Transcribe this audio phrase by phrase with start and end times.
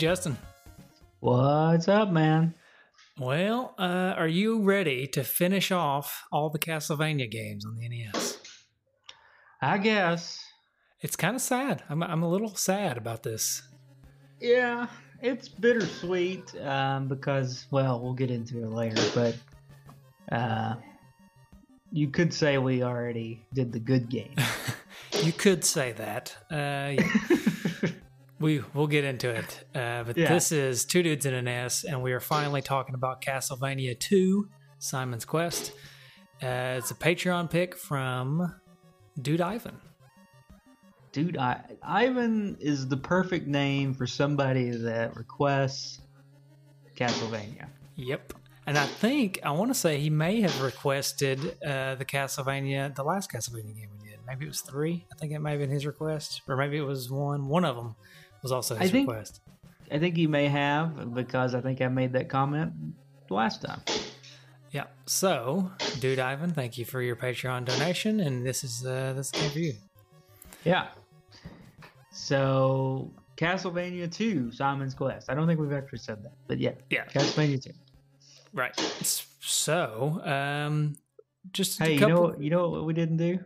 [0.00, 0.38] Justin.
[1.18, 2.54] What's up, man?
[3.18, 8.38] Well, uh, are you ready to finish off all the Castlevania games on the NES?
[9.60, 10.42] I guess.
[11.02, 11.82] It's kind of sad.
[11.90, 13.60] I'm, I'm a little sad about this.
[14.40, 14.86] Yeah,
[15.20, 20.76] it's bittersweet um, because, well, we'll get into it later, but uh,
[21.92, 24.34] you could say we already did the good game.
[25.24, 26.36] You could say that.
[26.50, 27.02] Uh,
[28.40, 29.64] we we'll get into it.
[29.74, 30.32] Uh, but Yeah.
[30.32, 34.48] this is two dudes in a nest, and we are finally talking about Castlevania Two:
[34.78, 35.72] Simon's Quest.
[36.42, 38.54] Uh, it's a Patreon pick from
[39.20, 39.76] Dude Ivan.
[41.12, 46.00] Dude, I, Ivan is the perfect name for somebody that requests
[46.96, 47.68] Castlevania.
[47.96, 48.32] Yep.
[48.66, 53.02] And I think I want to say he may have requested uh, the Castlevania, the
[53.02, 54.18] last Castlevania game we did.
[54.26, 55.04] Maybe it was three.
[55.12, 57.48] I think it may have been his request, or maybe it was one.
[57.48, 57.96] One of them
[58.42, 59.40] was also his I think- request.
[59.92, 62.72] I think he may have because I think I made that comment
[63.28, 63.80] last time.
[64.70, 64.84] Yeah.
[65.06, 69.50] So, dude, Ivan, thank you for your Patreon donation, and this is uh, this game
[69.50, 69.72] for you.
[70.62, 70.86] Yeah.
[72.12, 75.28] So, Castlevania 2, Simon's Quest.
[75.28, 76.72] I don't think we've actually said that, but yeah.
[76.88, 77.06] Yeah.
[77.06, 77.70] Castlevania 2.
[78.52, 78.76] Right.
[79.40, 80.94] So, um,
[81.52, 83.40] just Hey, you know, you know what we didn't do?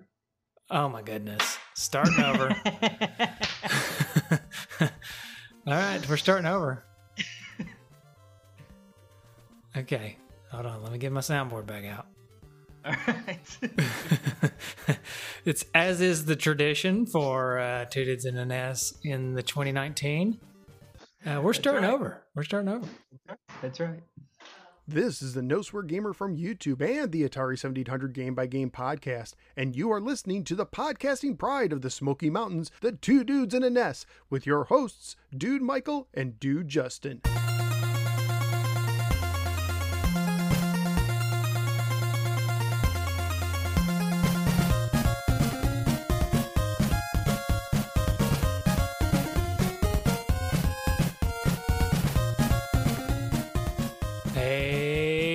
[0.71, 2.49] oh my goodness, starting over.
[5.67, 6.85] All right, we're starting over.
[9.77, 10.19] Okay,
[10.53, 10.85] hold on.
[10.85, 12.07] Let me get my soundboard back out.
[12.85, 13.59] All right.
[15.45, 20.39] it's as is the tradition for uh, Two Dudes in a Nest in the 2019.
[21.27, 21.93] Uh, we're starting right.
[21.93, 22.23] over.
[22.37, 22.87] We're starting over.
[23.63, 24.01] That's right.
[24.87, 28.71] This is the No Swear Gamer from YouTube and the Atari 7800 Game by Game
[28.71, 33.25] podcast, and you are listening to the podcasting pride of the Smoky Mountains, the two
[33.25, 37.23] dudes in a nest, with your hosts, Dude Michael and Dude Justin.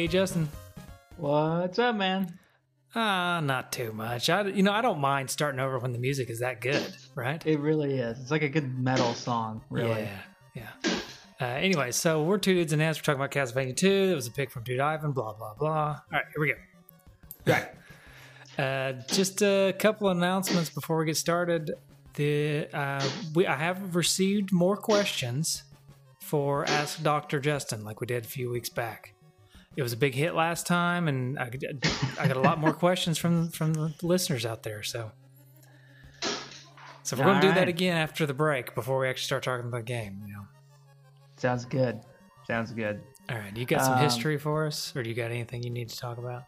[0.09, 0.49] Justin.
[1.17, 2.39] What's up, man?
[2.95, 4.27] Ah, not too much.
[4.27, 7.45] I, you know, I don't mind starting over when the music is that good, right?
[7.45, 8.19] It really is.
[8.19, 10.09] It's like a good metal song, really.
[10.55, 10.99] Yeah, yeah.
[11.39, 12.99] Uh, anyway, so we're two dudes in a nest.
[12.99, 13.87] We're talking about Castlevania 2.
[14.11, 15.69] It was a pick from Dude Ivan, blah, blah, blah.
[15.69, 17.53] All right, here we go.
[17.53, 17.67] Right.
[18.57, 21.71] Uh, just a couple announcements before we get started.
[22.15, 25.63] The uh, we I have received more questions
[26.19, 29.13] for Ask Doctor Justin, like we did a few weeks back.
[29.79, 31.49] It was a big hit last time, and I,
[32.19, 34.83] I got a lot more questions from from the listeners out there.
[34.83, 35.13] So,
[37.03, 39.67] so we're going to do that again after the break before we actually start talking
[39.67, 40.21] about the game.
[40.27, 40.41] You know.
[41.37, 42.01] Sounds good.
[42.45, 42.99] Sounds good.
[43.29, 45.69] All right, you got some Um, history for us, or do you got anything you
[45.69, 46.43] need to talk about?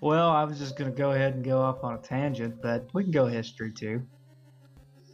[0.00, 2.86] Well, I was just going to go ahead and go off on a tangent, but
[2.94, 4.00] we can go history too.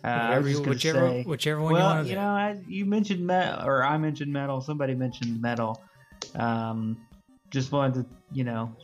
[0.05, 2.28] Uh, I Whatever was gonna whichever, say- whichever one you well, want to you know,
[2.28, 4.61] I, you mentioned metal, or I mentioned metal.
[4.61, 5.81] Somebody mentioned metal.
[6.34, 6.99] Um,
[7.50, 8.75] just wanted to, you know,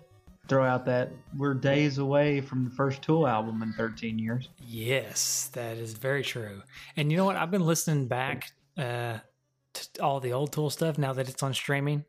[0.48, 4.48] throw out that we're days away from the first Tool album in 13 years.
[4.64, 6.62] Yes, that is very true.
[6.96, 7.36] And you know what?
[7.36, 9.18] I've been listening back uh,
[9.74, 12.04] to all the old Tool stuff now that it's on streaming,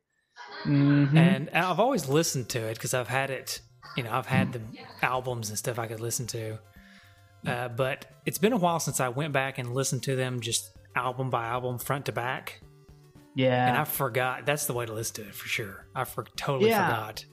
[0.66, 1.17] Mm-hmm.
[1.17, 3.59] and I've always listened to it because I've had it.
[3.96, 4.62] You know, I've had the
[5.01, 6.59] albums and stuff I could listen to.
[7.46, 10.69] Uh, but it's been a while since I went back and listened to them just
[10.96, 12.62] album by album, front to back.
[13.37, 14.45] Yeah, And I forgot.
[14.45, 15.85] That's the way to listen to it for sure.
[15.95, 16.85] I for, totally Yeah.
[16.87, 17.25] forgot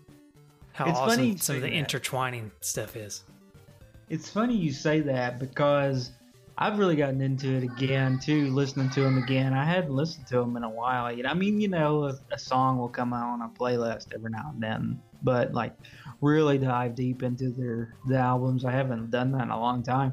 [0.73, 1.75] how It's awesome funny some of the that.
[1.77, 3.25] intertwining stuff is.
[4.11, 6.11] It's funny you say that because
[6.59, 9.55] I've really gotten into it again too, listening to them again.
[9.55, 11.15] I hadn't listened to them in a while.
[11.17, 14.31] Know, I mean, you know, a, a song will come out on a playlist every
[14.31, 15.75] now and then, but like
[16.21, 20.13] really dive deep into their the albums, I haven't done that in a long time.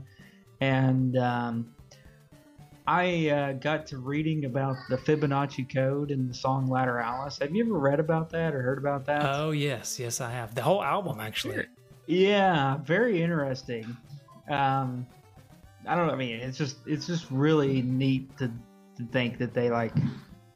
[0.61, 1.75] And um,
[2.87, 7.39] I uh, got to reading about the Fibonacci code in the song Lateralus.
[7.41, 9.21] Have you ever read about that or heard about that?
[9.23, 11.65] Oh yes, yes I have the whole album actually.
[12.07, 13.95] Yeah, very interesting.
[14.49, 15.05] Um,
[15.87, 16.13] I don't know.
[16.13, 18.51] I mean, it's just it's just really neat to
[18.97, 19.93] to think that they like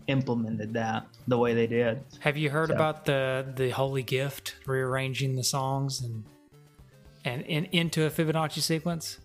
[0.07, 2.04] implemented that the way they did.
[2.19, 6.25] Have you heard So- about the the Holy Gift rearranging the songs and
[7.24, 9.19] and in, into a Fibonacci sequence?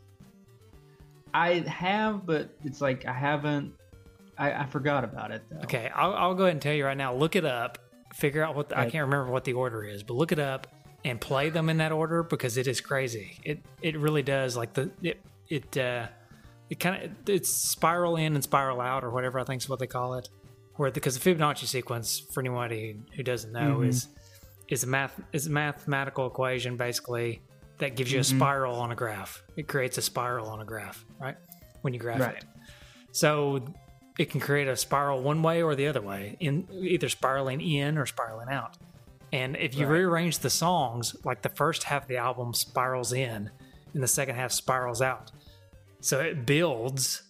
[1.35, 3.73] I have, but it's like I haven't.
[4.39, 5.59] I, I forgot about it though.
[5.65, 7.15] Okay, I'll, I'll go ahead and tell you right now.
[7.15, 7.79] Look it up.
[8.15, 10.67] Figure out what the, I can't remember what the order is, but look it up
[11.05, 13.39] and play them in that order because it is crazy.
[13.45, 16.07] It it really does like the it it uh,
[16.69, 19.79] it kind of it's spiral in and spiral out or whatever I think is what
[19.79, 20.29] they call it.
[20.77, 23.89] Where because the Fibonacci sequence, for anybody who doesn't know, Mhm.
[23.89, 24.09] is
[24.69, 27.43] is a math is a mathematical equation basically
[27.81, 28.23] that gives you Mhm.
[28.23, 29.43] a spiral on a graph.
[29.57, 31.37] It creates a spiral on a graph, right?
[31.83, 32.37] When you graph Right.
[32.37, 32.45] it.
[33.13, 33.65] So
[34.19, 37.99] it can create a spiral one way or the other way, in either spiraling in
[37.99, 38.77] or spiraling out.
[39.33, 39.93] And if you Right.
[39.99, 43.51] rearrange the songs, like the first half of the album spirals in
[43.95, 45.31] and the second half spirals out.
[46.01, 47.23] So it builds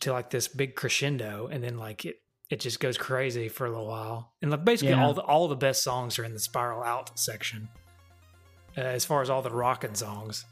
[0.00, 2.16] to like this big crescendo and then like it
[2.50, 4.34] it just goes crazy for a little while.
[4.42, 5.02] And like basically Yeah.
[5.06, 7.68] all the all the best songs are in the spiral out section.
[8.76, 10.46] Uh, as far as all the rocking songs.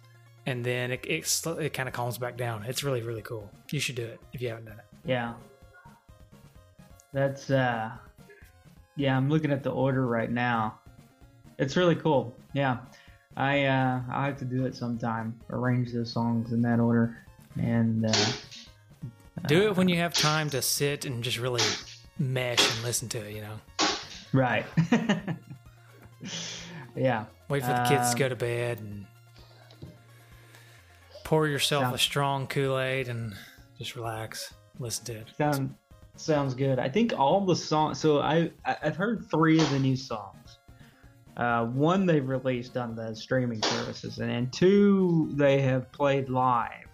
[0.47, 2.65] And then it it, it kind of calms back down.
[2.65, 3.51] It's really really cool.
[3.71, 4.85] You should do it if you haven't done it.
[5.05, 5.35] Yeah.
[7.13, 7.91] That's uh
[8.97, 10.79] yeah, I'm looking at the order right now.
[11.59, 12.35] It's really cool.
[12.53, 12.79] Yeah.
[13.37, 15.39] I uh I'll have to do it sometime.
[15.51, 17.19] Arrange those songs in that order.
[17.61, 18.13] And uh
[19.47, 21.63] Do it when you have time to sit and just really
[22.19, 23.61] mesh and listen to it, you know.
[24.33, 24.67] right.
[27.01, 27.25] yeah.
[27.49, 29.07] Wait for the kids Um, to go to bed and
[31.25, 33.35] pour yourself a strong Kool-Aid and
[33.79, 35.29] just relax, listen to it.
[35.39, 35.75] Sound
[36.17, 36.79] sounds good.
[36.79, 37.99] I think all the songs.
[37.99, 40.59] So I I- I've heard three of the new songs.
[41.37, 46.89] Uh, one they've released on the streaming services, and then two they have played live,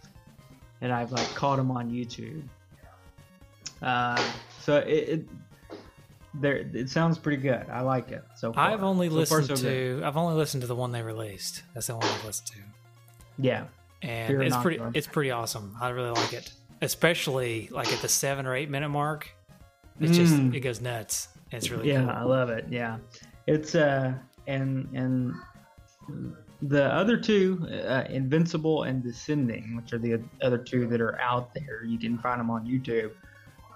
[0.80, 2.44] and I've like caught them on YouTube.
[3.82, 4.22] Uh,
[4.60, 5.28] so it, it
[6.40, 7.66] there it sounds pretty good.
[7.70, 8.22] I like it.
[8.36, 8.70] So far.
[8.70, 10.00] I've only So far, listened so good.
[10.00, 11.62] to I've only listened to the one they released.
[11.74, 12.58] That's the one I've listened to.
[13.38, 13.64] yeah
[14.02, 15.76] And Fear it's pretty it's pretty awesome.
[15.80, 16.52] I really like it.
[16.82, 19.30] Especially like at the 7 or 8 minute mark.
[20.00, 20.54] It just Mm.
[20.54, 21.28] it goes nuts.
[21.52, 22.10] It's really yeah cool.
[22.10, 22.98] i love it yeah
[23.46, 24.12] it's uh
[24.48, 25.32] and and
[26.62, 31.54] the other two uh, invincible and descending which are the other two that are out
[31.54, 33.12] there you can find them on youtube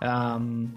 [0.03, 0.77] um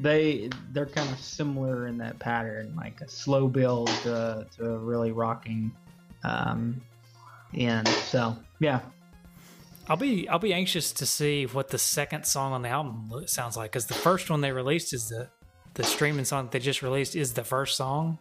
[0.00, 4.78] they they're kind of similar in that pattern like a slow build to, to a
[4.78, 5.70] really rocking
[6.24, 6.80] um
[7.54, 7.88] end.
[7.88, 8.80] So yeah.
[9.88, 13.56] I'll be I'll be anxious to see what the second song on the album sounds
[13.56, 15.28] like because the first one they released is the
[15.74, 18.18] the streaming song that they just released is the first song.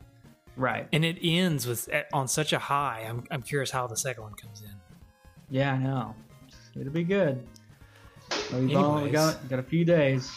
[0.55, 0.87] Right.
[0.91, 3.05] And it ends with on such a high.
[3.07, 4.75] I'm I'm curious how the second one comes in.
[5.49, 6.15] yeah i know.
[6.75, 7.45] It'll be good.
[8.51, 9.11] We've only Anyways.
[9.11, 10.31] got, got a few days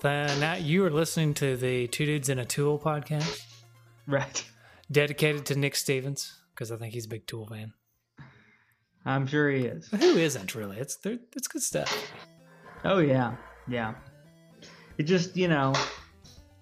[0.00, 3.42] The, now you are listening to the Two Dudes in a Tool podcast
[4.06, 4.44] right
[4.90, 7.72] dedicated to Nick Stevens because I think he's a big Tool fan.
[9.04, 9.88] I'm sure he is.
[9.88, 10.76] But who isn't really?
[10.78, 12.12] It's it's good stuff.
[12.84, 13.36] Oh yeah,
[13.68, 13.94] yeah.
[14.98, 15.72] It just you know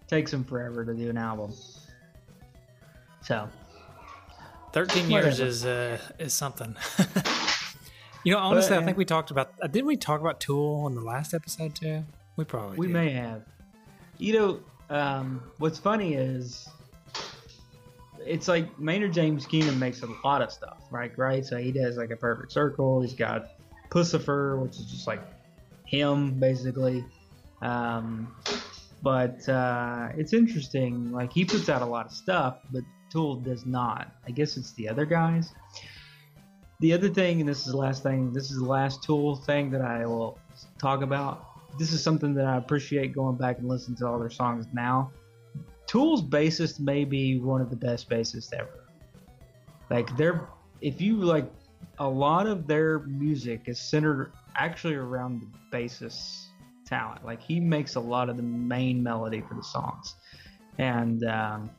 [0.07, 1.53] takes him forever to do an album.
[3.23, 3.49] So
[4.73, 5.45] Thirteen years Whatever.
[5.49, 6.77] is uh is something.
[8.25, 9.53] you know, honestly, But, I think we talked about.
[9.61, 12.05] Uh, didn't we talk about Tool in the last episode too?
[12.37, 12.93] We probably we did.
[12.93, 13.43] may have.
[14.19, 14.61] You know,
[14.91, 16.69] um, what's funny is
[18.27, 21.17] it's like Maynard James Keenan makes a lot of stuff, right?
[21.17, 21.45] Right.
[21.45, 23.03] So he does like a perfect circle.
[23.03, 23.51] He's got
[23.91, 25.21] Puscifer, which is just like
[25.87, 27.05] him basically.
[27.63, 28.35] Um,
[29.03, 31.13] but uh, it's interesting.
[31.13, 34.13] Like he puts out a lot of stuff, but Tool does not.
[34.27, 35.53] I guess it's the other guys.
[36.81, 38.33] The other thing, and this is the last thing.
[38.33, 40.39] This is the last Tool thing that I will
[40.79, 41.54] talk about.
[41.79, 45.11] This is something that I appreciate going back and listening to all their songs now.
[45.87, 48.85] Tool's bassist may be one of the best bassists ever.
[49.91, 50.49] Like they're
[50.81, 51.51] if you like
[51.99, 56.47] a lot of their music is centered actually around the bassist
[56.87, 57.25] talent.
[57.25, 60.15] Like he makes a lot of the main melody for the songs.
[60.79, 61.71] And um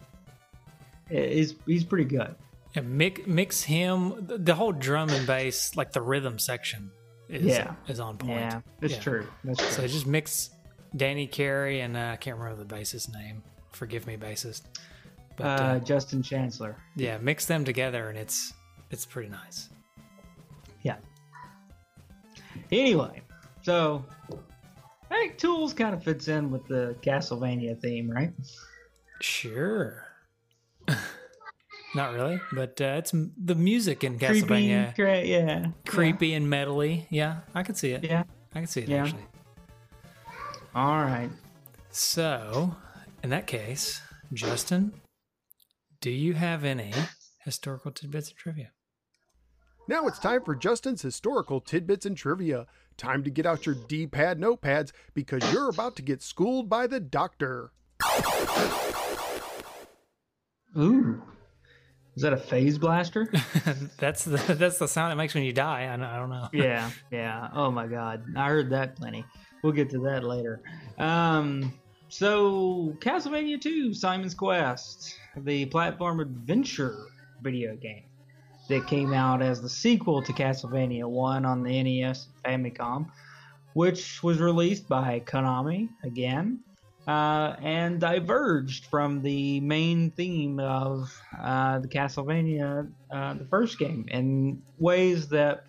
[1.09, 2.35] he's he's pretty good.
[2.75, 6.91] And mix mix him the- the whole drum and bass, like the rhythm section,
[7.29, 7.73] is Yeah.
[7.87, 8.31] is on point.
[8.39, 8.99] Yeah, that's Yeah.
[8.99, 9.27] true.
[9.43, 9.69] That's true.
[9.69, 10.49] So just mix
[10.95, 13.43] Danny Carey and uh, I can't remember the bassist name.
[13.71, 14.63] Forgive me, bassist.
[15.37, 16.77] But uh, uh, Justin Chancellor.
[16.95, 18.53] yeah, mix them together and it's
[18.91, 19.69] it's pretty nice.
[20.83, 20.97] Yeah.
[22.71, 23.21] Anyway,
[23.63, 24.05] so
[25.11, 28.31] I think Tools kind of fits in with the Castlevania theme, right?
[29.21, 30.03] Sure.
[31.95, 35.67] Not really, but uh, it's the music in Castlevania Creepy, cra- yeah.
[35.87, 37.05] creepy and metally.
[37.09, 38.03] Yeah, I can see it.
[38.03, 38.23] Yeah.
[38.53, 39.03] I can see it Yeah.
[39.03, 39.25] actually.
[40.75, 41.29] All right.
[41.91, 42.75] So,
[43.23, 44.01] in that case,
[44.33, 44.93] Justin,
[46.01, 46.91] do you have any
[47.45, 48.71] historical tidbits of trivia?
[49.87, 52.65] Now it's time for Justin's historical tidbits and trivia.
[52.97, 56.87] Time to get out your D pad notepads because you're about to get schooled by
[56.87, 57.71] the doctor.
[60.77, 61.21] Ooh.
[62.15, 63.27] Is that a phase blaster?
[63.97, 65.83] that's the that's the sound it makes when you die.
[65.83, 66.47] I, I don't know.
[66.53, 67.49] yeah, yeah.
[67.53, 69.25] Oh my god, I heard that plenty.
[69.63, 70.61] We'll get to that later.
[70.97, 71.73] Um,
[72.07, 77.07] so Castlevania 2, Simon's Quest, the platform adventure
[77.41, 78.03] video game
[78.69, 83.09] that came out as the sequel to Castlevania 1 on the NES and Famicom,
[83.73, 86.59] which was released by Konami again
[87.07, 94.05] uh, and diverged from the main theme of uh, the Castlevania, uh, the first game,
[94.09, 95.65] in ways that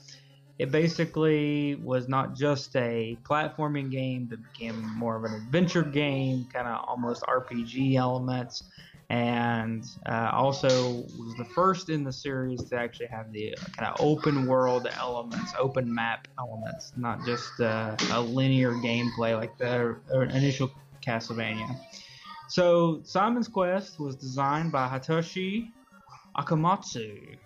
[0.58, 6.48] it basically was not just a platforming game, but became more of an adventure game,
[6.52, 8.64] kind of almost RPG elements,
[9.10, 14.00] and uh, also was the first in the series to actually have the kind of
[14.00, 19.96] open world elements, open map elements, not just uh, a linear gameplay like the
[20.34, 20.70] initial
[21.06, 21.78] Castlevania.
[22.48, 25.68] So Simon's Quest was designed by Hitoshi
[26.36, 27.36] Akamatsu,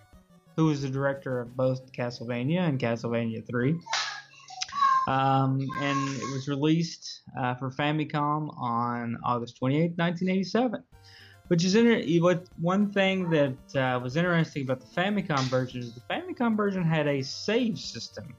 [0.55, 3.79] who was the director of both Castlevania and Castlevania 3.
[5.07, 10.83] Um, and it was released uh, for Famicom on August 28, 1987.
[11.47, 15.93] Which is inter- what one thing that uh, was interesting about the Famicom version is
[15.93, 18.33] the Famicom version had a save system.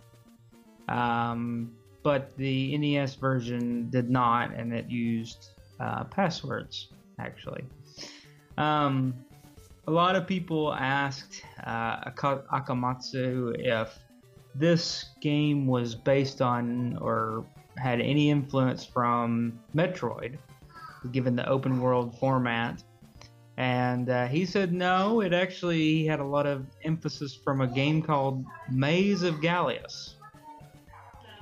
[0.89, 7.65] Um, but the NES version did not, and it used uh, passwords actually.
[8.59, 9.15] Um,
[9.87, 13.99] a lot of people asked uh, Akamatsu if
[14.55, 17.45] this game was based on or
[17.79, 20.39] had any influence from Metroid,
[21.11, 22.83] given the open world format.
[23.57, 28.03] And uh, he said no, it actually had a lot of emphasis from a game
[28.03, 30.15] called Maze of Galious.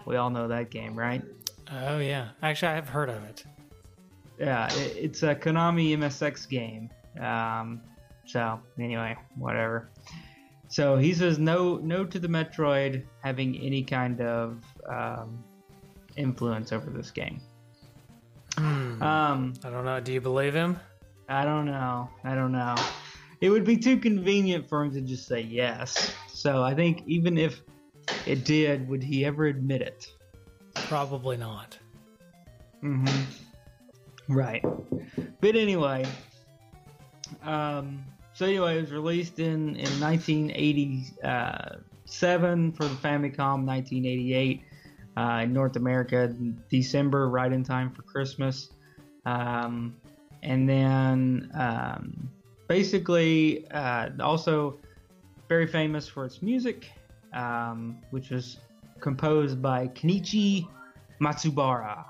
[0.07, 1.23] We all know that game, right?
[1.71, 3.45] Oh yeah, actually I have heard of it.
[4.39, 6.91] Yeah, it, it's a Konami MSX game.
[7.21, 7.81] Um,
[8.27, 9.91] so anyway, whatever.
[10.69, 15.43] So he says no, no to the Metroid having any kind of um,
[16.17, 17.41] influence over this game.
[18.57, 19.03] Hmm.
[19.03, 20.01] Um, I don't know.
[20.01, 20.79] Do you believe him?
[21.29, 22.09] I don't know.
[22.25, 22.75] I don't know.
[23.41, 26.13] It would be too convenient for him to just say yes.
[26.29, 27.63] So I think even if
[28.27, 30.13] it did, would he ever admit it?
[30.75, 31.77] Probably not.
[32.83, 34.33] Mm-hmm.
[34.33, 34.65] Right.
[35.41, 36.07] But anyway,
[37.43, 44.63] um, so anyway, it was released in in 1987 for the Famicom, 1988
[45.17, 46.35] uh, in North America,
[46.71, 48.71] December, right in time for Christmas.
[49.27, 49.97] Um,
[50.43, 52.31] and then um,
[52.69, 54.79] basically, uh, also
[55.49, 56.89] very famous for its music
[57.33, 58.59] um, which was
[59.01, 60.67] composed by Kenichi
[61.21, 62.05] Matsubara.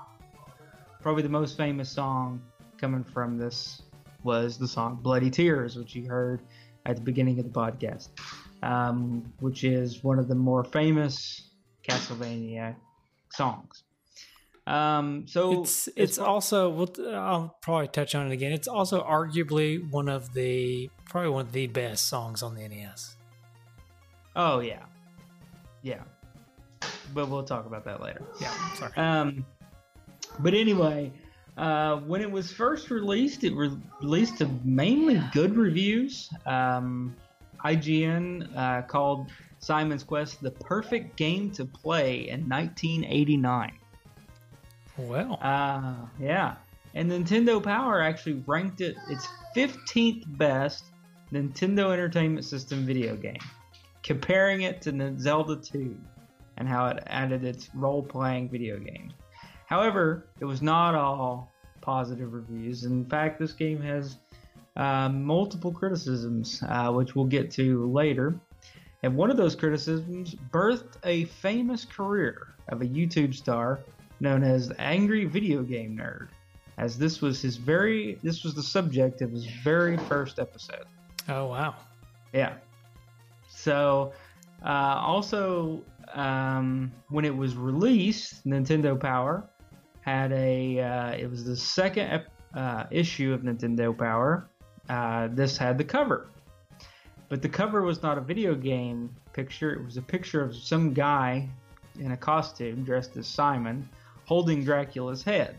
[1.01, 2.41] Probably the most famous song
[2.77, 3.81] coming from this
[4.23, 6.41] was the song Bloody Tears, which you heard
[6.85, 8.09] at the beginning of the podcast,
[8.63, 11.49] um, which is one of the more famous
[11.87, 12.75] Castlevania
[13.31, 13.83] songs.
[14.67, 18.51] Um, so it's it's also we'll, I'll probably touch on it again.
[18.51, 23.15] It's also arguably one of the probably one of the best songs on the NES.
[24.35, 24.83] Oh yeah,
[25.83, 26.01] yeah,
[27.13, 28.21] but we'll talk about that later.
[28.39, 28.93] Yeah, sorry.
[28.95, 29.45] Um,
[30.39, 31.11] but anyway,
[31.57, 36.29] uh, when it was first released, it re- released to mainly good reviews.
[36.45, 37.15] Um,
[37.63, 43.73] IGN uh, called Simon's Quest the perfect game to play in 1989.
[44.97, 46.55] Well, uh, yeah,
[46.93, 50.85] and Nintendo Power actually ranked it its 15th best
[51.31, 53.39] Nintendo Entertainment System video game
[54.03, 55.97] comparing it to Zelda 2
[56.57, 59.13] and how it added its role playing video game.
[59.65, 62.83] However, it was not all positive reviews.
[62.83, 64.17] In fact, this game has
[64.75, 68.39] uh, multiple criticisms, uh, which we'll get to later.
[69.03, 73.79] And one of those criticisms birthed a famous career of a YouTube star
[74.19, 76.27] known as Angry Video Game Nerd,
[76.77, 80.85] as this was his very this was the subject of his very first episode.
[81.27, 81.75] Oh wow.
[82.33, 82.53] Yeah.
[83.61, 84.11] So,
[84.65, 89.43] uh, also, um, when it was released, Nintendo Power
[90.01, 90.79] had a.
[90.79, 92.23] Uh, it was the second
[92.55, 94.47] uh, issue of Nintendo Power.
[94.89, 96.27] Uh, this had the cover,
[97.29, 99.71] but the cover was not a video game picture.
[99.73, 101.47] It was a picture of some guy
[101.99, 103.87] in a costume dressed as Simon
[104.25, 105.55] holding Dracula's head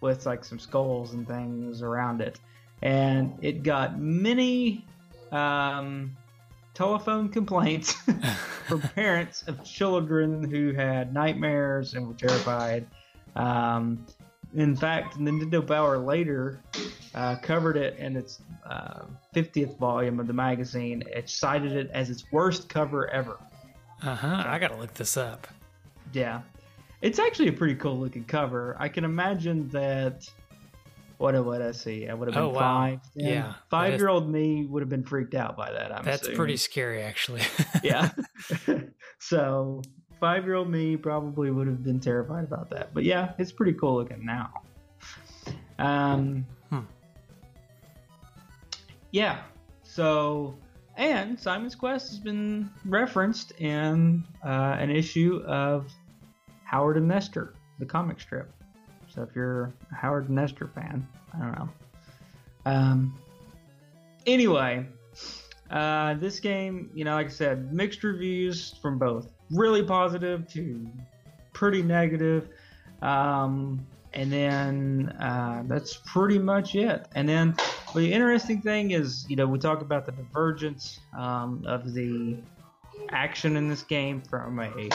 [0.00, 2.38] with like some skulls and things around it.
[2.82, 4.84] And it got many
[5.32, 6.16] um,
[6.74, 7.92] telephone complaints
[8.66, 12.86] from parents of children who had nightmares and were terrified.
[13.36, 14.04] Um,
[14.54, 16.60] in fact, Nintendo Power later
[17.14, 19.04] uh, covered it in its uh,
[19.34, 21.02] 50th volume of the magazine.
[21.12, 23.38] It cited it as its worst cover ever.
[24.02, 24.44] Uh huh.
[24.46, 25.48] I gotta look this up.
[26.12, 26.42] Yeah,
[27.00, 28.76] it's actually a pretty cool looking cover.
[28.78, 30.28] I can imagine that.
[31.18, 32.08] What would I see?
[32.08, 32.58] I would have been Oh, wow.
[32.58, 33.00] five.
[33.14, 33.28] then.
[33.32, 35.92] Yeah, five year old me would have been freaked out by that.
[35.96, 36.36] I'm That's assuming.
[36.36, 37.42] pretty scary, actually.
[37.84, 38.10] yeah.
[39.20, 39.80] so
[40.20, 42.92] five year old me probably would have been terrified about that.
[42.92, 44.50] But yeah, it's pretty cool looking now.
[45.78, 46.46] Um.
[46.70, 46.80] Hmm.
[49.12, 49.38] Yeah.
[49.82, 50.56] So,
[50.96, 55.90] and Simon's Quest has been referenced in uh, an issue of
[56.64, 58.50] Howard and Nester, the comic strip.
[59.14, 61.68] So if you're a Howard Nester fan, I don't know.
[62.66, 63.18] Um.
[64.26, 64.86] Anyway,
[65.70, 70.86] uh, this game, you know, like I said, mixed reviews from both really positive to
[71.52, 72.48] pretty negative.
[73.02, 77.06] Um, and then uh, that's pretty much it.
[77.14, 77.56] And then
[77.94, 82.38] the interesting thing is, you know, we talk about the divergence um, of the
[83.10, 84.88] action in this game from a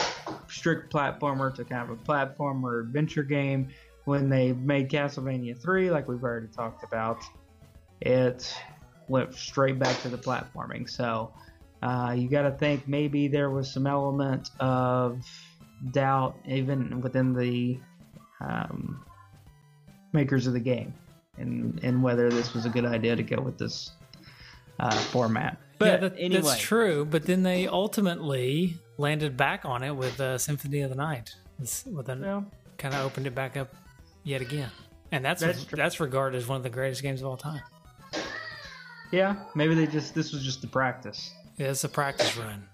[0.48, 3.68] strict platformer to kind of a platformer adventure game.
[4.10, 7.22] When they made Castlevania 3, like we've already talked about,
[8.00, 8.52] it
[9.06, 10.90] went straight back to the platforming.
[10.90, 11.32] So
[11.80, 15.24] uh, you got to think maybe there was some element of
[15.92, 17.78] doubt even within the
[18.40, 19.04] um,
[20.12, 20.92] makers of the game
[21.38, 23.92] and and whether this was a good idea to go with this
[24.80, 25.56] uh, format.
[25.78, 27.04] But yeah, that, anyway, that's true.
[27.04, 31.36] But then they ultimately landed back on it with uh, Symphony of the Night.
[31.60, 32.44] This- With a, Well,
[32.76, 33.72] kind of opened it back up
[34.24, 34.70] yet again.
[35.12, 37.62] And that's That's that's, regarded as one of the greatest games of all time.
[39.10, 41.32] yeah, maybe they just this was just the practice.
[41.56, 42.66] Yeah, it's a practice run.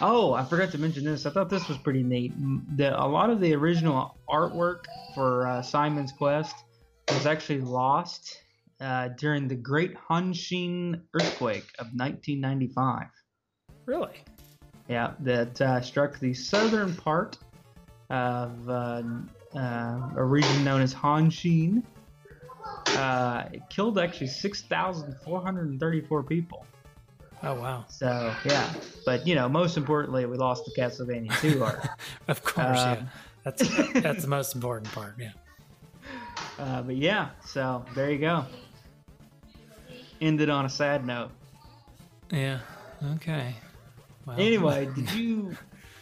[0.00, 1.26] Oh, I forgot to mention this.
[1.26, 2.32] I thought this was pretty neat.
[2.76, 6.56] The, a lot of the original artwork for uh, Simon's Quest
[7.08, 8.42] was actually lost
[8.80, 13.06] uh, during the Great Hanshin earthquake of 1995.
[13.86, 14.24] Really?
[14.88, 17.38] Yeah, that uh, struck the southern part
[18.10, 18.68] of
[19.56, 21.82] uh, a region known as Hanshin.
[22.96, 26.66] Uh, it killed actually 6,434 people.
[27.44, 27.84] Oh wow!
[27.88, 28.72] So yeah,
[29.04, 31.88] but you know, most importantly, we lost the Castlevania 2 art.
[32.28, 33.06] Of course, Uh, yeah.
[33.44, 33.62] That's
[34.00, 35.16] that's the most important part.
[35.18, 35.32] Yeah.
[36.58, 38.44] Uh, but yeah, so there you go.
[40.20, 41.30] Ended on a sad note.
[42.30, 42.60] Yeah.
[43.16, 43.56] Okay.
[44.24, 45.56] Well, Anyway, did you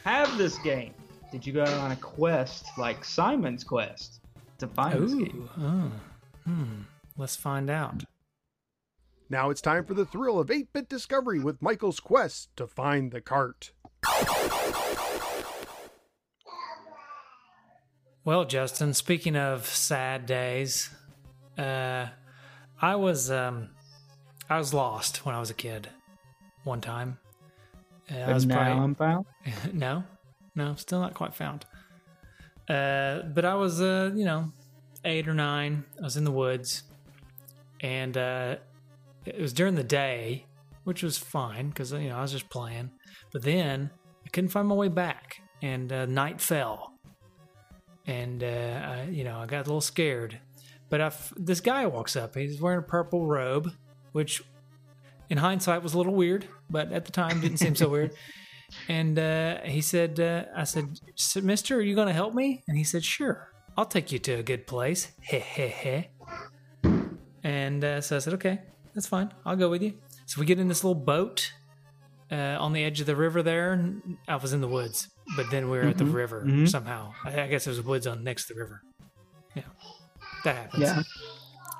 [0.04, 0.92] have this game?
[1.30, 4.20] Did you go on a quest like Simon's Quest
[4.58, 5.48] to find this game?
[5.58, 5.62] Ooh.
[5.62, 5.92] Oh.
[6.44, 6.82] Hmm.
[7.16, 8.04] Let's find out.
[9.28, 13.12] Now it's time for the thrill of 8 bit discovery with Michael's quest to find
[13.12, 13.70] the cart.
[18.24, 20.90] Well, Justin, speaking of sad days,
[21.56, 22.06] uh,
[22.82, 23.70] I was um,
[24.48, 25.88] I was lost when I was a kid.
[26.64, 27.18] One time,
[28.12, 29.26] uh, I But was now probably I'm found.
[29.72, 30.04] no,
[30.54, 31.64] no, still not quite found.
[32.68, 34.52] Uh, but I was, uh, you know,
[35.04, 35.84] eight or nine.
[35.98, 36.84] I was in the woods,
[37.80, 38.56] and uh,
[39.26, 40.46] it was during the day,
[40.84, 42.90] which was fine because you know I was just playing.
[43.32, 43.90] But then
[44.24, 46.92] I couldn't find my way back, and uh, night fell,
[48.06, 50.38] and uh, I, you know I got a little scared.
[50.88, 52.34] But I f- this guy walks up.
[52.34, 53.72] He's wearing a purple robe,
[54.12, 54.42] which
[55.28, 58.12] in hindsight was a little weird, but at the time didn't seem so weird.
[58.90, 60.98] And uh, he said, uh, I said,
[61.44, 62.64] Mister, are you going to help me?
[62.66, 65.12] And he said, Sure, I'll take you to a good place.
[65.20, 66.02] Heh heh heh.
[67.44, 68.58] And uh, so I said, Okay,
[68.92, 69.32] that's fine.
[69.46, 69.94] I'll go with you.
[70.26, 71.52] So we get in this little boat
[72.32, 73.80] uh, on the edge of the river there.
[74.26, 76.68] I was in the woods, but then we were at the river mhm.
[76.68, 77.12] somehow.
[77.24, 78.82] I, I guess it was woods on next to the river.
[79.54, 79.62] Yeah,
[80.42, 80.82] that happens.
[80.82, 81.02] Yeah.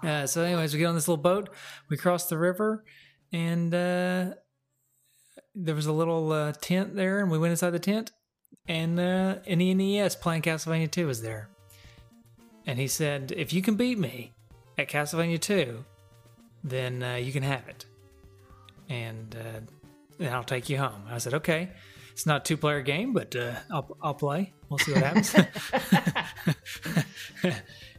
[0.09, 1.51] Uh, so, anyways, we get on this little boat.
[1.89, 2.85] We cross the river,
[3.33, 4.35] and uh,
[5.55, 8.13] there was a little uh, tent there, and we went inside the tent,
[8.69, 11.49] and uh, NES playing Castlevania 2 was there.
[12.67, 14.33] And he said, "If you can beat me
[14.79, 15.85] at Castlevania 2,
[16.63, 17.85] then uh, you can have it,
[18.89, 19.61] and uh,
[20.19, 21.71] then I'll take you home." I said, "Okay."
[22.13, 24.53] It's not a two-player game, but uh, I'll I'll play.
[24.69, 25.35] We'll see what happens.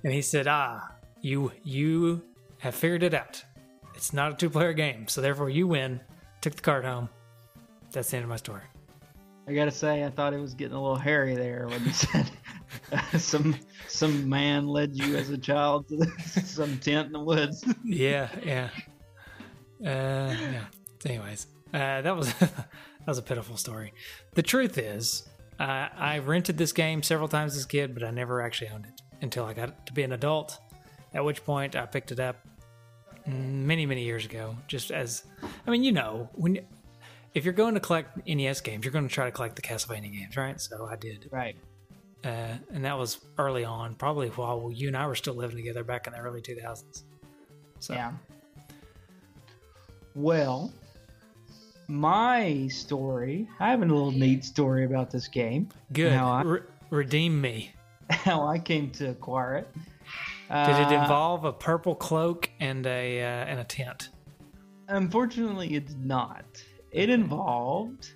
[0.03, 2.21] and he said, "Ah, you you
[2.59, 3.43] have figured it out.
[3.95, 6.01] It's not a two-player game, so therefore you win."
[6.41, 7.09] Took the card home.
[7.91, 8.61] That's the end of my story.
[9.47, 12.29] I gotta say, I thought it was getting a little hairy there when you said
[13.19, 13.55] some
[13.87, 16.05] some man led you as a child to
[16.45, 17.63] some tent in the woods.
[17.83, 18.69] Yeah, yeah,
[19.83, 20.65] uh, yeah.
[21.05, 22.67] Anyways, uh, that was that
[23.07, 23.93] was a pitiful story.
[24.35, 25.27] The truth is,
[25.59, 28.85] uh, I rented this game several times as a kid, but I never actually owned
[28.85, 29.01] it.
[29.21, 30.59] until I got to be an adult.
[31.13, 32.37] At which point I picked it up
[33.25, 34.55] many many years ago.
[34.67, 35.23] Just as
[35.67, 36.59] I mean, you know, when
[37.33, 40.11] if you're going to collect NES games, you're going to try to collect the Castlevania
[40.11, 40.59] games, right?
[40.59, 41.55] So I did, Right.
[42.23, 42.27] uh,
[42.73, 46.07] and that was early on, probably while you and I were still living together back
[46.07, 47.03] in the early 2000s.
[47.79, 48.11] So Yeah.
[50.13, 50.71] Well,
[51.87, 55.69] my story, I have a little neat story about this game.
[55.93, 56.13] good.
[56.13, 57.73] I- Re- redeem me.
[58.09, 59.67] How I came to acquire it.
[59.73, 64.09] Did it Uh, involve a purple cloak and a uh, and a tent?
[64.89, 66.43] Unfortunately, it did not.
[66.91, 68.11] It involved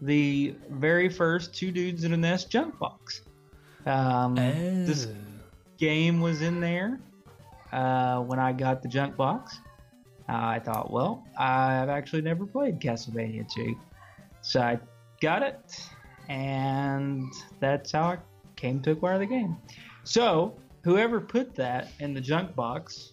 [0.00, 3.22] the very first two dudes in a nest junk box.
[3.86, 4.34] Um,
[4.86, 5.14] This Oh.
[5.78, 7.00] game was in there
[7.72, 9.58] uh, when I got the junk box.
[10.28, 13.74] Uh, I thought, well, I've actually never played Castlevania 2.
[14.40, 14.78] So I
[15.20, 15.88] got it,
[16.28, 18.18] and that's how I
[18.56, 19.56] came to acquire the game.
[20.04, 23.12] So, whoever put that in the junk box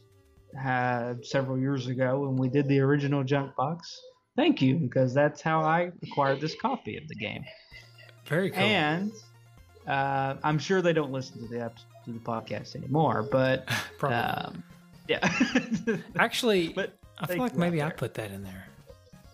[0.64, 4.00] uh, several years ago when we did the original junk box,
[4.40, 7.44] thank you, because that's how I acquired this copy of the game.
[8.26, 8.64] Very cool.
[8.64, 9.12] And
[9.86, 11.76] uh, I'm sure they don't listen to the ep-
[12.06, 14.18] to the podcast anymore, but Probably.
[14.18, 14.64] um,
[15.10, 15.30] yeah.
[16.18, 18.66] Actually, but I feel like maybe I put that in there.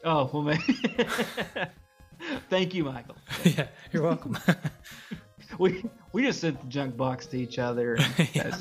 [0.06, 0.80] oh well, maybe.
[2.50, 3.18] Thank you, Michael.
[3.44, 4.38] yeah, you're welcome.
[5.60, 5.84] We
[6.16, 7.98] we just sent the junk box to each other.
[8.34, 8.58] Yeah.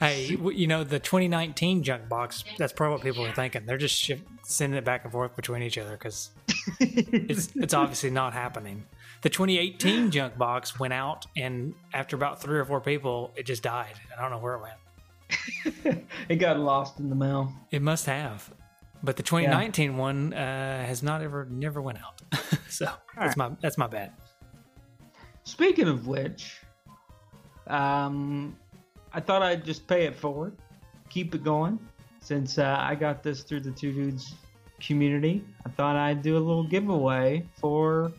[0.00, 2.44] hey, you know the 2019 junk box.
[2.56, 3.66] That's probably what people are thinking.
[3.66, 6.30] They're just ship, sending it back and forth between each other because
[6.80, 8.84] it's it's obviously not happening.
[9.20, 13.62] The 2018 junk box went out, and after about three or four people, it just
[13.62, 13.94] died.
[14.16, 14.62] I don't know where it
[15.82, 16.04] went.
[16.30, 17.52] it got lost in the mail.
[17.70, 18.50] It must have.
[19.02, 22.22] But the 2019 one uh, has not ever never went out.
[22.68, 24.12] so that's my that's my bad.
[25.44, 26.60] Speaking of which,
[27.68, 28.56] um,
[29.12, 30.56] I thought I'd just pay it forward,
[31.08, 31.78] keep it going.
[32.20, 34.34] Since uh, I got this through the Two Dudes
[34.80, 38.12] community, I thought I'd do a little giveaway for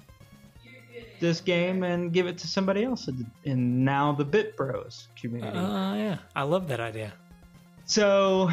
[1.19, 3.09] this game and give it to somebody else
[3.43, 5.57] in, now the Bit Bros community.
[5.57, 7.13] Uh, yeah, I love that idea.
[7.85, 8.49] So,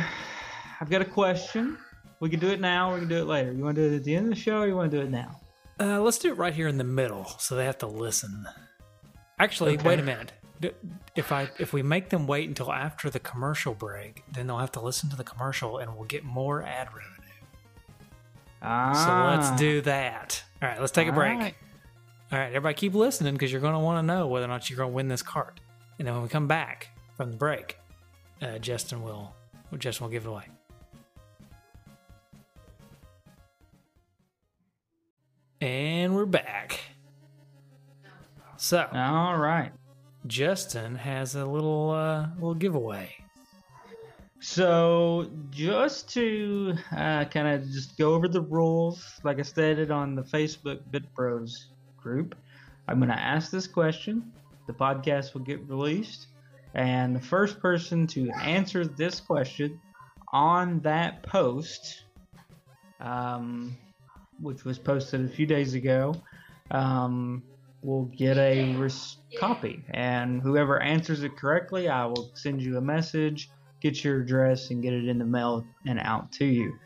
[0.80, 1.78] I've got a question.
[2.20, 2.92] We can do it now.
[2.94, 3.52] We can do it later.
[3.52, 4.96] You want to do it at the end of the show, or you want to
[4.96, 5.40] do it now?
[5.78, 8.46] Uh, let's do it right here in the middle, so they have to listen.
[9.38, 9.88] Actually, Okay.
[9.88, 10.32] wait a minute.
[11.14, 14.72] If I if we make them wait until after the commercial break, then they'll have
[14.72, 17.12] to listen to the commercial, and we'll get more ad revenue.
[18.62, 20.42] Ah, So let's do that.
[20.62, 21.38] All right, let's take a all break.
[21.38, 21.54] right.
[22.32, 24.68] All right, everybody, keep listening because you're going to want to know whether or not
[24.68, 25.60] you're going to win this cart.
[25.98, 27.78] And then when we come back from the break,
[28.42, 29.34] uh, Justin will
[29.78, 30.44] Justin will give it away.
[35.60, 36.80] And we're back.
[38.56, 39.72] So All right.
[40.26, 43.14] Justin has a little uh, little giveaway.
[44.40, 50.14] So, just to uh, kind of just go over the rules, like I stated on
[50.14, 52.34] the Facebook Bit Bros group,
[52.86, 54.32] I'm going to ask this question.
[54.66, 56.26] The podcast will get released,
[56.74, 59.80] and the first person to answer this question
[60.32, 62.02] on that post,
[63.00, 63.76] um,
[64.40, 66.14] which was posted a few days ago,
[66.70, 67.42] um,
[67.82, 69.84] will get a res- copy.
[69.90, 74.82] And whoever answers it correctly, I will send you a message get your address and
[74.82, 76.78] get it in the mail and out to you.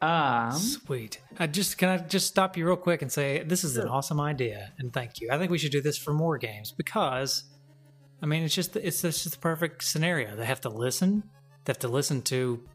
[0.00, 1.20] Um, Sweet.
[1.38, 4.20] I just can I just stop you real quick and say this is an awesome
[4.20, 5.28] idea and thank you.
[5.30, 7.44] I think we should do this for more games because
[8.22, 10.34] I mean it's just it's just the perfect scenario.
[10.36, 11.24] They have to listen.
[11.64, 12.66] They have to listen to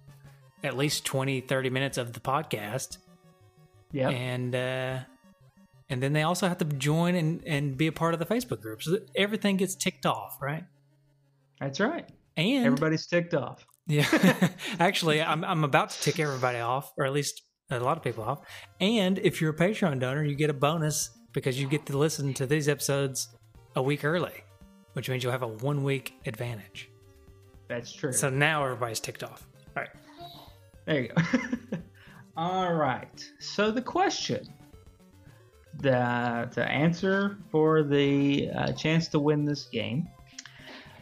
[0.63, 2.99] at least 20 30 minutes of the podcast
[3.91, 4.99] yeah, and uh
[5.89, 8.61] and then they also have to join and and be a part of the Facebook
[8.61, 8.81] group.
[8.83, 10.63] So that everything gets ticked off, right?
[11.59, 12.07] that's right.
[12.37, 13.65] And Everybody's ticked off.
[13.87, 14.05] yeah.
[14.79, 18.23] Actually, I'm I'm about to tick everybody off, or at least a lot of people
[18.23, 18.39] off.
[18.79, 22.33] And if you're a Patreon donor, you get a bonus because you get to listen
[22.35, 23.29] to these episodes
[23.75, 24.43] a week early,
[24.93, 26.89] which means you'll have a one week advantage.
[27.67, 28.11] That's true.
[28.13, 29.47] So now everybody's ticked off.
[29.75, 29.89] All right.
[30.85, 31.77] There you go.
[32.37, 33.25] All right.
[33.39, 34.45] So the question,
[35.79, 40.07] the the answer for the uh, chance to win this game,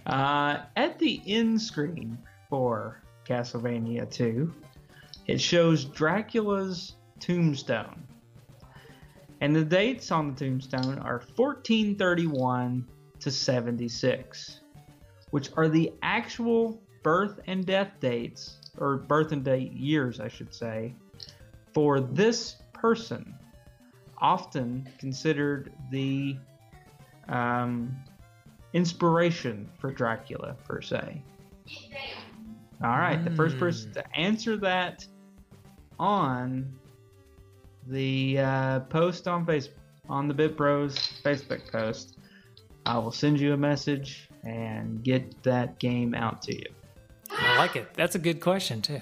[0.06, 2.18] uh, at the end screen
[2.50, 4.54] for Castlevania 2,
[5.28, 8.04] it shows Dracula's tombstone,
[9.42, 12.86] and the dates on the tombstone are 1431
[13.20, 14.60] to 76,
[15.32, 20.54] which are the actual birth and death dates or birth and date years, I should
[20.54, 20.94] say,
[21.74, 23.36] for this person,
[24.24, 26.36] often considered the
[27.28, 27.96] um,
[28.74, 31.22] inspiration for Dracula per se?
[32.84, 33.94] All right, the first person Hmm.
[34.00, 35.06] to answer that
[36.00, 36.74] on
[37.88, 39.70] the uh, post on Facebook
[40.10, 42.18] on the Bit Bros Facebook post,
[42.86, 46.66] I will send you a message and get that game out to you.
[47.32, 47.94] I like it.
[47.94, 49.02] That's a good question too.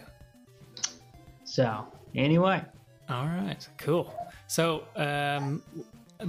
[1.44, 2.64] So, anyway,
[3.10, 4.14] All right, cool.
[4.52, 5.64] So, um,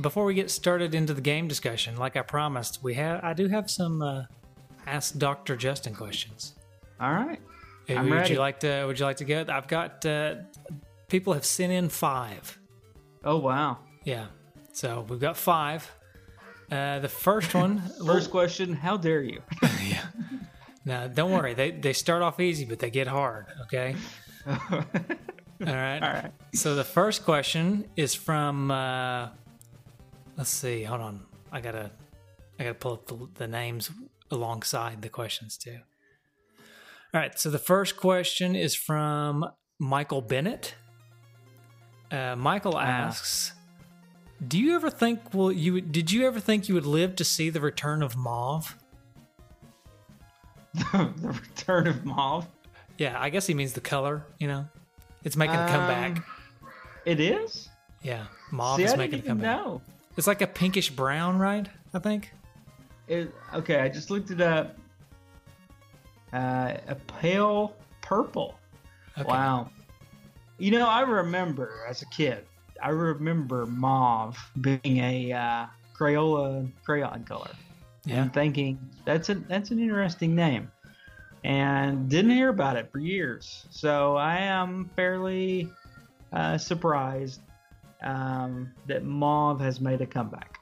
[0.01, 3.49] before we get started into the game discussion, like I promised, we have I do
[3.49, 4.27] have some uh,
[4.87, 6.55] ask Doctor Justin questions.
[7.01, 7.41] all right.
[7.89, 8.35] I'm would ready.
[8.35, 8.85] you like to?
[8.87, 9.45] Would you like to go?
[9.49, 10.37] I've got uh,
[11.09, 12.61] people have sent in five.
[13.25, 13.79] Oh wow.
[14.05, 14.27] Yeah,
[14.73, 15.91] so we've got five.
[16.71, 19.43] Uh, the first one, First question, how dare you?
[19.85, 20.07] yeah.
[20.85, 21.55] No, don't worry.
[21.55, 23.47] They they start off easy, but they get hard.
[23.63, 23.97] Okay.
[25.67, 26.01] All All right.
[26.01, 26.33] right.
[26.55, 28.71] So the first question is from.
[28.71, 29.29] Uh,
[30.37, 30.83] let's see.
[30.83, 31.23] Hold on.
[31.51, 31.91] I gotta.
[32.59, 33.91] I gotta pull up the, the names
[34.31, 35.79] alongside the questions too.
[37.15, 37.39] All right.
[37.39, 39.47] So the first question is from
[39.79, 40.75] Michael Bennett.
[42.11, 43.53] Uh, Michael asks,
[44.47, 45.21] "Do you ever think?
[45.33, 48.77] Well, you did you ever think you would live to see the return of Mauve?"
[50.93, 52.47] the return of Mauve.
[52.99, 54.27] Yeah, I guess he means the color.
[54.39, 54.69] You know,
[55.25, 56.19] it's making a comeback.
[56.19, 56.25] Um,
[57.05, 57.69] It is?
[58.03, 59.57] Yeah, Mauve See, is I making a comeback.
[59.57, 59.83] know.
[60.17, 61.69] It's like a pinkish brown, right?
[61.95, 62.33] I think.
[63.09, 64.77] It, okay, I just looked it up.
[66.33, 68.55] Uh, a pale purple.
[69.19, 69.29] Okay.
[69.29, 69.69] Wow.
[70.59, 72.47] You know, I remember as a kid,
[72.83, 75.67] I remember mauve being a uh,
[75.99, 77.51] Crayola crayon color.
[78.05, 78.23] Yeah.
[78.23, 80.71] And thinking that's a that's an interesting name,
[81.45, 83.67] and didn't hear about it for years.
[83.71, 85.69] So I am fairly
[86.33, 87.41] uh, surprised
[88.03, 90.59] um, that mauve has made a comeback.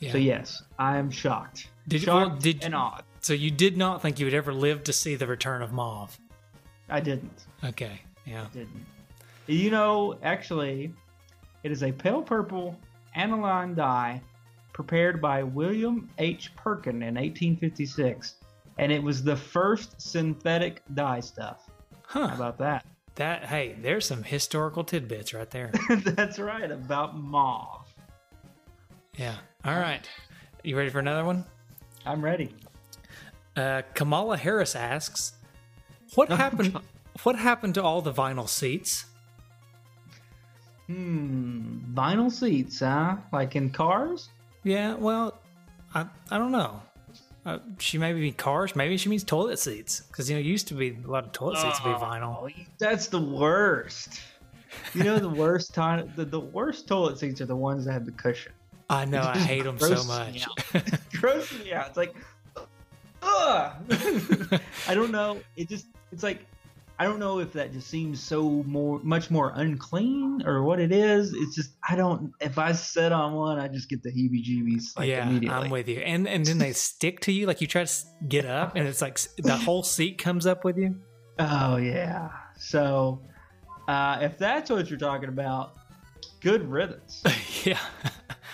[0.00, 0.12] Yeah.
[0.12, 1.68] So yes, I am shocked.
[1.88, 3.04] Did you- shocked well, did- and awed.
[3.20, 6.18] So you did not think you would ever live to see the return of Mauve.
[6.90, 7.44] I didn't.
[7.64, 8.02] Okay.
[8.26, 8.42] Yeah.
[8.44, 8.84] I Didn't.
[9.46, 10.92] You know, actually,
[11.62, 12.78] it is a pale purple
[13.14, 14.20] aniline dye
[14.74, 16.54] prepared by William H.
[16.56, 18.34] Perkin in 1856,
[18.78, 21.68] and it was the first synthetic dye stuff.
[22.06, 22.28] Huh.
[22.28, 22.84] How about that?
[23.16, 25.70] That hey, there's some historical tidbits right there.
[25.88, 27.92] That's right, about mauve.
[29.16, 29.36] Yeah.
[29.64, 30.08] All right.
[30.64, 31.44] You ready for another one?
[32.04, 32.54] I'm ready.
[33.56, 35.34] Uh, Kamala Harris asks,
[36.14, 36.76] "What happened?
[37.22, 39.06] What happened to all the vinyl seats?"
[40.88, 43.16] Hmm, vinyl seats, huh?
[43.32, 44.28] Like in cars?
[44.64, 44.94] Yeah.
[44.94, 45.38] Well,
[45.94, 46.82] I I don't know.
[47.46, 48.74] Uh, she maybe mean cars.
[48.74, 51.32] Maybe she means toilet seats because you know it used to be a lot of
[51.32, 52.38] toilet seats to be vinyl.
[52.42, 54.20] Oh, that's the worst.
[54.94, 56.10] You know the worst time.
[56.16, 58.52] The, the worst toilet seats are the ones that have the cushion.
[58.88, 59.22] I know.
[59.22, 60.46] I hate them so grosses much.
[60.74, 61.88] me gross me out.
[61.88, 62.14] It's like,
[63.22, 63.72] ugh.
[64.88, 65.40] I don't know.
[65.56, 66.44] It just, it's like,
[66.98, 70.92] I don't know if that just seems so more, much more unclean or what it
[70.92, 71.32] is.
[71.34, 72.32] It's just, I don't.
[72.40, 75.64] If I sit on one, I just get the heebie-jeebies like yeah, immediately.
[75.64, 75.98] I'm with you.
[75.98, 77.92] And and then they stick to you like you try to
[78.28, 80.94] get up, and it's like the whole seat comes up with you.
[81.40, 82.28] Oh yeah.
[82.58, 83.20] So,
[83.88, 85.72] uh, if that's what you're talking about,
[86.40, 87.24] good riddance.
[87.64, 87.80] yeah,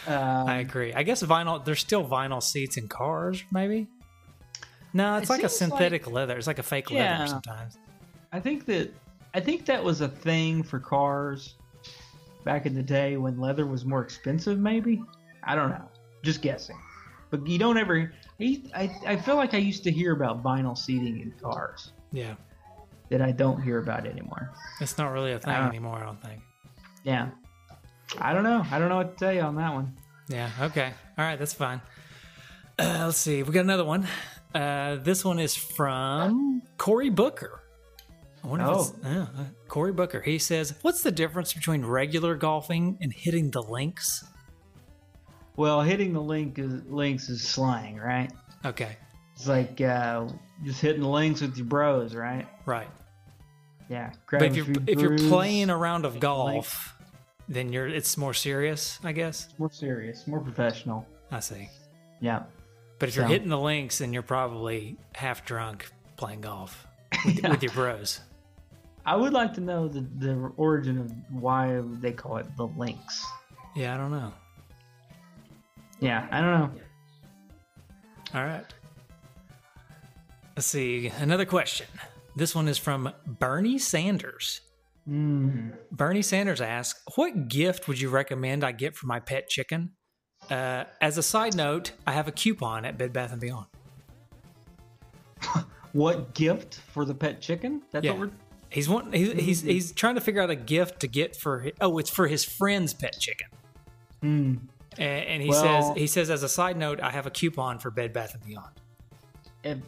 [0.06, 0.94] Um, I agree.
[0.94, 1.62] I guess vinyl.
[1.62, 3.86] There's still vinyl seats in cars, maybe.
[4.94, 6.38] No, it's It like a synthetic leather.
[6.38, 7.18] It's like a fake Yeah.
[7.18, 7.76] leather sometimes.
[8.32, 8.92] I think that
[9.34, 11.54] I think that was a thing for cars
[12.44, 14.58] back in the day when leather was more expensive.
[14.58, 15.02] Maybe
[15.42, 15.88] I don't know.
[16.22, 16.78] Just guessing.
[17.30, 18.12] But you don't ever.
[18.40, 22.34] I I, feel like I used to hear about vinyl seating in cars Yeah,
[23.10, 24.50] that I don't hear about anymore.
[24.80, 25.96] it's not really a thing Uh, anymore.
[25.98, 26.40] I don't think.
[27.04, 27.28] Yeah.
[28.18, 28.64] I don't know.
[28.70, 29.94] I don't know what to tell you on that one.
[30.28, 30.50] Yeah.
[30.60, 30.92] Okay.
[31.18, 31.38] All right.
[31.38, 31.80] That's fine.
[32.78, 33.42] Uh, let's see.
[33.42, 34.06] We got another one.
[34.54, 37.59] Uh, this one is from Corey Booker.
[38.42, 39.08] I wonder if it's Oh.
[39.10, 40.20] yeah, uh, Corey Booker.
[40.20, 44.24] He says, "What's the difference between regular golfing and hitting the links?"
[45.56, 48.32] Well, hitting the link is, links is slang, right?
[48.64, 48.96] Okay.
[49.34, 50.28] It's like uh,
[50.64, 52.46] just hitting the links with your bros, right?
[52.66, 52.88] Right.
[53.88, 54.12] Yeah.
[54.30, 56.94] But if you're if you're playing a round of golf,
[57.48, 59.48] then you're it's more serious, I guess.
[59.58, 61.06] more serious, more professional.
[61.30, 61.68] I see.
[62.20, 62.44] Yeah.
[62.98, 66.86] But if you're hitting the links, then you're probably half drunk playing golf
[67.24, 68.20] with, with your bros.
[69.06, 73.24] I would like to know the, the origin of why they call it the links.
[73.74, 74.32] Yeah, I don't know.
[76.00, 76.70] Yeah, I don't know.
[78.34, 78.64] All right.
[80.56, 81.08] Let's see.
[81.18, 81.86] Another question.
[82.36, 84.60] This one is from Bernie Sanders.
[85.08, 85.72] Mm.
[85.90, 89.92] Bernie Sanders asks, "What gift would you recommend I get for my pet chicken?"
[90.50, 93.66] Uh, as a side note, I have a coupon at Bed Bath and Beyond.
[95.92, 97.82] What gift for the pet chicken?
[97.90, 98.12] That's Yeah.
[98.12, 98.30] what we're.
[98.70, 99.12] He's one.
[99.12, 101.60] He's, he's he's trying to figure out a gift to get for.
[101.64, 103.48] hi- Oh, it's for his friend's pet chicken.
[104.20, 104.54] Hmm.
[104.98, 107.78] And, and he Well- says he says as a side note, I have a coupon
[107.80, 109.82] for Bed Bath and Beyond.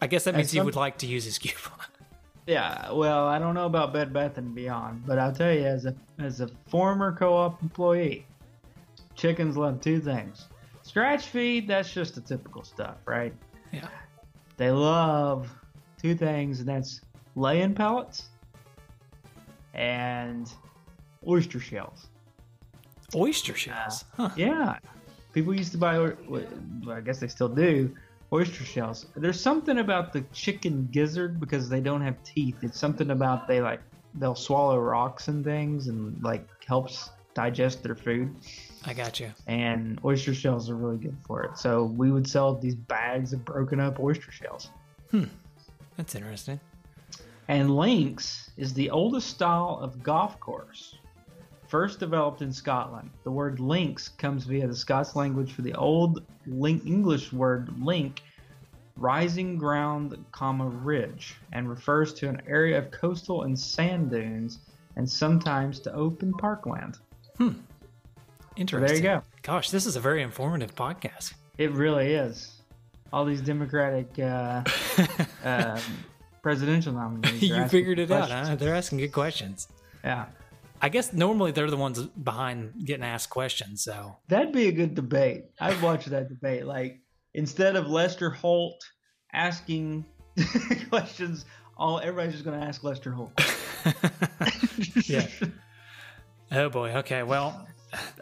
[0.00, 1.78] I guess that means he would like to use his coupon.
[2.46, 2.90] yeah.
[2.92, 5.94] Well, I don't know about Bed Bath and Beyond, but I'll tell you, as a
[6.18, 8.26] as a former co-op employee,
[9.14, 10.46] chickens love two things:
[10.82, 11.66] scratch feed.
[11.68, 13.32] That's just the typical stuff, right?
[13.72, 13.88] Yeah.
[14.56, 15.50] They love
[16.00, 17.00] two things, and that's
[17.36, 18.24] laying pellets
[19.74, 20.50] and
[21.28, 22.08] oyster shells.
[23.14, 24.04] Oyster shells.
[24.16, 24.30] Huh.
[24.36, 24.78] Yeah,
[25.32, 25.98] people used to buy.
[25.98, 26.42] Well,
[26.90, 27.94] I guess they still do.
[28.32, 29.06] Oyster shells.
[29.14, 32.56] There's something about the chicken gizzard because they don't have teeth.
[32.62, 33.80] It's something about they like
[34.14, 38.34] they'll swallow rocks and things and like helps digest their food.
[38.84, 39.30] I got you.
[39.46, 41.58] And oyster shells are really good for it.
[41.58, 44.70] So we would sell these bags of broken up oyster shells.
[45.10, 45.24] Hmm.
[45.96, 46.58] That's interesting.
[47.48, 50.96] And links is the oldest style of golf course.
[51.68, 53.10] First developed in Scotland.
[53.24, 58.22] The word links comes via the Scots language for the old link English word link,
[58.96, 64.60] rising ground, comma ridge, and refers to an area of coastal and sand dunes,
[64.96, 66.98] and sometimes to open parkland.
[67.38, 67.54] So
[68.56, 69.02] Interesting.
[69.02, 69.22] there you go.
[69.42, 71.34] Gosh, this is a very informative podcast.
[71.58, 72.52] It really is.
[73.12, 74.62] All these Democratic uh,
[75.44, 75.80] um
[76.46, 77.42] presidential nominees.
[77.42, 78.54] you figured it out, huh?
[78.54, 79.66] They're asking good questions.
[80.04, 80.26] Yeah.
[80.80, 83.82] I guess normally they're the ones behind getting asked questions.
[83.82, 85.46] So That'd be a good debate.
[85.58, 86.64] I'd watch that debate.
[86.64, 87.00] Like
[87.34, 88.80] instead of Lester Holt
[89.32, 90.04] asking
[90.88, 93.32] questions, all everybody's just going to ask Lester Holt.
[95.08, 95.26] yeah.
[96.52, 96.90] Oh boy.
[96.98, 97.24] Okay.
[97.24, 97.66] Well,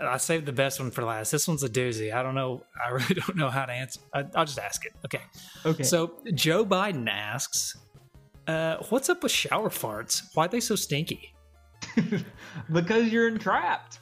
[0.00, 1.30] I saved the best one for last.
[1.30, 2.14] This one's a doozy.
[2.14, 2.62] I don't know.
[2.82, 4.00] I really don't know how to answer.
[4.14, 4.94] I, I'll just ask it.
[5.04, 5.20] Okay.
[5.66, 5.82] Okay.
[5.82, 7.76] So Joe Biden asks,
[8.46, 10.22] uh, "What's up with shower farts?
[10.34, 11.34] Why are they so stinky?"
[12.72, 13.98] because you're entrapped.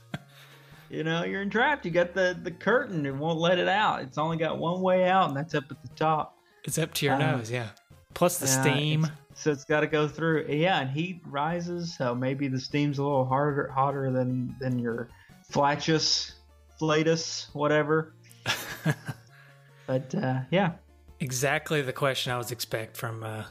[0.90, 1.84] You know, you're entrapped.
[1.84, 4.02] You got the the curtain and won't let it out.
[4.02, 6.36] It's only got one way out, and that's up at the top.
[6.64, 7.50] It's up to your Uh, nose.
[7.50, 7.68] Yeah.
[8.14, 9.04] Plus the Yeah, steam.
[9.04, 10.46] it's- So it's got to go through.
[10.50, 15.08] Yeah, and heat rises, so maybe the steam's a little harder, hotter than than your
[15.50, 16.32] flatus,
[16.78, 18.14] flatus, whatever.
[19.86, 20.72] but uh, yeah,
[21.20, 23.44] Exactly the question I was expect from uh,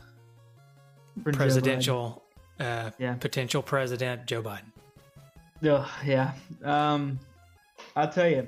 [1.23, 2.23] for presidential,
[2.59, 3.15] uh, Yeah.
[3.15, 4.71] potential president Joe Biden.
[5.67, 6.33] Ugh, yeah.
[6.63, 7.19] Um,
[7.95, 8.47] I'll tell you.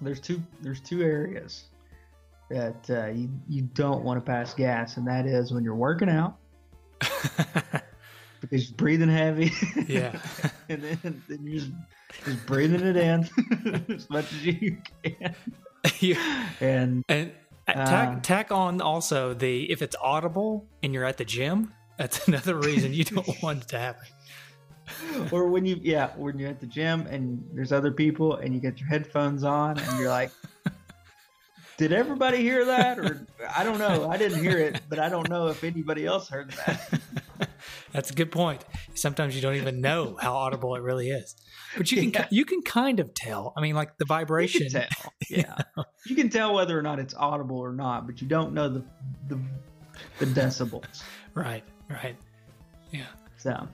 [0.00, 0.40] There's two.
[0.60, 1.64] There's two areas
[2.50, 6.08] that uh, you you don't want to pass gas, and that is when you're working
[6.08, 6.36] out
[8.40, 9.50] because you're breathing heavy.
[9.88, 10.18] yeah.
[10.68, 11.72] and then, then you're just,
[12.24, 13.28] just breathing it in
[13.94, 15.34] as much as you can.
[15.98, 16.16] You-
[16.60, 17.32] And and
[17.68, 21.72] uh, Uh, tack, tack on also the if it's audible and you're at the gym,
[21.98, 24.06] that's another reason you don't want it to happen.
[25.30, 28.60] or when you yeah when you're at the gym and there's other people and you
[28.60, 30.30] get your headphones on and you're like,
[31.76, 32.98] did everybody hear that?
[32.98, 33.26] Or
[33.56, 34.08] I don't know.
[34.08, 37.00] I didn't hear it, but I don't know if anybody else heard that.
[37.92, 38.64] That's a good point.
[38.94, 41.36] Sometimes you don't even know how audible it really is,
[41.76, 42.26] but you can Yeah.
[42.30, 43.52] you can kind of tell.
[43.56, 44.64] I mean, like the vibration.
[44.64, 45.12] You can tell.
[45.30, 45.56] Yeah,
[46.06, 48.84] you can tell whether or not it's audible or not, but you don't know the
[49.28, 49.38] the,
[50.18, 51.02] the decibels.
[51.34, 52.16] Right, right.
[52.90, 53.04] Yeah.
[53.36, 53.68] So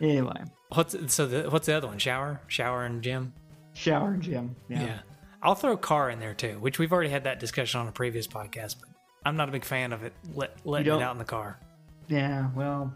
[0.00, 0.42] anyway,
[0.74, 1.98] What's so the what's the other one?
[1.98, 3.32] Shower, shower, and gym.
[3.74, 4.56] shower and gym.
[4.68, 4.82] Yeah.
[4.84, 4.98] Yeah.
[5.42, 8.26] I'll throw car in there too, which we've already had that discussion on a previous
[8.26, 8.88] podcast, but
[9.24, 10.12] I'm not a big fan of it.
[10.34, 11.58] Let letting it out in the car.
[12.08, 12.92] Yeah, well,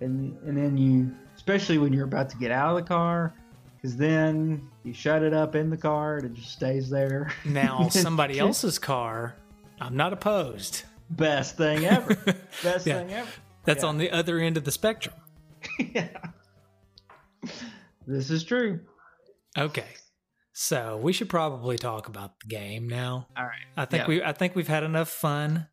[0.00, 3.34] and and then you, especially when you're about to get out of the car,
[3.82, 7.32] because then you shut it up in the car and it just stays there.
[7.44, 9.34] Now somebody else's car,
[9.80, 10.84] I'm not opposed.
[11.10, 12.14] Best thing ever.
[12.62, 12.98] Best Yeah.
[13.00, 13.28] thing ever.
[13.64, 13.88] That's Yeah.
[13.88, 15.14] on the other end of the spectrum.
[15.78, 16.08] yeah.
[18.06, 18.80] This is true.
[19.58, 19.84] Okay.
[20.52, 23.26] So we should probably talk about the game now.
[23.36, 23.66] All right.
[23.76, 24.08] I think Yeah.
[24.08, 25.68] we I think we've had enough fun.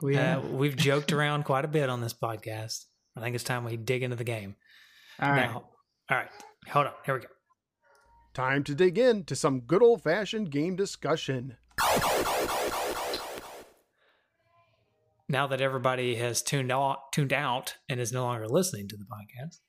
[0.00, 2.86] We Uh, we've joked around quite a bit on this podcast.
[3.16, 4.56] I think it's time we dig into the game.
[5.20, 5.50] All right.
[5.50, 5.68] Now,
[6.10, 6.28] all right.
[6.68, 6.92] Hold on.
[7.04, 7.26] Here we go.
[8.34, 11.56] Time to dig in to some good old fashioned game discussion.
[15.28, 19.04] Now that everybody has tuned out, tuned out and is no longer listening to the
[19.04, 19.60] podcast,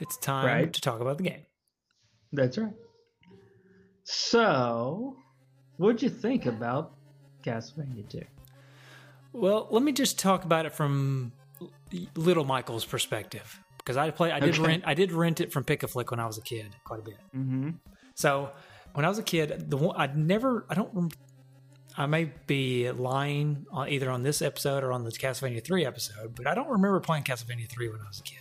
[0.00, 0.72] it's time Right.
[0.72, 1.46] to talk about the game.
[2.32, 2.72] That's right.
[4.04, 5.16] So,
[5.76, 6.94] what'd you think about
[7.42, 8.22] Castlevania 2?
[9.32, 11.32] Well, let me just talk about it from
[12.14, 14.32] little Michael's perspective because I play.
[14.32, 14.62] I did Okay.
[14.66, 14.84] rent.
[14.86, 17.02] I did rent it from Pick a Flick when I was a kid, quite a
[17.02, 17.18] bit.
[17.36, 17.70] Mm-hmm.
[18.14, 18.50] So
[18.94, 21.14] when I was a kid, the one I'd never, I don't,
[21.96, 26.34] I may be lying on either on this episode or on the Castlevania 3 episode,
[26.34, 28.38] but I don't remember playing Castlevania 3 when I was a kid.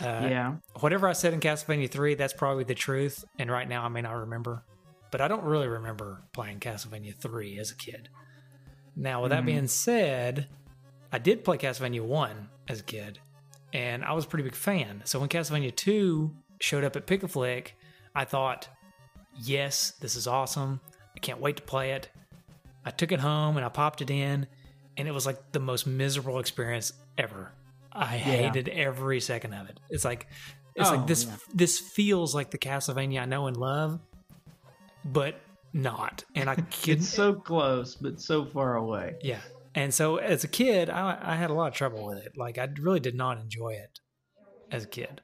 [0.00, 0.54] Uh, yeah.
[0.80, 3.24] Whatever I said in Castlevania 3, that's probably the truth.
[3.38, 4.62] And right now, I may not remember.
[5.10, 8.08] But I don't really remember playing Castlevania 3 as a kid.
[8.94, 9.46] Now, with that Mhm.
[9.46, 10.48] being said,
[11.10, 13.18] I did play Castlevania 1 as a kid,
[13.72, 15.02] and I was a pretty big fan.
[15.04, 17.76] So when Castlevania 2 showed up at Pick a Flick,
[18.14, 18.68] I thought,
[19.42, 20.80] yes, this is awesome.
[21.16, 22.08] I can't wait to play it.
[22.84, 24.46] I took it home and I popped it in,
[24.96, 27.52] and it was like the most miserable experience ever.
[27.92, 29.78] I hated every second of it.
[29.90, 30.26] It's like
[30.74, 31.36] it's Oh, like this yeah.
[31.54, 33.98] this feels like the Castlevania I know and love,
[35.04, 35.40] but
[35.72, 36.24] not.
[36.34, 39.16] And I could It's so close, but so far away.
[39.22, 39.40] yeah.
[39.74, 42.32] And so as a kid, I, I had a lot of trouble with it.
[42.36, 44.00] Like I really did not enjoy it
[44.70, 45.20] as a kid.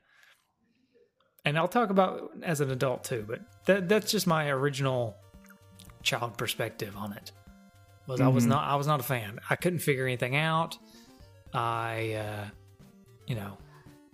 [1.44, 5.16] And I'll talk about as an adult too, but that that's just my original
[6.02, 7.32] child perspective on it.
[8.06, 8.50] Was I was Mhm.
[8.50, 9.40] not I was not a fan.
[9.50, 10.78] I couldn't figure anything out.
[11.52, 12.48] I uh
[13.26, 13.56] you know,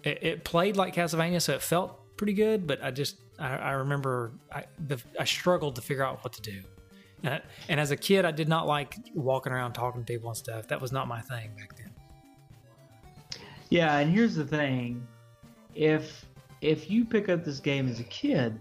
[0.05, 3.71] it, it played like Castlevania, so it felt pretty good, but I just I, I
[3.73, 6.63] remember I the, I struggled to figure out what to do.
[7.69, 10.69] And, as a kid, I did not like walking around talking to people and stuff.
[10.69, 11.91] That was not my thing back then.
[13.69, 15.07] Yeah, and here's the thing:
[15.75, 16.25] if
[16.61, 18.59] if you pick up this game as a kid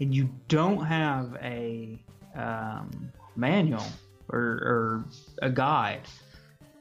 [0.00, 1.98] and you don't have a
[2.34, 3.86] um, manual
[4.28, 5.04] or, or
[5.42, 6.02] a guide,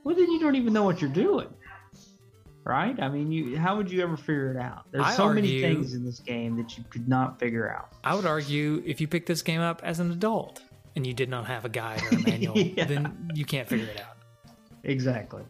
[0.03, 1.47] well, then you don't even know what you're doing,
[2.65, 2.99] right?
[3.01, 4.85] I mean, you how would you ever figure it out?
[4.91, 7.93] There's I so many things in this game that you could not figure out.
[8.03, 10.61] I would argue if you pick this game up as an adult
[10.95, 12.85] and you did not have a guide or a manual, Yeah.
[12.85, 14.17] then you can't figure it out.
[14.83, 15.43] Exactly.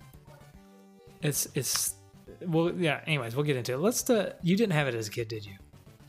[1.21, 1.95] It's it's
[2.45, 3.01] well, yeah.
[3.07, 3.77] Anyways, we'll get into it.
[3.79, 4.07] Let's.
[4.09, 5.53] Uh, you didn't have it as a kid, did you?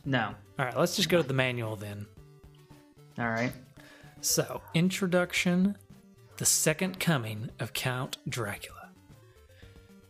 [0.05, 0.35] No.
[0.59, 0.77] All right.
[0.77, 2.07] Let's just go to the manual then.
[3.19, 3.53] All right.
[4.21, 5.77] So, introduction
[6.39, 8.76] The Second Coming of Count Dracula.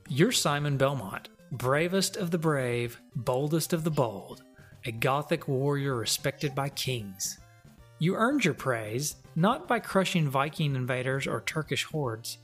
[0.09, 4.45] You're Simon Belmont, bravest of the brave, boldest of the bold,
[4.85, 7.39] a Gothic warrior respected by kings.
[7.99, 12.39] You earned your praise not by crushing Viking invaders or Turkish hordes,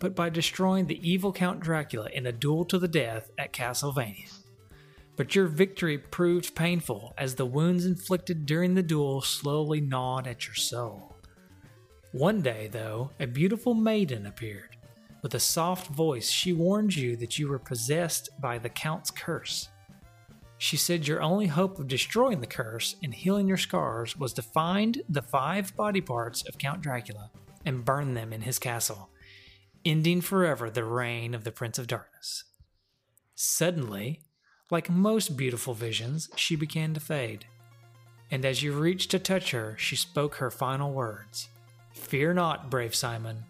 [0.00, 4.32] but by destroying the evil Count Dracula in a duel to the death at Castlevania.
[5.14, 10.48] But your victory proved painful as the wounds inflicted during the duel slowly gnawed at
[10.48, 11.14] your soul.
[12.10, 14.73] One day, though, a beautiful maiden appeared.
[15.24, 19.70] With a soft voice, she warned you that you were possessed by the Count's curse.
[20.58, 24.42] She said your only hope of destroying the curse and healing your scars was to
[24.42, 27.30] find the five body parts of Count Dracula
[27.64, 29.08] and burn them in his castle,
[29.82, 32.44] ending forever the reign of the Prince of Darkness.
[33.34, 34.20] Suddenly,
[34.70, 37.46] like most beautiful visions, she began to fade.
[38.30, 41.48] And as you reached to touch her, she spoke her final words
[41.94, 43.44] Fear not, brave Simon,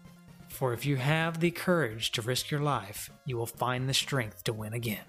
[0.55, 4.43] for if you have the courage to risk your life, you will find the strength
[4.45, 5.03] to win again.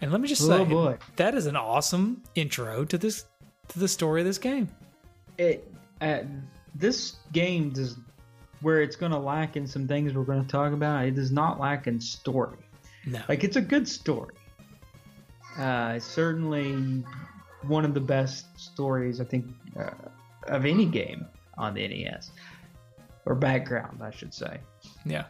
[0.00, 3.24] And let me just Oh, say, that is an awesome intro to this
[3.68, 4.68] to the story of this game.
[5.38, 6.20] it uh,
[6.74, 7.96] this game does
[8.60, 11.32] where it's going to lack in some things we're going to talk about it does
[11.32, 12.58] not lack in story.
[13.06, 14.34] No, like it's a good story.
[15.58, 17.02] Uh, it's certainly
[17.62, 19.46] one of the best stories i think
[19.80, 19.90] uh,
[20.44, 21.24] of any game
[21.56, 22.30] on the nes
[23.26, 24.58] or background i should say
[25.04, 25.24] yeah,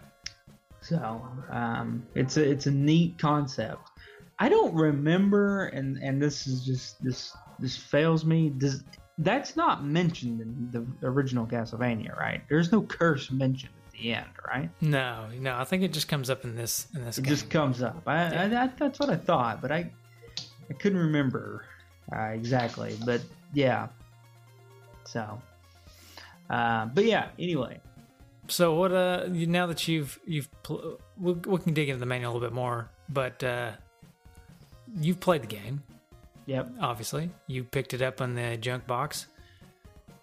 [0.81, 3.91] so um, it's a it's a neat concept.
[4.39, 8.51] I don't remember, and and this is just this this fails me.
[8.57, 8.85] Does
[9.19, 12.43] that's not mentioned in the original Castlevania, right?
[12.49, 14.71] There's no curse mentioned at the end, right?
[14.81, 15.57] no, no.
[15.57, 17.31] I think it just comes up in this in this It game.
[17.31, 18.03] just comes up.
[18.07, 19.91] I, I, I that's what I thought, but I
[20.71, 21.65] I couldn't remember
[22.15, 22.97] uh, exactly.
[23.05, 23.23] But
[23.53, 23.89] yeah,
[25.05, 25.41] so.
[26.49, 27.81] Uh, but yeah, anyway,
[28.49, 28.93] So what?
[28.93, 32.35] Uh, you, now that you've you've pl- we, we can dig into the manual a
[32.35, 33.73] little bit more, but uh,
[35.01, 35.83] you've played the game.
[36.47, 36.71] yep.
[36.81, 39.27] Obviously, you picked it up on the junk box.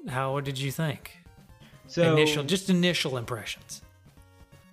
[0.07, 0.33] How?
[0.33, 1.17] What did you think?
[1.87, 3.81] So initial, just initial impressions.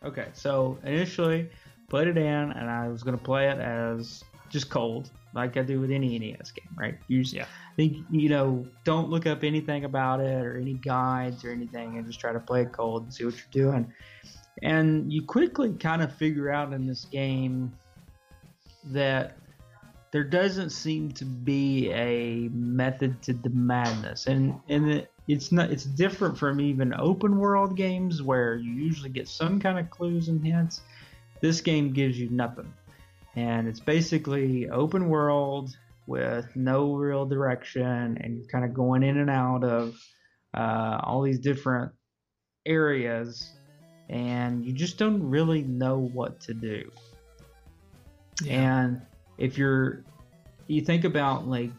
[0.05, 1.51] Okay, so initially
[1.89, 5.81] put it in, and I was gonna play it as just cold, like I do
[5.81, 6.97] with any NES game, right?
[7.09, 7.47] You just Yeah.
[7.77, 12.07] think you know, don't look up anything about it or any guides or anything, and
[12.07, 13.93] just try to play it cold and see what you're doing.
[14.63, 17.73] And you quickly kind of figure out in this game
[18.93, 19.37] that
[20.13, 25.71] there doesn't seem to be a method to the madness, and and it, it's not
[25.71, 30.29] it's different from even open world games where you usually get some kind of clues
[30.29, 30.81] and hints.
[31.41, 32.71] This game gives you nothing,
[33.37, 35.77] and it's basically open world
[36.07, 39.97] with no real direction, and you're kind of going in and out of
[40.55, 41.93] uh, all these different
[42.67, 43.53] areas,
[44.09, 46.91] and you just don't really know what to do.
[48.49, 49.01] And
[49.39, 50.05] if you're,
[50.67, 51.79] you think about like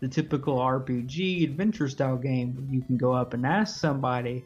[0.00, 4.44] the typical RPG adventure style game you can go up and ask somebody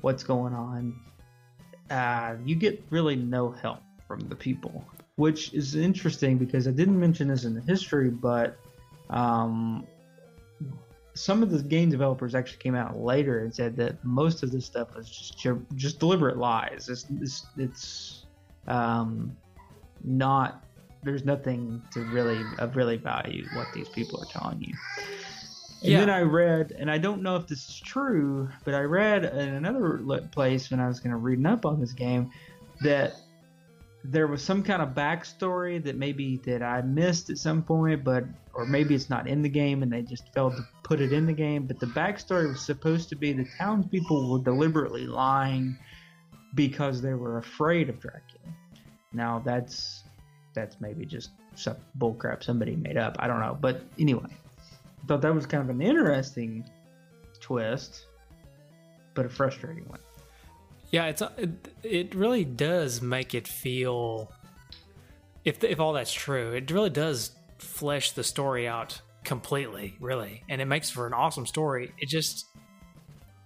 [0.00, 0.98] what's going on,
[1.90, 4.84] uh, you get really no help from the people,
[5.18, 8.56] which is interesting because I didn't mention this in the history, but
[9.10, 9.84] um,
[11.14, 14.64] some of the game developers actually came out later and said that most of this
[14.64, 15.44] stuff was just
[15.74, 16.88] just deliberate lies.
[16.88, 18.26] It's it's, it's
[18.68, 19.36] um,
[20.04, 20.64] not
[21.02, 24.74] there's nothing to really of really value what these people are telling you.
[25.82, 25.98] And Yeah.
[25.98, 29.54] then I read, and I don't know if this is true, but I read in
[29.54, 29.98] another
[30.30, 32.30] place when I was going to reading up on this game
[32.82, 33.27] that
[34.10, 38.24] there was some kind of backstory that maybe that I missed at some point, but
[38.54, 41.26] or maybe it's not in the game and they just failed to put it in
[41.26, 41.66] the game.
[41.66, 45.76] But the backstory was supposed to be the townspeople were deliberately lying
[46.54, 48.54] because they were afraid of Dracula.
[49.12, 50.04] Now that's
[50.54, 53.16] that's maybe just some bullcrap somebody made up.
[53.18, 56.64] I don't know, but anyway, I thought that was kind of an interesting
[57.40, 58.06] twist,
[59.12, 60.00] but a frustrating one.
[60.90, 61.50] Yeah, it's uh, it,
[61.82, 64.32] it really does make it feel
[65.44, 70.42] if if all that's true, it really does flesh the story out completely, really.
[70.48, 71.92] And it makes for an awesome story.
[71.98, 72.46] It just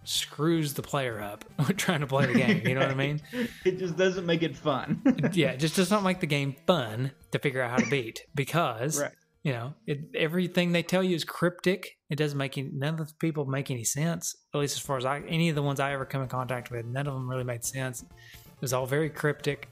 [0.05, 1.45] screws the player up
[1.77, 3.21] trying to play the game, you know what I mean?
[3.65, 5.01] It just doesn't make it fun.
[5.33, 8.21] Yeah, it just does not make the game fun to figure out how to beat
[8.35, 9.13] because Right.
[9.43, 11.97] You know, it, everything they tell you is cryptic.
[12.11, 14.37] It doesn't make any, none of the people make any sense.
[14.55, 16.71] At least as far as I, any of the ones I ever come in contact
[16.71, 18.03] with, none of them really made sense.
[18.03, 19.69] It was all very cryptic.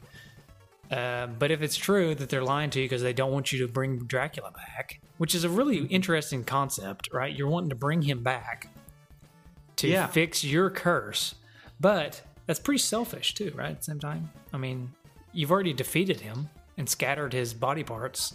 [0.91, 3.65] Uh, but if it's true that they're lying to you because they don't want you
[3.65, 7.33] to bring Dracula back, which is a really interesting concept, right?
[7.33, 8.69] You're wanting to bring him back
[9.77, 10.09] to Yeah.
[10.09, 11.37] fix your curse,
[11.79, 13.71] but that's pretty selfish too, right?
[13.71, 14.93] At the same time, I mean,
[15.33, 18.35] you've already defeated him and scattered his body parts.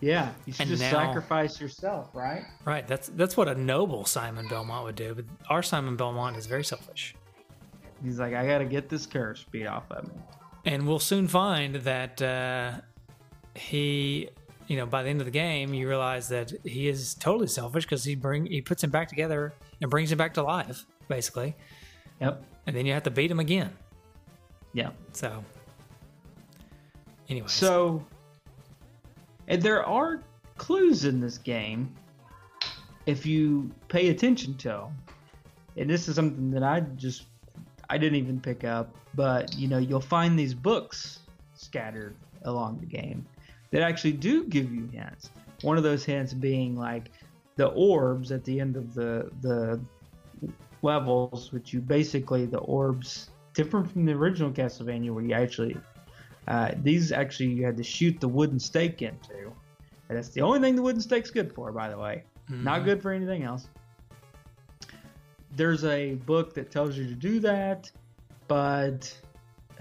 [0.00, 2.44] Yeah, you should And just now- sacrifice yourself, right?
[2.64, 2.86] Right.
[2.86, 5.14] That's that's what a noble Simon Belmont would do.
[5.14, 7.14] But our Simon Belmont is very selfish.
[8.02, 10.14] He's like, I gotta get this curse beat off of me.
[10.64, 12.72] And we'll soon find that uh,
[13.54, 14.28] he,
[14.68, 17.84] you know, by the end of the game, you realize that he is totally selfish
[17.84, 21.56] because he bring he puts him back together and brings him back to life, basically.
[22.20, 22.42] Yep.
[22.66, 23.70] And then you have to beat him again.
[24.72, 24.90] Yeah.
[25.12, 25.42] So,
[27.28, 27.48] anyway.
[27.48, 28.06] So,
[29.50, 30.22] and there are
[30.56, 31.92] clues in this game
[33.06, 34.98] if you pay attention to them.
[35.76, 37.24] And this is something that I just
[37.90, 41.18] I didn't even pick up, but you know, you'll find these books
[41.54, 43.26] scattered along the game
[43.72, 45.30] that actually do give you hints.
[45.62, 47.10] One of those hints being like
[47.56, 49.80] the orbs at the end of the the
[50.82, 55.76] levels, which you basically the orbs different from the original Castlevania where you actually
[56.50, 59.52] uh, these actually you had to shoot the wooden stake into.
[60.08, 62.24] And that's the only thing the wooden stake's good for, by the way.
[62.48, 62.84] Not Mhm.
[62.84, 63.68] good for anything else.
[65.56, 67.90] There's a book that tells you to do that,
[68.48, 69.16] but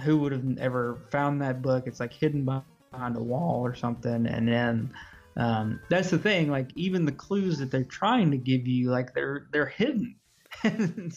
[0.01, 1.85] who would have ever found that book?
[1.87, 4.25] It's like hidden behind a wall or something.
[4.27, 4.91] And then
[5.37, 6.49] um, that's the thing.
[6.49, 10.15] Like even the clues that they're trying to give you, like they're they're hidden.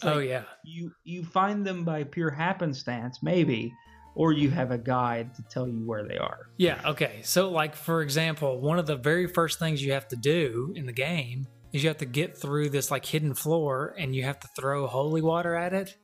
[0.05, 0.44] Oh like, yeah.
[0.62, 3.74] you you find them by pure happenstance, maybe,
[4.14, 6.48] or you have a guide to tell you where they are.
[6.58, 7.20] Yeah, okay.
[7.24, 10.86] So, like, for example, one of the very first things you have to do in
[10.86, 14.38] the game is you have to get through this, like, hidden floor and you have
[14.40, 15.96] to throw holy water at it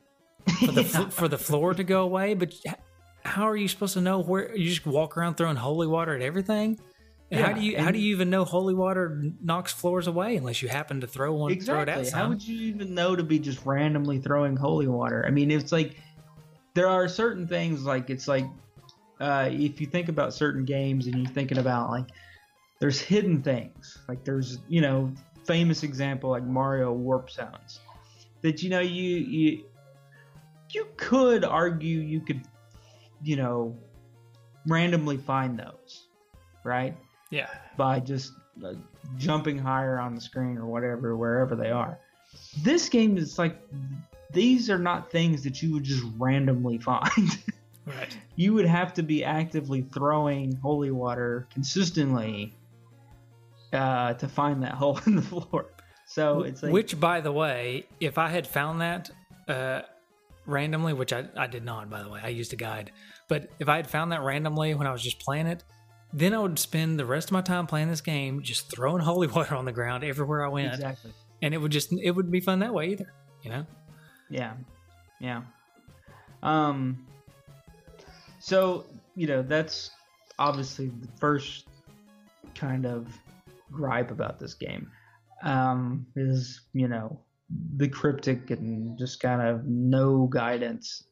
[0.65, 2.35] for the, fl- for the floor to go away.
[2.35, 2.55] But
[3.25, 6.23] how are you supposed to know where you just walk around throwing holy water at
[6.23, 6.81] everything?
[7.31, 10.63] And how do you how do you even know holy water knocks floors away unless
[10.63, 12.07] you happen to throw one throw it Exactly.
[12.07, 15.27] at How would you even know to be just randomly throwing holy water?
[15.27, 15.97] I mean, it's like
[16.75, 18.47] there are certain things like it's like
[19.21, 22.07] uh, if you think about certain games and you're thinking about like
[22.81, 25.13] there's hidden things like there's you know
[25.45, 27.81] famous example like Mario warp zones
[28.43, 29.65] that you know you you
[30.73, 32.43] you could argue you could
[33.23, 33.77] you know
[34.67, 36.09] randomly find those
[36.65, 36.95] right
[37.31, 37.49] Yeah.
[37.77, 38.33] by just
[38.65, 38.75] uh,
[39.17, 41.99] jumping higher on the screen or whatever, wherever they are.
[42.63, 43.57] This game is like
[44.33, 47.11] these are not things that you would just randomly find.
[47.87, 48.15] Right.
[48.37, 52.55] you would have to be actively throwing holy water consistently
[53.73, 55.73] uh, to find that hole in the floor.
[56.07, 59.11] So it's like which, by the way, if I had found that
[59.49, 59.83] uh,
[60.45, 62.93] randomly, which I, I did not, by the way, I used a guide,
[63.27, 65.65] but if I had found that randomly when I was just playing it,
[66.13, 69.29] then I would spend the rest of my time playing this game just throwing holy
[69.29, 71.13] water on the ground everywhere I went, Exactly.
[71.41, 73.13] and it would just it wouldn't be fun that way either.
[73.43, 73.67] You know?
[74.31, 74.55] Yeah.
[75.21, 75.43] Yeah.
[76.43, 77.07] Um
[78.39, 79.91] so, you know, that's
[80.39, 81.67] obviously the first
[82.55, 83.09] kind of
[83.73, 84.91] gripe about this game.
[85.43, 87.21] Um is, you know,
[87.77, 91.05] the cryptic and just kind of no guidance.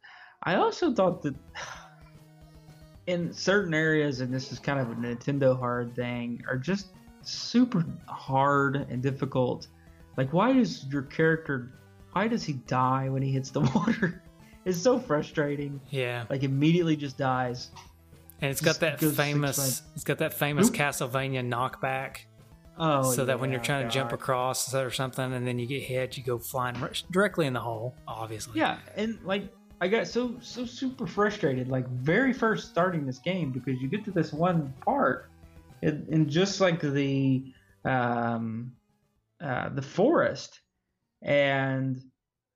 [0.42, 1.34] I also thought that
[3.06, 6.88] in certain areas and this is kind of a Nintendo hard thing are just
[7.22, 9.68] super hard and difficult.
[10.16, 11.72] Like why does your character
[12.16, 14.22] why does he die when he hits the water?
[14.64, 15.78] It's so frustrating.
[15.90, 16.24] Yeah.
[16.30, 17.70] Like immediately just dies.
[18.40, 20.74] And it's got that famous it's got that famous Oop.
[20.74, 22.20] Castlevania knockback.
[22.78, 25.66] Oh, so that when you're yeah, trying to jump across or something and then you
[25.66, 28.58] get hit, you go flying r- directly in the hole, obviously.
[28.58, 29.50] Yeah, and like
[29.80, 34.04] I got so so super frustrated like very first starting this game because you get
[34.06, 35.30] to this one part
[35.82, 37.44] and, and just like the
[37.84, 38.72] um
[39.40, 40.60] uh the forest
[41.22, 42.00] and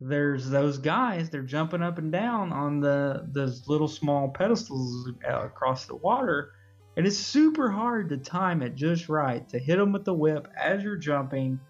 [0.01, 5.43] there's those guys they're jumping up and down on the those little small pedestals uh,
[5.45, 6.53] across the water
[6.97, 10.49] and it's super hard to time it just right to hit them with the whip
[10.59, 11.61] as you're jumping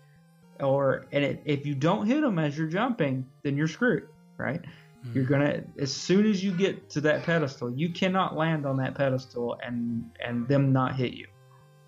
[0.60, 4.64] or and it, if you don't hit them as you're jumping then you're screwed right
[5.04, 5.14] Mhm.
[5.14, 8.94] you're gonna as soon as you get to that pedestal you cannot land on that
[8.94, 11.26] pedestal and and them not hit you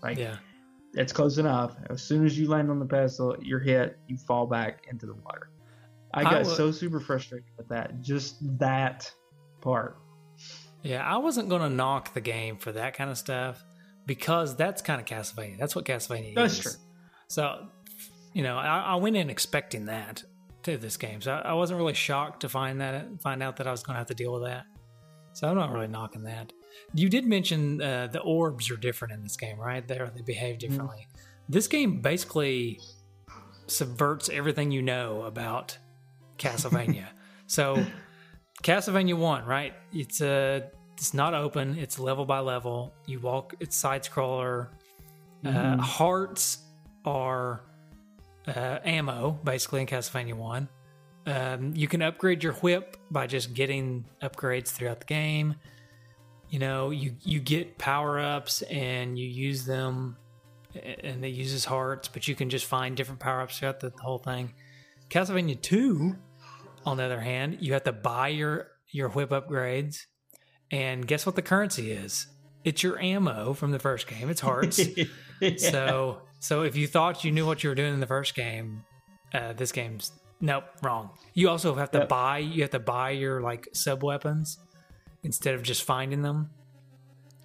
[0.02, 0.36] like Yeah.
[0.94, 4.46] It's close enough as soon as you land on the pedestal you're hit you fall
[4.46, 5.48] back into the water
[6.14, 9.10] i I got would- so super frustrated with that just that
[9.60, 9.96] part
[10.82, 13.62] Yeah, I wasn't going to knock the game for that kind of stuff
[14.04, 15.56] because that's kind of Castlevania.
[15.58, 16.60] That's what Castlevania That's is.
[16.60, 16.72] true.
[17.28, 17.68] So,
[18.32, 20.24] you know, I, I went in expecting that
[20.64, 23.68] to this game, so I, I wasn't really shocked to find that find out that
[23.68, 24.64] I was going to have to deal with that.
[25.34, 26.52] So I'm not really knocking that.
[26.94, 29.86] You did mention uh, the orbs are different in this game, right?
[29.86, 31.08] They they behave differently.
[31.48, 32.80] This game basically
[33.66, 35.78] subverts everything you know about
[36.38, 37.06] Castlevania.
[37.46, 37.84] so
[38.62, 39.74] Castlevania One, right?
[39.92, 41.78] It's a it's not open.
[41.78, 42.92] It's level by level.
[43.06, 43.54] You walk.
[43.60, 44.68] It's side scroller.
[45.44, 45.80] Uh, Mhm.
[45.80, 46.58] hearts
[47.04, 47.62] are
[48.46, 50.68] uh, ammo, basically in Castlevania One.
[51.26, 55.54] Um, you can upgrade your whip by just getting upgrades throughout the game.
[56.52, 60.18] You know, you you get power ups and you use them,
[60.74, 64.18] and it uses hearts, but you can just find different power ups throughout the whole
[64.18, 64.52] thing.
[65.08, 66.14] Castlevania Two,
[66.84, 70.00] on the other hand, you have to buy your your whip upgrades,
[70.70, 72.26] and guess what the currency is?
[72.64, 74.28] It's your ammo from the first game.
[74.28, 74.78] It's hearts.
[75.40, 75.56] Yeah.
[75.56, 78.84] So so if you thought you knew what you were doing in the first game,
[79.34, 81.10] uh, this game's nope wrong.
[81.34, 82.08] You also have to Yep.
[82.08, 82.38] buy.
[82.38, 84.58] You have to buy your like sub weapons
[85.22, 86.50] instead of just finding them.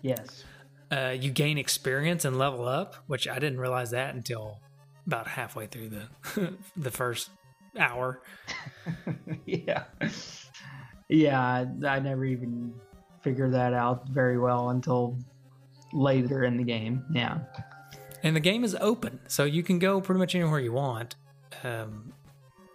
[0.02, 0.44] yes
[0.92, 4.62] Uh, you gain experience and level up, which I didn't realize that until
[5.06, 7.30] about halfway through the the first
[7.80, 8.22] hour.
[9.46, 9.84] yeah
[11.10, 12.74] yeah I, I never even
[13.22, 15.18] figured that out very well until
[15.94, 17.40] later in the game yeah
[18.24, 21.16] And the game is open, so you can go pretty much anywhere you want,
[21.64, 22.14] um,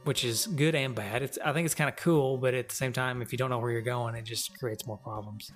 [0.04, 1.22] which is good and bad.
[1.22, 3.50] It's I think it's kind of cool, but at the same time, if you don't
[3.50, 5.50] know where you're going, it just creates more problems.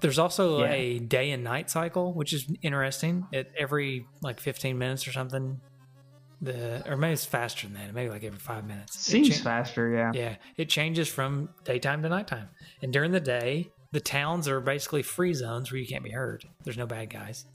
[0.00, 0.72] There's also Yeah.
[0.72, 3.26] a day and night cycle, which is interesting.
[3.32, 5.60] At every like 15 minutes or something,
[6.42, 7.94] the or maybe it's faster than that.
[7.94, 8.98] Maybe like every five minutes.
[9.00, 12.50] Seems cha- faster yeah yeah, it changes from daytime to nighttime.
[12.82, 16.44] And during the day, the towns are basically free zones where you can't be heard.
[16.64, 17.46] There's no bad guys.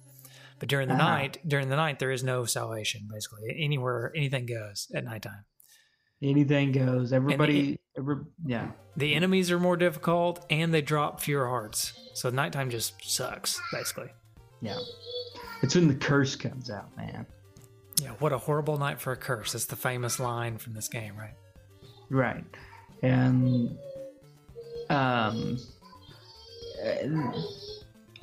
[0.57, 1.15] But during the Ah.
[1.15, 3.07] night, during the night, there is no salvation.
[3.11, 5.45] Basically, anywhere, anything goes at nighttime.
[6.21, 11.93] Anything goes everybody every, yeah The enemies are more difficult, and they drop fewer hearts.
[12.13, 14.09] So nighttime just sucks, basically.
[14.61, 14.77] yeah
[15.63, 17.25] it's when the curse comes out man
[18.01, 19.53] Yeah, what a horrible night for a curse.
[19.53, 21.35] That's the famous line from this game, right?
[22.09, 22.43] Right.
[23.03, 23.77] And
[24.89, 25.57] um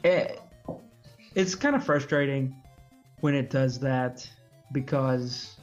[0.05, 0.41] it,
[1.35, 2.55] it's kind of frustrating
[3.21, 4.29] when it does that
[4.73, 5.57] because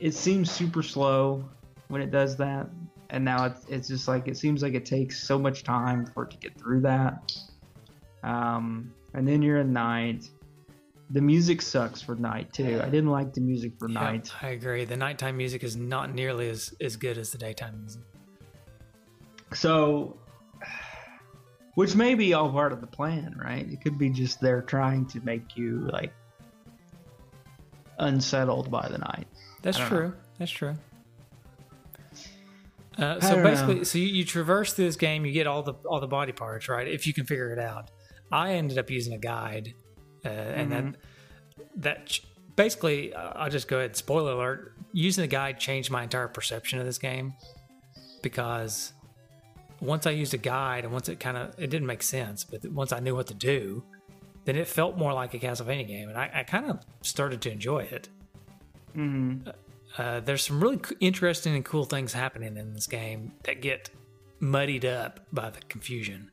[0.00, 1.48] it seems super slow
[1.88, 2.68] when it does that
[3.10, 6.24] and now it's, it's just like it seems like it takes so much time for
[6.24, 7.32] it to get through that
[8.22, 10.28] um and then you're at night
[11.10, 14.48] the music sucks for night too i didn't like the music for Yep, night I
[14.48, 14.84] agree.
[14.84, 18.02] The nighttime music is not nearly as, as good as the daytime music.
[19.52, 20.18] So,
[21.74, 23.70] which may be all part of the plan, right?
[23.70, 26.12] It could be just they're trying to make you like
[27.98, 29.26] unsettled by the night.
[29.62, 30.12] That's true.
[30.38, 30.76] That's true.
[32.98, 33.82] Uh, so basically, know.
[33.82, 36.68] so you, you traverse through this game, you get all the all the body parts,
[36.68, 36.86] right?
[36.86, 37.90] If you can figure it out.
[38.32, 39.74] I ended up using a guide,
[40.24, 40.96] uh, and then
[41.76, 42.24] that ch-
[42.56, 43.96] basically, uh, I'll just go ahead.
[43.96, 47.34] Spoiler alert: using the guide changed my entire perception of this game
[48.22, 48.92] because
[49.80, 52.64] once I used a guide and once it kind of it didn't make sense, but
[52.66, 53.84] once I knew what to do,
[54.44, 57.50] then it felt more like a Castlevania game, and I, I kind of started to
[57.50, 58.08] enjoy it.
[58.96, 59.50] Mm-hmm.
[59.96, 63.90] Uh, there's some really interesting and cool things happening in this game that get
[64.40, 66.30] muddied up by the confusion,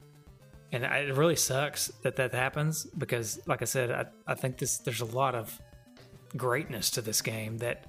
[0.72, 4.58] and I, it really sucks that that happens because, like I said, I, I think
[4.58, 5.60] this there's a lot of
[6.36, 7.86] greatness to this game that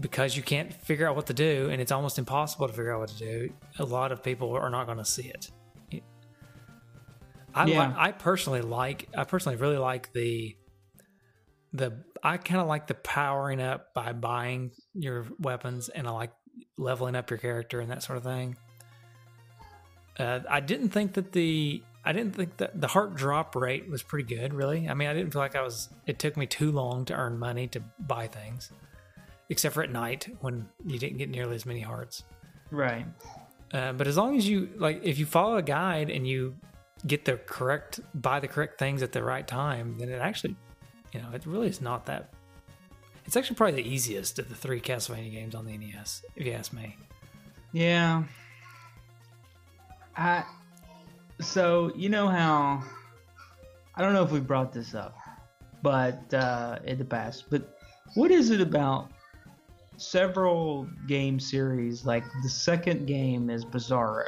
[0.00, 3.00] because you can't figure out what to do and it's almost impossible to figure out
[3.00, 5.50] what to do, a lot of people are not going to see it.
[7.54, 7.88] I Yeah.
[7.88, 10.56] li- I personally like I personally really like the
[11.72, 11.92] the
[12.22, 16.32] I kind of like the powering up by buying your weapons and I like
[16.76, 18.56] leveling up your character and that sort of thing.
[20.18, 24.02] Uh, I didn't think that the I didn't think that the heart drop rate was
[24.02, 24.54] pretty good.
[24.54, 25.88] Really, I mean, I didn't feel like I was.
[26.06, 28.72] It took me too long to earn money to buy things,
[29.48, 32.24] except for at night when you didn't get nearly as many hearts.
[32.70, 33.06] Right.
[33.72, 36.56] Uh, but as long as you like, if you follow a guide and you
[37.06, 40.56] get the correct, buy the correct things at the right time, then it actually,
[41.12, 42.30] you know, it really is not that.
[43.24, 46.52] It's actually probably the easiest of the three Castlevania games on the NES, if you
[46.52, 46.96] ask me.
[47.72, 48.24] Yeah.
[50.16, 50.44] I
[51.40, 52.82] so you know how
[53.94, 55.16] I don't know if we brought this up,
[55.82, 57.78] but uh, in the past, but
[58.14, 59.10] what is it about
[59.96, 62.04] several game series?
[62.04, 64.26] Like the second game is Bizarro,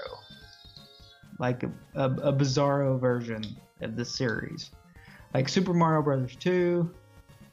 [1.38, 3.44] like a, a, a Bizarro version
[3.80, 4.70] of the series,
[5.34, 6.90] like Super Mario Brothers Two,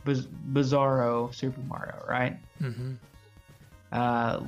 [0.06, 2.38] Biz- Bizarro Super Mario, right?
[2.62, 2.94] Mm-hmm.
[3.92, 4.40] uh,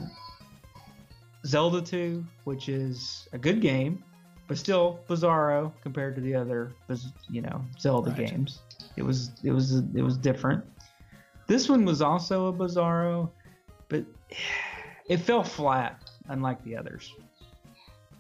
[1.45, 4.03] Zelda 2, which is a good game,
[4.47, 6.73] but still bizarro compared to the other,
[7.29, 8.27] you know, Zelda Right.
[8.29, 8.59] games.
[8.97, 10.63] It was it was it was different.
[11.47, 13.29] This one was also a bizarro,
[13.87, 14.03] but
[15.07, 17.13] it fell flat, unlike the others.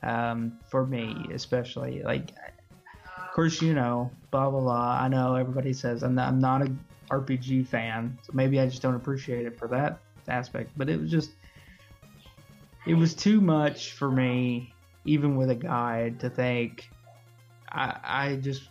[0.01, 2.31] Um, for me, especially like,
[3.17, 4.99] of course, you know, blah blah blah.
[5.01, 6.71] I know everybody says I'm not, I'm not a
[7.09, 10.71] RPG fan, so maybe I just don't appreciate it for that aspect.
[10.77, 11.31] But it was just
[12.85, 14.73] it was too much for me,
[15.05, 16.89] even with a guide, to think.
[17.71, 18.69] I I just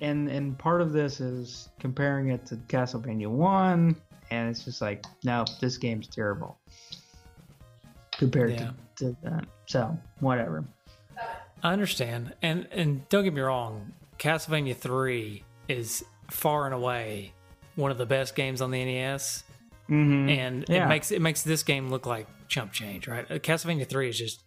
[0.00, 3.96] and and part of this is comparing it to Castlevania One,
[4.30, 6.58] and it's just like, no, this game's terrible
[8.12, 8.70] compared Yeah.
[8.96, 9.44] to, to that.
[9.66, 10.64] So whatever.
[11.62, 17.32] I understand, and and don't get me wrong, Castlevania Three is far and away
[17.74, 19.44] one of the best games on the NES,
[19.88, 20.28] Mm-hmm.
[20.28, 20.84] and Yeah.
[20.84, 23.30] it makes it makes this game look like chump change, right?
[23.30, 24.42] Uh, Castlevania Three is just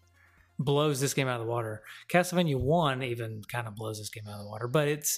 [0.57, 1.81] blows this game out of the water.
[2.11, 5.17] Castlevania One even kind of blows this game out of the water, but it's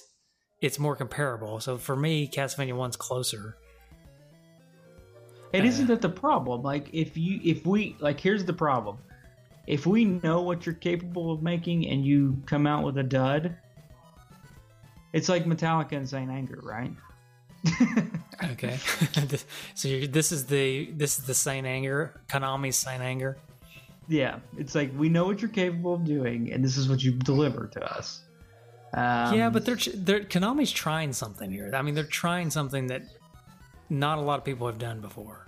[0.60, 1.58] it's more comparable.
[1.58, 3.56] So for me, Castlevania One's closer.
[5.52, 6.62] And Uh, isn't that the problem?
[6.62, 8.98] Like if you if we like here's the problem.
[9.66, 13.56] If we know what you're capable of making and you come out with a dud,
[15.12, 16.92] it's like Metallica and Saint Anger, right?
[18.52, 18.76] Okay,
[19.74, 23.36] so you're, this is the this is the Saint Anger, Konami's Saint Anger.
[24.08, 27.12] yeah, it's like we know what you're capable of doing, and this is what you
[27.12, 28.22] deliver to us.
[28.94, 31.70] Um, yeah, but they're they're Konami's trying something here.
[31.72, 33.02] I mean, they're trying something that
[33.90, 35.46] not a lot of people have done before.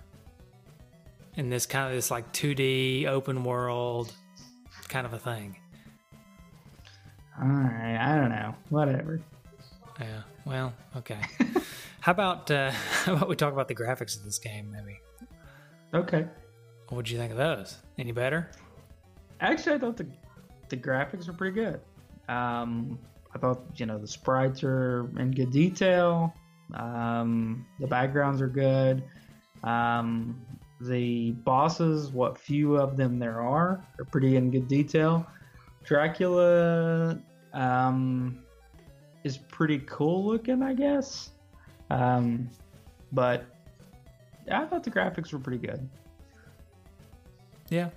[1.35, 4.13] In this kind of this like 2D open world
[4.87, 5.57] kind of a thing.
[7.41, 9.19] all right, I don't know, whatever.
[9.99, 10.21] Yeah.
[10.45, 11.19] Well, okay.
[12.01, 12.71] how about uh,
[13.05, 14.71] how about we talk about the graphics of this game?
[14.71, 14.99] Maybe.
[15.93, 16.25] Okay,
[16.89, 17.77] What would you think of those?
[17.97, 18.49] Any better?
[19.39, 20.07] actually, I thought the
[20.69, 21.79] the graphics were pretty good.
[22.27, 22.99] Um,
[23.33, 26.33] I thought you know the sprites are in good detail.
[26.73, 29.03] Um, the backgrounds are good.
[29.63, 30.41] Um,
[30.81, 35.25] the bosses, what few of them there are, are pretty in good detail.
[35.85, 37.19] Dracula
[37.53, 38.43] um,
[39.25, 41.31] is pretty cool looking, I guess.
[41.89, 42.47] Um,
[43.11, 43.43] but
[44.49, 45.89] I thought the graphics were pretty good.
[47.69, 47.89] Yeah.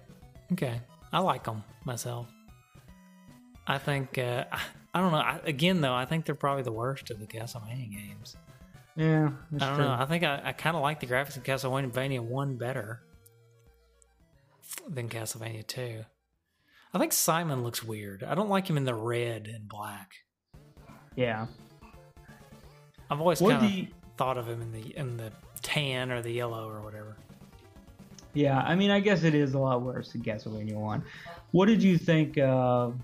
[0.53, 0.81] Okay.
[1.13, 2.29] I like them myself.
[3.67, 4.45] I think uh,
[4.95, 5.19] I, don't know.
[5.19, 8.37] I, again, though, I think they're probably the worst of the Castlevania games.
[8.97, 9.85] Yeah, I don't true.
[9.85, 9.97] know.
[9.97, 13.03] I think I, I kind of like the graphics of Castlevania One better
[14.89, 16.05] than Castlevania Two.
[16.93, 18.25] I think Simon looks weird.
[18.25, 20.15] I don't like him in the red and black.
[21.19, 21.47] Yeah.
[23.11, 26.31] I've always kind of you- thought of him in the in the tan or the
[26.31, 27.17] yellow or whatever.
[28.35, 31.03] Yeah, I mean, I guess it is a lot worse than Castlevania One.
[31.51, 32.95] What did you think of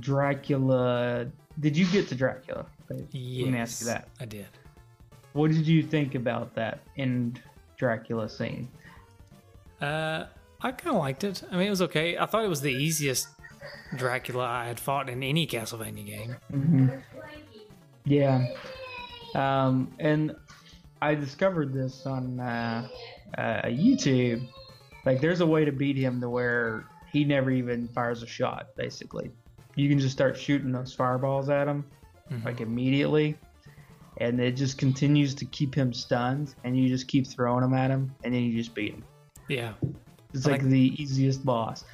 [0.00, 1.26] Dracula.
[1.60, 2.66] Did you get to Dracula?
[3.12, 4.08] Yes, Let me ask you that.
[4.20, 4.46] I did.
[5.32, 7.40] What did you think about that end
[7.76, 8.68] Dracula scene?
[9.80, 10.26] Uh,
[10.60, 11.42] I kind of liked it.
[11.50, 12.18] I mean, it was okay.
[12.18, 13.28] I thought it was the easiest
[13.96, 16.36] Dracula I had fought in any Castlevania game.
[16.50, 16.88] hmm
[18.04, 18.46] Yeah.
[19.34, 20.34] Um, and
[21.02, 22.88] I discovered this on uh,
[23.36, 24.46] uh, YouTube.
[25.04, 28.68] Like, there's a way to beat him to where he never even fires a shot.
[28.76, 29.30] Basically,
[29.74, 31.84] you can just start shooting those fireballs at him
[32.32, 32.44] Mhm.
[32.44, 33.36] like immediately,
[34.18, 36.54] and it just continues to keep him stunned.
[36.64, 39.04] And you just keep throwing them at him, and then you just beat him.
[39.48, 39.74] Yeah,
[40.32, 41.84] It's like like- the easiest boss.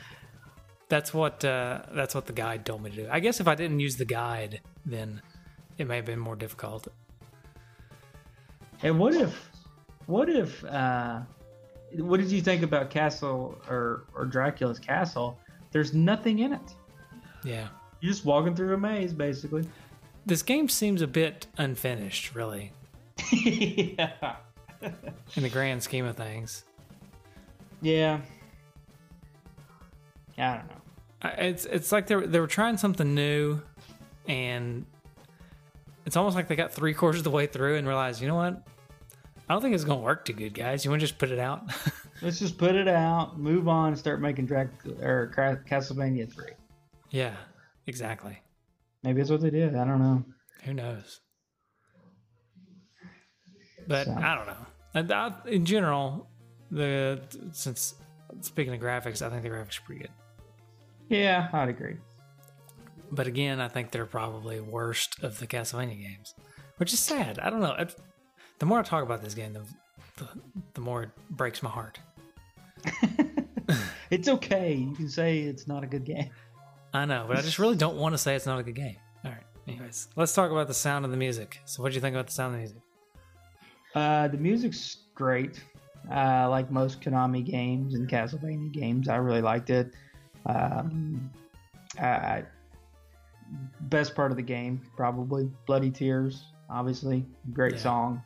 [0.90, 3.08] That's what uh, that's what the guide told me to do.
[3.10, 5.22] I guess if I didn't use the guide, then
[5.78, 6.88] it may have been more difficult.
[8.82, 9.50] And what if,
[10.06, 11.20] what if, uh,
[11.98, 15.38] what did you think about Castle or, or Dracula's castle?
[15.70, 16.74] There's nothing in it.
[17.44, 17.68] Yeah,
[18.00, 19.64] You're just walking through a maze, basically.
[20.26, 22.72] this game seems a bit unfinished, really,
[23.32, 24.36] yeah.
[24.82, 26.64] in the grand scheme of things.
[27.82, 28.20] Yeah.
[30.38, 30.79] I don't know.
[31.22, 33.60] It's it's like they were, they were trying something new,
[34.26, 34.86] and
[36.06, 38.36] it's almost like they got three quarters of the way through and realized, you know
[38.36, 38.66] what?
[39.48, 40.84] I don't think it's gonna work too good, guys.
[40.84, 41.64] You want to just put it out?
[42.22, 45.32] Let's just put it out, move on, and start making Dracula or
[45.68, 46.52] Castlevania three.
[47.10, 47.34] yeah,
[47.86, 48.38] exactly.
[49.02, 49.74] Maybe that's what they did.
[49.74, 50.24] I don't know.
[50.64, 51.20] Who knows?
[53.88, 54.12] But So.
[54.12, 54.66] I don't know.
[54.94, 56.28] And I, in general,
[56.70, 57.20] the
[57.52, 57.94] since
[58.40, 60.10] speaking of graphics, I think the graphics are pretty good.
[61.10, 61.96] Yeah, I'd agree.
[63.12, 66.34] But again, I think they're probably worst of the Castlevania games,
[66.78, 67.38] which is sad.
[67.38, 67.74] I don't know.
[67.74, 67.94] It,
[68.58, 69.64] the more I talk about this game, the,
[70.16, 70.28] the
[70.74, 71.98] the more it breaks my heart.
[74.10, 74.74] It's okay.
[74.74, 76.30] You can say it's not a good game.
[76.92, 78.96] I know, but I just really don't want to say it's not a good game.
[79.24, 79.44] All right.
[79.68, 81.60] Anyways, let's talk about the sound of the music.
[81.64, 82.82] So, what do you think about the sound of the music?
[83.94, 85.62] Uh, the music's great.
[86.10, 89.92] Uh, like most Konami games and Castlevania games, I really liked it.
[90.46, 91.30] Um,
[91.98, 92.42] uh,
[93.82, 96.44] best part of the game, probably Bloody Tears.
[96.68, 97.78] Obviously, great Yeah.
[97.80, 98.22] song.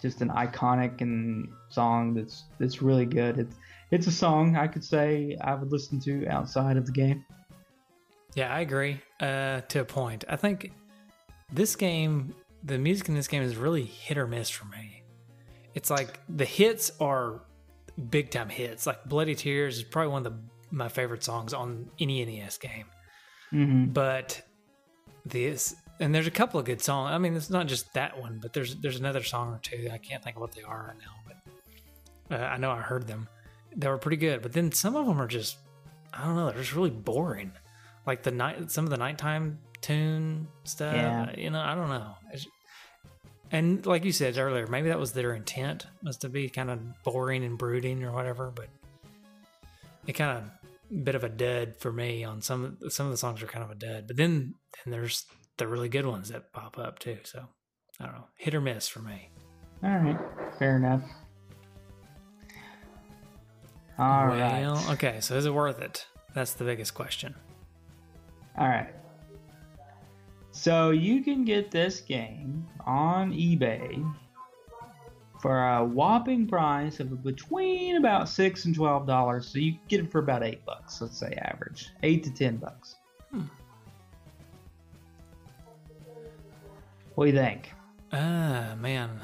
[0.00, 3.38] Just an iconic and song that's that's really good.
[3.38, 3.56] It's
[3.90, 7.24] it's a song I could say I would listen to outside of the game.
[8.34, 10.24] Yeah, I agree uh, to a point.
[10.28, 10.70] I think
[11.52, 15.02] this game, the music in this game is really hit or miss for me.
[15.74, 17.40] It's like the hits are
[18.10, 18.86] big time hits.
[18.86, 20.38] Like Bloody Tears is probably one of the,
[20.70, 22.86] my favorite songs on any NES game.
[23.52, 23.86] Mm-hmm.
[23.86, 24.42] But
[25.24, 27.12] this, and there's a couple of good songs.
[27.12, 29.88] I mean, it's not just that one, but there's there's another song or two.
[29.92, 31.32] I can't think of what they are right now,
[32.28, 33.28] but uh, I know I heard them.
[33.76, 34.42] They were pretty good.
[34.42, 35.56] But then some of them are just,
[36.12, 37.52] I don't know, they're just really boring.
[38.06, 40.94] Like the night, some of the nighttime tune stuff.
[40.94, 41.34] Yeah.
[41.36, 42.14] You know, I don't know.
[42.32, 42.46] It's,
[43.50, 46.80] and like you said earlier, maybe that was their intent, was to be kind of
[47.02, 48.52] boring and brooding or whatever.
[48.54, 48.68] But
[50.06, 50.44] it kind of
[51.02, 53.70] bit of a dud for me on some some of the songs are kind of
[53.70, 54.06] a dud.
[54.06, 55.26] But then then there's
[55.56, 57.18] the really good ones that pop up too.
[57.24, 57.44] So
[58.00, 59.30] I don't know, hit or miss for me.
[59.82, 60.18] All right,
[60.58, 61.02] fair enough.
[63.98, 64.62] All right.
[64.62, 65.18] well, okay.
[65.20, 66.06] So is it worth it?
[66.34, 67.34] That's the biggest question.
[68.56, 68.90] All right.
[70.52, 74.04] So you can get this game on eBay
[75.40, 79.46] for a whopping price of between about six and twelve dollars.
[79.48, 81.00] So you get it for about eight bucks.
[81.00, 82.96] Let's say average, eight to ten bucks.
[83.30, 83.42] Hmm.
[87.14, 87.70] What do you think?
[88.12, 89.20] Ah man,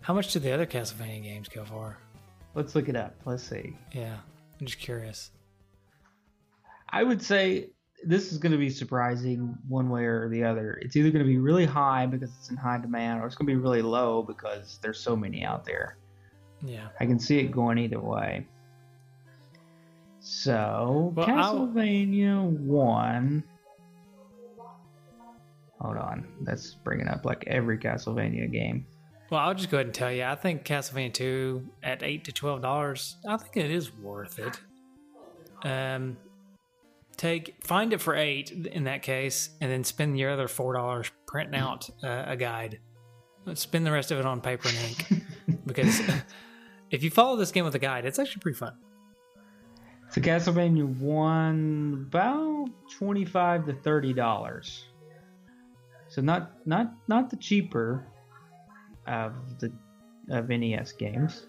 [0.00, 1.98] how much did the other Castlevania games go for?
[2.54, 3.14] Let's look it up.
[3.24, 3.76] Let's see.
[3.92, 4.16] Yeah,
[4.60, 5.30] I'm just curious.
[6.88, 7.70] I would say
[8.06, 10.78] this is going to be surprising one way or the other.
[10.82, 13.46] It's either going to be really high because it's in high demand, or it's going
[13.46, 15.98] to be really low because there's so many out there.
[16.62, 16.88] Yeah.
[17.00, 18.46] I can see it going either way.
[20.20, 23.44] So, Well, I'll- Castlevania 1.
[25.80, 26.26] Hold on.
[26.42, 28.86] That's bringing up like every Castlevania game.
[29.30, 30.22] Well, I'll just go ahead and tell you.
[30.24, 33.16] I think Castlevania 2 at eight to twelve dollars.
[33.28, 34.60] I think it is worth it.
[35.68, 36.16] Um,
[37.16, 41.10] take find it for eight in that case, and then spend your other four dollars
[41.26, 42.80] printing out uh, a guide.
[43.54, 46.00] Spend the rest of it on paper and ink because
[46.90, 48.74] if you follow this game with a guide, it's actually pretty fun.
[50.10, 54.82] So, Castlevania 1, about 25 to $30.
[56.08, 58.06] So, not not not the cheaper
[59.06, 59.72] of the
[60.30, 61.46] of NES games.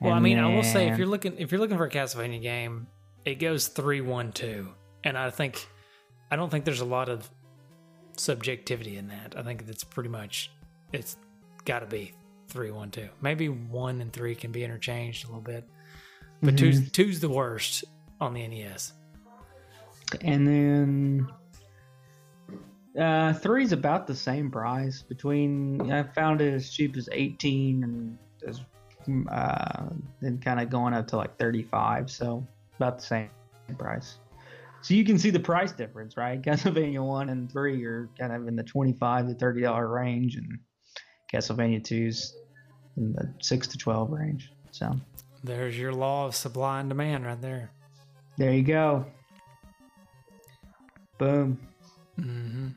[0.00, 1.90] Well, I And mean, I will say if you're looking if you're looking for a
[1.90, 2.86] Castlevania game,
[3.28, 4.68] it goes three one two,
[5.04, 5.66] and I think
[6.30, 7.28] I don't think there's a lot of
[8.16, 9.34] subjectivity in that.
[9.36, 10.50] I think that's pretty much
[10.92, 11.16] it's
[11.64, 12.14] got to be
[12.48, 13.08] three, one, two.
[13.20, 15.68] Maybe one and three can be interchanged a little bit,
[16.42, 17.84] but two's two's the worst
[18.20, 18.94] on the NES.
[20.22, 21.28] And then
[22.98, 25.02] uh, three's about the same price.
[25.02, 28.62] Between I found it as cheap as eighteen and as
[29.30, 29.86] uh,
[30.20, 32.10] then kind of going up to like thirty five.
[32.10, 32.46] So
[32.78, 33.30] about the same
[33.76, 34.18] price.
[34.82, 36.40] So you can see the price difference, right?
[36.42, 40.36] Castlevania one and three are kind of in the twenty five to thirty dollar range,
[40.36, 40.58] and
[41.32, 42.34] Castlevania two's
[42.96, 44.50] in the six to twelve range.
[44.70, 44.94] So
[45.42, 47.72] There's your law of supply and demand right there.
[48.36, 49.06] there you go.
[51.18, 51.58] Boom.
[52.16, 52.68] hmm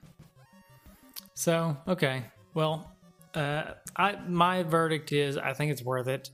[1.35, 2.23] So okay,
[2.55, 2.91] well,
[3.35, 6.31] uh, I my verdict is I think it's worth it.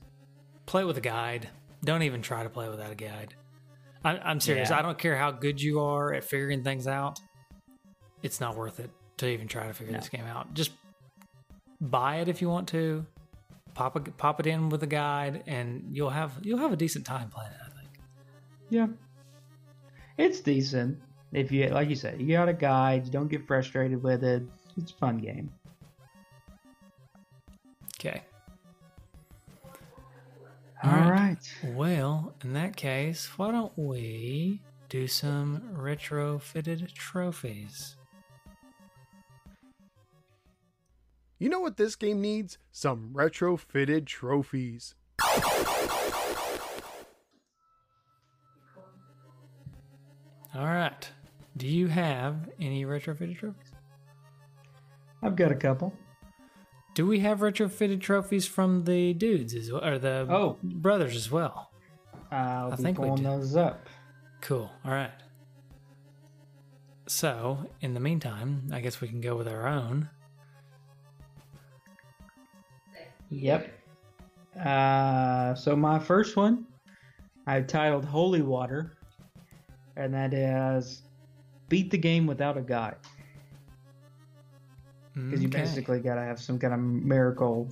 [0.64, 1.48] Play with a guide.
[1.84, 3.34] Don't even try to play without a guide.
[4.04, 4.70] I, I'm serious.
[4.70, 4.78] Yeah.
[4.78, 7.20] I don't care how good you are at figuring things out.
[8.22, 9.98] It's not worth it to even try to figure No.
[9.98, 10.54] this game out.
[10.54, 10.72] Just
[11.80, 13.04] buy it if you want to.
[13.74, 17.06] Pop a, pop it in with a guide, and you'll have you'll have a decent
[17.06, 17.58] time playing it.
[17.64, 17.88] I think.
[18.70, 18.86] Yeah.
[20.16, 20.98] It's decent.
[21.32, 24.42] If you like you said, you got a guide, you don't get frustrated with it.
[24.76, 25.52] It's a fun game.
[28.00, 28.22] Okay.
[30.84, 31.10] All All right.
[31.10, 31.54] right.
[31.74, 37.96] Well, in that case, why don't we do some retrofitted trophies?
[41.38, 42.58] You know what this game needs?
[42.70, 44.94] Some retrofitted trophies.
[50.54, 51.08] All right.
[51.56, 53.72] Do you have any retrofitted trophies?
[55.22, 55.92] I've got a couple.
[56.98, 60.56] Do we have retrofitted trophies from the dudes as well, or the Oh.
[60.64, 61.70] brothers as well?
[62.32, 63.28] I'll I be think we pulling do.
[63.28, 63.86] those up.
[64.40, 64.68] Cool.
[64.84, 65.12] All right.
[67.06, 70.10] So, in the meantime, I guess we can go with our own.
[73.30, 73.72] Yep.
[74.60, 76.66] Uh, so my first one,
[77.46, 78.96] I titled Holy Water,
[79.94, 81.02] and that is
[81.68, 82.96] beat the game without a guide.
[85.26, 85.60] Because you Okay.
[85.60, 87.68] basically got to have some kind of miracle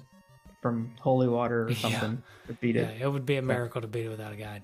[0.62, 1.76] from holy water or Yeah.
[1.76, 2.96] something to beat it.
[2.98, 3.12] Yeah, it.
[3.12, 4.62] would be a miracle to beat it without a guide.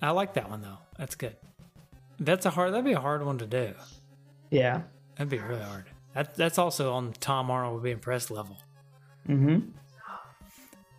[0.00, 0.78] I like that one though.
[0.98, 1.36] That's good.
[2.20, 2.72] That's a hard.
[2.72, 3.74] That'd be a hard one to do.
[4.50, 4.82] Yeah.
[5.16, 5.84] That'd be really hard.
[6.14, 8.58] That, that's also on Tom Arnold would be impressed level.
[9.28, 9.70] Mm-hmm.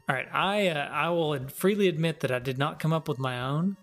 [0.08, 3.18] All right, I uh, I will freely admit that I did not come up with
[3.18, 3.76] my own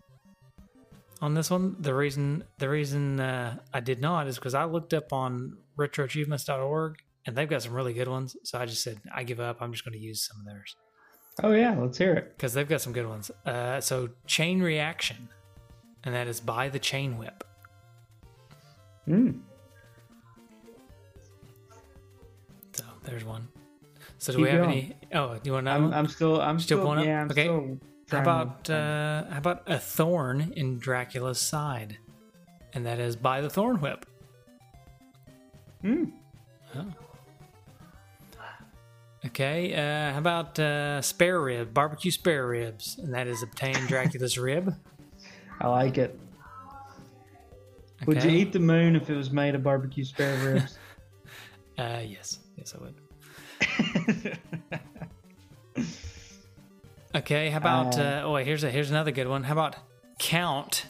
[1.21, 1.77] on this one.
[1.81, 6.97] The reason the reason uh, I did not is because I looked up on retroachievements.org
[7.27, 8.37] and they've got some really good ones.
[8.45, 9.59] So I just said I give up.
[9.61, 10.77] I'm just going to use some of theirs
[11.43, 12.37] Oh yeah, let's hear it.
[12.37, 13.31] because they've got some good ones.
[13.47, 15.29] Uh, so chain reaction,
[16.05, 17.43] and that is by the chain whip.
[19.09, 19.41] Mm.
[22.75, 23.49] So there's one.
[24.19, 24.71] So do Keep we have going.
[24.71, 24.97] any?
[25.15, 25.95] Oh, do you want another I'm.
[25.95, 27.05] I'm still I'm Still still, up?
[27.05, 27.45] yeah I'm Okay.
[27.45, 27.79] still
[28.11, 31.99] How to about uh, how about a thorn in Dracula's side,
[32.75, 34.07] and that is by the thorn whip.
[35.83, 36.05] Hmm.
[39.25, 44.37] Okay, uh, how about uh, spare rib, barbecue spare ribs, and that is obtain Dracula's
[44.37, 44.75] rib.
[45.61, 46.19] I like it.
[48.07, 50.77] Would you eat the moon if it was made of barbecue spare ribs?
[51.79, 54.39] Uh, yes, yes, I would.
[57.15, 59.43] Okay, how about Uh, uh, oh wait, here's a here's another good one.
[59.45, 59.77] How about
[60.19, 60.87] count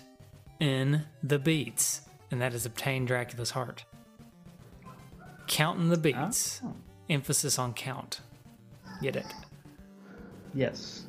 [0.61, 3.85] in the beats, and that is obtain Dracula's heart.
[5.47, 6.75] Counting the beats, Oh.
[7.11, 8.21] emphasis on count.
[9.01, 9.27] Get it?
[10.55, 11.07] yes.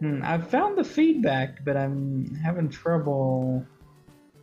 [0.00, 3.64] Hmm, I've found the feedback, but I'm having trouble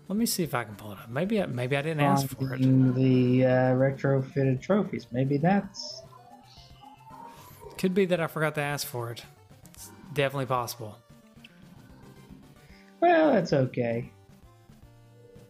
[0.08, 1.10] Let me see if I can pull it up.
[1.10, 2.60] Maybe I, maybe I didn't ask for it.
[2.62, 5.08] the uh, retrofitted trophies.
[5.12, 6.02] Maybe that's
[7.78, 9.24] Could be that I forgot to ask for it.
[9.74, 10.98] It's definitely possible.
[13.00, 14.12] well, that's okay.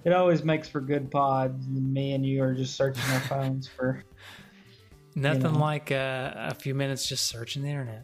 [0.05, 1.65] It always makes for good pods.
[1.67, 4.03] Me and you are just searching our phones for.
[5.15, 5.59] Nothing know.
[5.59, 8.03] like uh, a few minutes just searching the internet.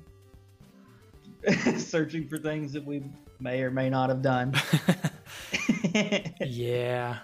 [1.79, 3.03] searching for things that we
[3.39, 4.53] may or may not have done.
[6.39, 7.17] yeah.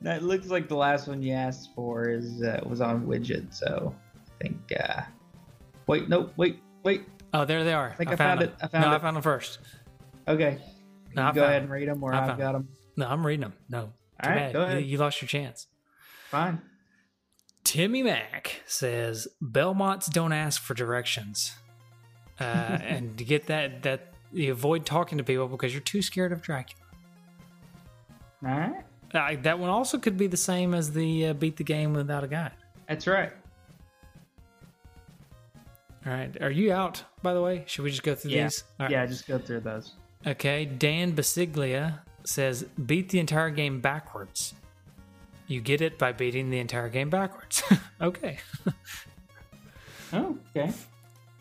[0.00, 3.94] that looks like the last one you asked for is uh, was on widget, so
[4.16, 4.72] I think.
[4.78, 5.02] Uh,
[5.86, 7.02] wait, no, wait, wait.
[7.34, 7.90] Oh, there they are.
[7.90, 8.48] I think I found them.
[8.50, 8.54] it.
[8.62, 9.02] I found no, I it.
[9.02, 9.58] found them first.
[10.28, 10.58] Okay,
[11.14, 12.68] No, I go ahead and read them, or I I've found got them.
[12.98, 13.52] No, I'm reading them.
[13.70, 13.92] No.
[14.22, 14.80] All right, go ahead.
[14.82, 15.68] You, you lost your chance.
[16.30, 16.60] Fine.
[17.64, 21.54] Timmy Mack says Belmonts don't ask for directions,
[22.40, 26.32] uh, and to get that that you avoid talking to people because you're too scared
[26.32, 26.82] of Dracula.
[28.44, 28.84] All right.
[29.14, 32.24] Uh, that one also could be the same as the uh, beat the game without
[32.24, 32.52] a guide.
[32.88, 33.32] That's right.
[36.06, 36.36] All right.
[36.42, 37.64] Are you out, by the way?
[37.66, 38.44] Should we just go through Yeah.
[38.44, 38.64] these?
[38.80, 38.90] All right.
[38.92, 39.92] Yeah, just go through those.
[40.26, 40.64] Okay.
[40.64, 44.54] Dan Basiglia says beat the entire game backwards.
[45.46, 47.62] You get it by beating the entire game backwards.
[48.00, 48.38] okay.
[50.12, 50.72] Oh, okay.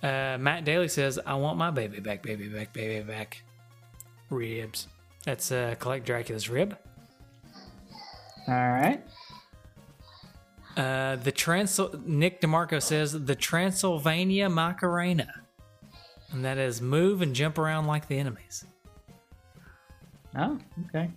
[0.02, 3.44] Uh, Matt Daly says, I want my baby back, baby back, baby back.
[4.30, 4.88] Ribs.
[5.26, 6.78] That's uh, Collect Dracula's rib.
[8.48, 9.04] All right.
[10.78, 15.44] Uh, the Transil- Nick DeMarco says the Transylvania Macarena,
[16.32, 18.64] and that is move and jump around like the enemies.
[20.38, 20.58] Oh,
[20.88, 21.10] okay.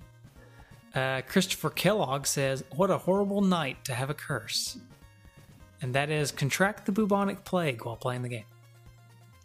[0.95, 4.79] Uh, Christopher Kellogg says, "What a horrible night to have a curse,"
[5.81, 8.45] and that is contract the bubonic plague while playing the game.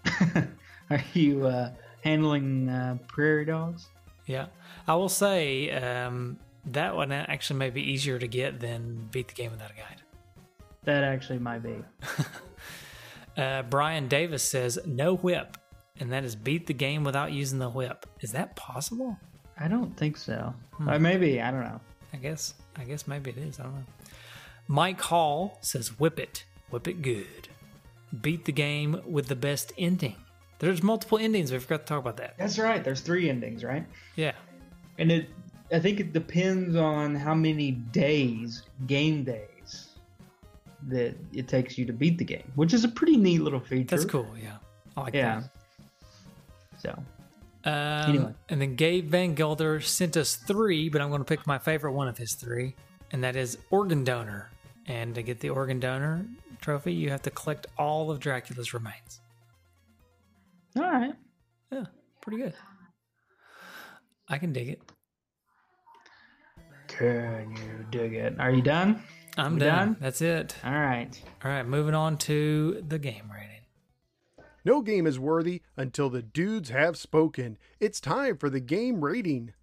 [0.89, 1.71] Are you uh,
[2.03, 3.89] handling uh, prairie dogs?
[4.25, 4.47] Yeah,
[4.87, 9.35] I will say um, that one actually may be easier to get than beat the
[9.35, 10.01] game without a guide.
[10.83, 11.75] That actually might be.
[13.37, 15.57] Uh, Brian Davis says no whip,
[15.99, 18.05] and that is beat the game without using the whip.
[18.21, 19.17] Is that possible?
[19.59, 20.53] I don't think so.
[20.73, 20.89] Hmm.
[20.89, 21.79] Or maybe I don't know.
[22.13, 22.53] I guess.
[22.77, 23.59] I guess maybe it is.
[23.59, 23.83] I don't know.
[24.67, 27.47] Mike Hall says whip it, whip it good.
[28.21, 30.15] Beat the game with the best ending.
[30.59, 31.51] There's multiple endings.
[31.51, 32.35] We forgot to talk about that.
[32.37, 32.83] That's right.
[32.83, 33.85] There's three endings, right?
[34.15, 34.31] Yeah.
[34.97, 35.29] And it,
[35.71, 39.89] I think it depends on how many days, game days,
[40.87, 43.95] that it takes you to beat the game, which is a pretty neat little feature.
[43.95, 44.27] That's cool.
[44.41, 44.57] Yeah.
[44.95, 45.43] I like Yeah.
[46.79, 46.99] So, that.
[47.65, 47.73] Um,
[48.09, 48.33] Anyway.
[48.49, 51.93] And then Gabe Van Gelder sent us three, but I'm going to pick my favorite
[51.93, 52.75] one of his three,
[53.11, 54.51] and that is Organ Donor.
[54.87, 56.25] And to get the Organ Donor
[56.61, 59.19] trophy, you have to collect all of Dracula's remains.
[60.75, 61.13] all right.
[61.71, 61.85] Yeah,
[62.21, 62.53] pretty good.
[64.29, 64.81] I can dig it.
[66.87, 68.39] Can you dig it?
[68.39, 69.01] Are you done?
[69.37, 69.87] I'm done.
[69.87, 69.97] done?
[69.99, 70.55] That's it.
[70.63, 71.09] All right.
[71.43, 73.54] All right, moving on to the game rating.
[74.65, 77.57] No game is worthy until the dudes have spoken.
[77.79, 79.53] It's time for the game rating.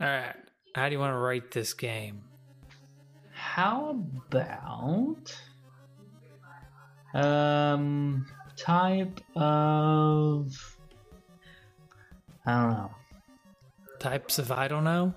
[0.00, 0.36] All right,
[0.74, 2.22] how do you want to rate this game?
[3.32, 3.90] How
[4.30, 5.36] about
[7.14, 8.26] um
[8.56, 10.78] type of
[12.46, 12.90] I don't know.
[13.98, 15.14] Types of I don't know.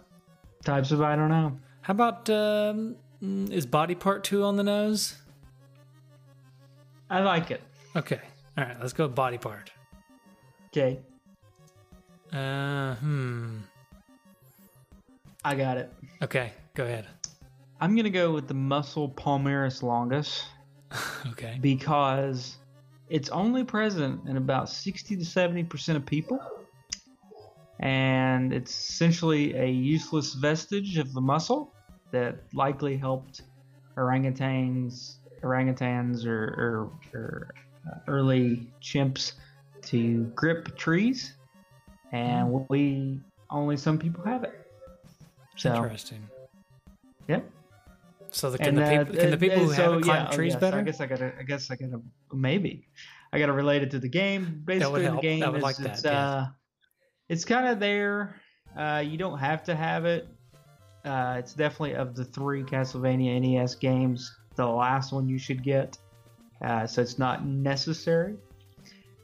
[0.63, 1.57] Types of I don't know.
[1.81, 5.15] How about um, is body part two on the nose?
[7.09, 7.61] I like it.
[7.95, 8.19] Okay.
[8.57, 9.71] All right, let's go body part.
[10.67, 10.99] Okay.
[12.33, 13.59] Uh, hmm.
[15.43, 15.91] I got it.
[16.23, 17.07] Okay, go ahead.
[17.79, 20.45] I'm gonna go with the muscle palmaris longus
[21.27, 21.57] Okay.
[21.61, 22.57] because
[23.09, 26.39] it's only present in about 60 to 70 percent of people,
[27.79, 31.73] and it's essentially a useless vestige of the muscle
[32.11, 33.43] that likely helped
[33.97, 37.47] orangutans, orangutans, or, or, or
[37.87, 39.33] uh, early chimps
[39.83, 41.33] to grip trees,
[42.11, 43.19] and we
[43.49, 44.53] only some people have it.
[45.55, 46.27] So, Interesting.
[47.27, 47.49] yep.
[48.31, 50.03] So the, can And, the uh, people can the people uh, who so, have it
[50.03, 50.79] climb yeah, oh, trees yes, better?
[50.79, 51.33] I guess I gotta.
[51.39, 52.01] I guess I gotta.
[52.33, 52.87] Maybe
[53.31, 54.61] I gotta relate it to the game.
[54.65, 56.11] Basically, the game is like that, it's, yeah.
[56.11, 56.47] uh,
[57.29, 58.41] it's kind of there.
[58.77, 60.27] Uh, you don't have to have it.
[61.05, 65.97] Uh, it's definitely of the three Castlevania NES games, the last one you should get.
[66.63, 68.35] Uh, so it's not necessary.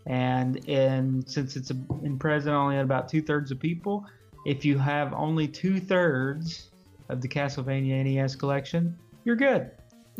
[0.08, 4.06] And in since it's in present only at about two thirds of people,
[4.46, 6.70] if you have only two thirds
[7.10, 9.72] of the Castlevania NES collection, you're good.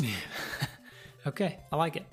[1.28, 2.06] Okay, I like it.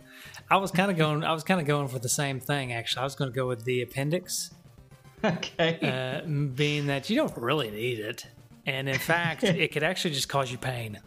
[0.50, 1.24] I was kind of going.
[1.24, 2.74] I was kind of going for the same thing.
[2.74, 4.50] Actually, I was going to go with the appendix,
[5.24, 5.78] Okay.
[5.82, 8.26] uh, being that you don't really need it,
[8.66, 10.98] and in fact, it could actually just cause you pain.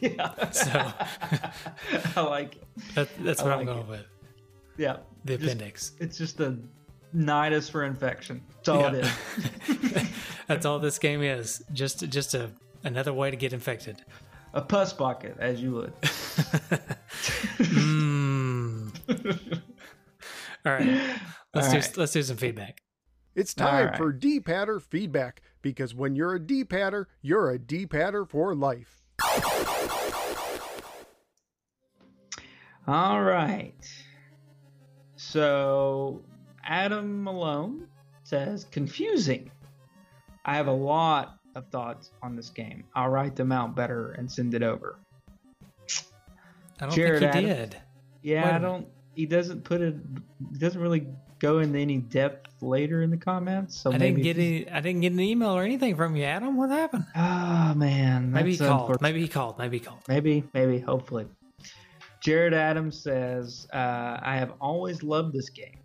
[0.00, 0.50] Yeah.
[0.50, 0.70] So
[2.16, 2.64] I like it.
[2.94, 3.88] that, that's I what I'm going it.
[3.88, 4.06] with.
[4.76, 4.96] Yeah.
[5.24, 5.92] The Just- appendix.
[6.00, 6.56] It's just a
[7.14, 8.42] nidus for infection.
[8.56, 9.10] That's all it Yeah.
[9.68, 10.08] is.
[10.48, 11.62] that's all this game is.
[11.72, 12.50] Just just a
[12.82, 14.02] another way to get infected.
[14.52, 15.92] A pus bucket, as you would.
[17.58, 18.94] Mm.
[20.66, 20.86] all right,
[21.54, 21.96] let's All do right.
[21.96, 22.82] let's do some feedback.
[23.34, 23.96] It's time right.
[23.96, 29.03] for D-Patter feedback because when you're a D-Patter, you're a D-Patter for life.
[32.86, 33.72] All right.
[35.16, 36.20] So,
[36.64, 37.88] Adam Malone
[38.24, 39.50] says, confusing.
[40.44, 42.84] I have a lot of thoughts on this game.
[42.94, 44.98] I'll write them out better and send it over.
[46.80, 47.70] I don't Jared think he Adam.
[47.70, 47.76] did.
[48.22, 48.88] Yeah, Wait I don't.
[49.14, 49.94] He doesn't put it.
[50.58, 51.06] Doesn't really
[51.38, 53.76] go into any depth later in the comments.
[53.76, 54.68] So I didn't get any.
[54.68, 56.56] I didn't get an email or anything from you, Adam.
[56.56, 57.04] What happened?
[57.14, 59.00] Oh man, Maybe he called.
[59.00, 59.58] Maybe he called.
[59.58, 60.00] Maybe he called.
[60.08, 61.26] Maybe, maybe, hopefully.
[62.20, 65.78] Jared Adams says, uh, I have always loved this game.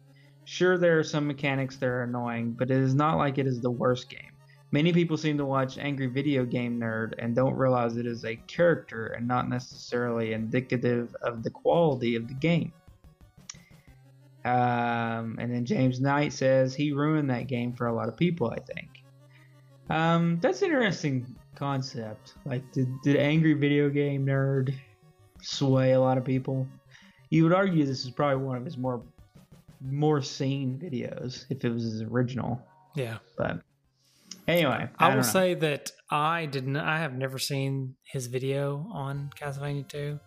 [0.46, 3.60] Sure, there are some mechanics that are annoying, but it is not like it is
[3.60, 4.32] the worst game.
[4.72, 8.36] Many people seem to watch Angry Video Game Nerd and don't realize it is a
[8.36, 12.72] character and not necessarily indicative of the quality of the game.
[14.46, 18.50] Um, and then James Knight says he ruined that game for a lot of people,
[18.50, 19.04] I think.
[19.90, 22.36] Um, that's an interesting concept.
[22.46, 24.74] Like, did, did Angry Video Game Nerd
[25.42, 26.68] sway a lot of people?
[27.30, 29.04] You would argue this is probably one of his more
[29.82, 32.62] more seen videos if it was his original.
[32.96, 33.18] Yeah.
[33.38, 33.62] But
[34.48, 35.30] anyway, I, don't will know.
[35.30, 36.78] say that I didn't.
[36.78, 40.20] I have never seen his video on Castlevania 2,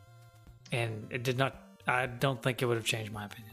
[0.72, 1.56] and it did not.
[1.86, 3.51] I don't think it would have changed my opinion.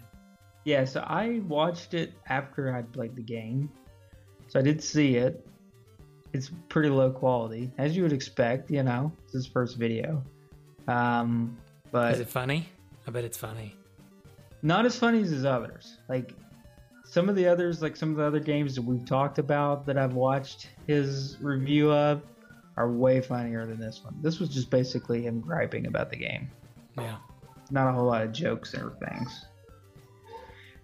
[0.69, 3.71] Yeah, so I watched it after I'd played the game.
[4.49, 5.47] So I did see it.
[6.31, 9.11] It's pretty low quality, as you would expect, you know.
[9.23, 10.23] It's his first video.
[10.87, 11.57] Um,
[11.91, 12.69] but Is it funny?
[13.07, 13.75] I bet it's funny.
[14.61, 15.97] not as funny as his others.
[16.07, 16.35] Like
[17.03, 19.97] some of the others, like some of the other games that we've talked about that
[19.97, 22.21] I've watched his review of,
[22.77, 24.15] are way funnier than this one.
[24.21, 26.51] This was just basically him griping about the game.
[26.95, 27.15] Yeah.
[27.71, 29.45] Not a whole lot of jokes or things.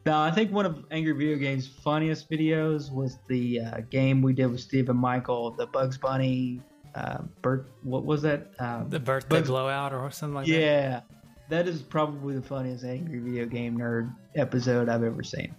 [0.05, 4.33] Now, I think one of Angry Video Game's funniest videos was the uh, game we
[4.33, 6.61] did with Steve and Michael, the Bugs Bunny.
[6.93, 8.51] Uh, Bert, what was that?
[8.59, 10.51] Uh, The birthday Bugs- blowout or something like that.
[10.59, 11.01] yeah,
[11.49, 15.53] that is probably the funniest Angry Video Game Nerd episode I've ever seen.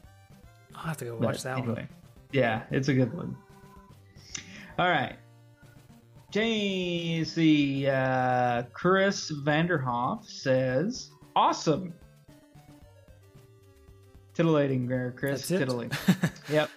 [0.76, 1.88] I'll have to go But watch that anyway, one.
[2.32, 3.36] yeah, it's a good one.
[4.78, 5.16] All right,
[6.32, 11.92] JC uh, Chris Vanderhoff says, "Awesome."
[14.36, 15.48] Titillating there, Chris.
[15.48, 15.92] That's it.
[16.50, 16.70] Yep.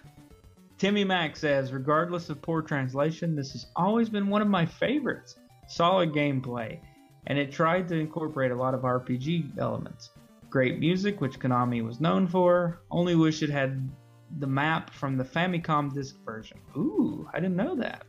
[0.78, 5.36] Timmy Mack says, regardless of poor translation, this has always been one of my favorites.
[5.68, 6.80] Solid gameplay,
[7.28, 10.12] and it tried to incorporate a lot of RPG elements.
[10.50, 12.80] Great music, which Konami was known for.
[12.90, 13.92] Only wish it had
[14.40, 16.60] the map from the Famicom disc version.
[16.78, 18.06] Ooh, I didn't know that.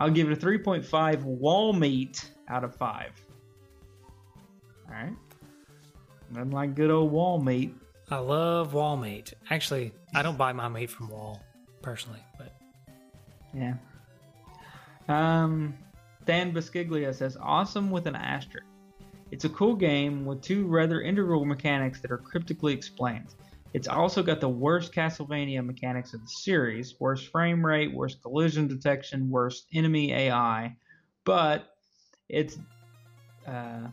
[0.00, 3.12] I'll give it a 3.5 wall meat out of 5.
[4.88, 5.12] Alright.
[6.32, 7.74] Nothing like good old wall meat.
[8.10, 9.32] I love wall meat.
[9.50, 11.40] Actually, I don't buy my meat from Wall
[11.82, 12.52] personally, but
[13.54, 13.74] Yeah.
[15.08, 15.74] Um,
[16.24, 18.66] Dan Bisciglia says, awesome with an asterisk.
[19.30, 23.34] It's a cool game with two rather integral mechanics that are cryptically explained.
[23.72, 28.68] It's also got the worst Castlevania mechanics of the series worst frame rate, worst collision
[28.68, 30.76] detection, worst enemy AI,
[31.24, 31.74] but
[32.28, 32.58] it's,
[33.46, 33.88] uh,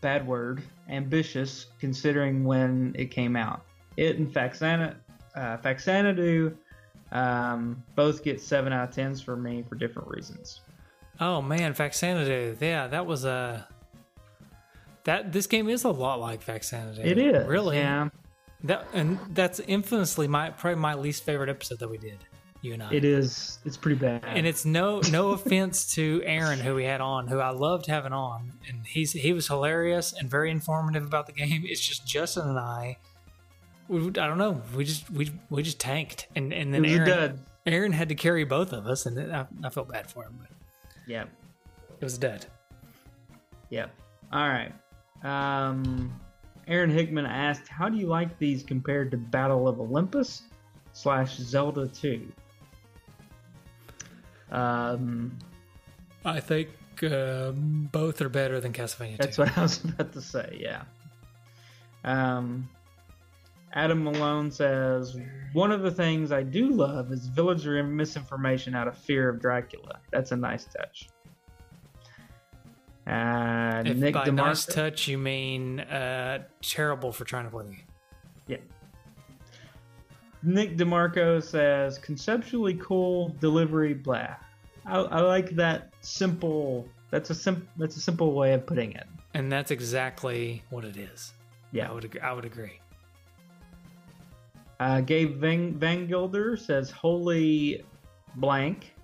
[0.00, 3.62] bad word, ambitious considering when it came out.
[3.96, 4.96] It and Faxana,
[5.34, 6.54] uh, Faxanadu
[7.12, 10.60] um, both get 7 out of 10s for me for different reasons.
[11.20, 12.60] oh man, Faxanadu.
[12.60, 13.66] Yeah, that was a
[15.04, 17.04] that this game is a lot like Faxanadu.
[17.04, 17.46] It is.
[17.46, 17.76] really.
[17.78, 18.08] Yeah.
[18.64, 22.18] That and that's infamously my probably my least favorite episode that we did.
[22.66, 22.92] You and I.
[22.92, 23.58] It is.
[23.64, 24.24] It's pretty bad.
[24.26, 28.12] and it's no no offense to Aaron who we had on, who I loved having
[28.12, 31.62] on, and he's he was hilarious and very informative about the game.
[31.64, 32.98] It's just Justin and I.
[33.88, 34.60] We, I don't know.
[34.74, 37.08] We just we we just tanked, and and then Aaron
[37.66, 37.70] a.
[37.70, 40.50] Aaron had to carry both of us, and I, I felt bad for him, but
[41.06, 41.28] Yep.
[42.00, 42.40] it was dead.
[42.40, 42.46] dud.
[43.70, 43.90] Yep.
[44.32, 44.72] All right.
[45.22, 46.12] Um,
[46.66, 50.42] Aaron Hickman asked, "How do you like these compared to Battle of Olympus
[50.92, 52.26] slash Zelda 2?"
[54.50, 55.38] Um,
[56.24, 56.68] I think
[57.02, 59.18] uh, both are better than Castlevania.
[59.18, 59.42] That's 2.
[59.42, 60.56] what I was about to say.
[60.60, 60.82] Yeah.
[62.04, 62.68] Um,
[63.72, 65.16] Adam Malone says
[65.52, 70.00] one of the things I do love is villager misinformation out of fear of Dracula.
[70.10, 71.08] That's a nice touch.
[73.06, 74.34] Uh, If Nick by DeMarco.
[74.34, 77.82] nice touch you mean uh, terrible for trying to play the game.
[78.48, 78.56] Yeah.
[80.46, 84.36] Nick DeMarco says conceptually cool delivery blah.
[84.86, 86.88] I, I like that simple.
[87.10, 87.68] That's a sim.
[87.76, 89.06] That's a simple way of putting it.
[89.34, 91.32] And that's exactly what it is.
[91.72, 91.90] Yeah.
[91.90, 92.20] I would agree.
[92.20, 92.78] I would agree.
[94.78, 97.84] Uh, Gabe Van, Van Gilder says, "Holy
[98.36, 98.94] blank!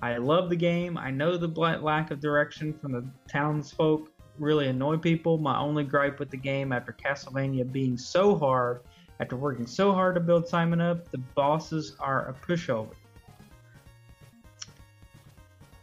[0.00, 0.96] I love the game.
[0.96, 4.08] I know the lack of direction from the townsfolk
[4.38, 5.38] really annoy people.
[5.38, 8.82] My only gripe with the game, after Castlevania being so hard,
[9.20, 12.94] after working so hard to build Simon up, the bosses are a pushover."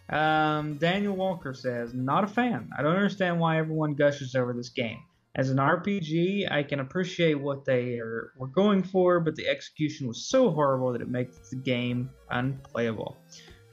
[0.10, 2.70] Um, Daniel Walker says, "Not a fan.
[2.78, 5.00] I don't understand why everyone gushes over this game.
[5.36, 10.08] As an RPG, I can appreciate what they are, were going for, but the execution
[10.08, 13.16] was so horrible that it makes the game unplayable.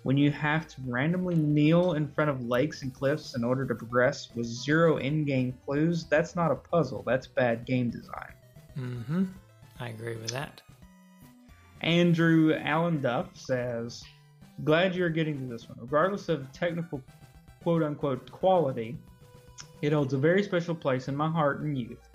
[0.02, 3.74] When you have to randomly kneel in front of lakes and cliffs in order to
[3.74, 8.32] progress with zero in game clues, that's not a puzzle, that's bad game design.
[8.78, 9.24] Mm hmm.
[9.78, 10.62] I agree with that.
[11.82, 14.04] Andrew Allen Duff says,
[14.64, 15.78] Glad you're getting to this one.
[15.80, 17.02] Regardless of technical
[17.62, 18.96] quote unquote quality,
[19.82, 22.08] it holds a very special place in my heart and youth.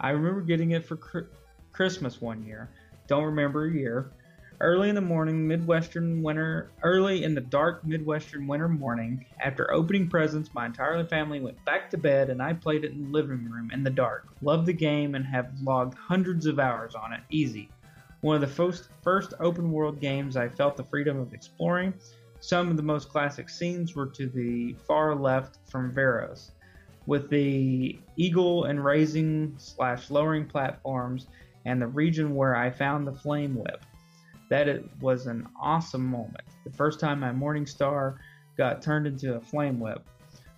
[0.00, 1.26] I remember getting it for
[1.72, 2.68] Christmas one year.
[3.06, 4.10] Don't remember a year.
[4.60, 10.10] Early in the morning, Midwestern winter, early in the dark Midwestern winter morning, after opening
[10.10, 13.48] presents, my entire family went back to bed and I played it in the living
[13.48, 14.26] room in the dark.
[14.42, 17.20] Loved the game and have logged hundreds of hours on it.
[17.30, 17.70] Easy.
[18.20, 21.94] One of the first, first open world games I felt the freedom of exploring.
[22.40, 26.50] Some of the most classic scenes were to the far left from Veros,
[27.06, 31.28] with the eagle and raising slash lowering platforms
[31.64, 33.84] and the region where I found the flame whip.
[34.48, 36.44] That it was an awesome moment.
[36.64, 38.18] The first time my Morning Star
[38.56, 40.04] got turned into a flame whip.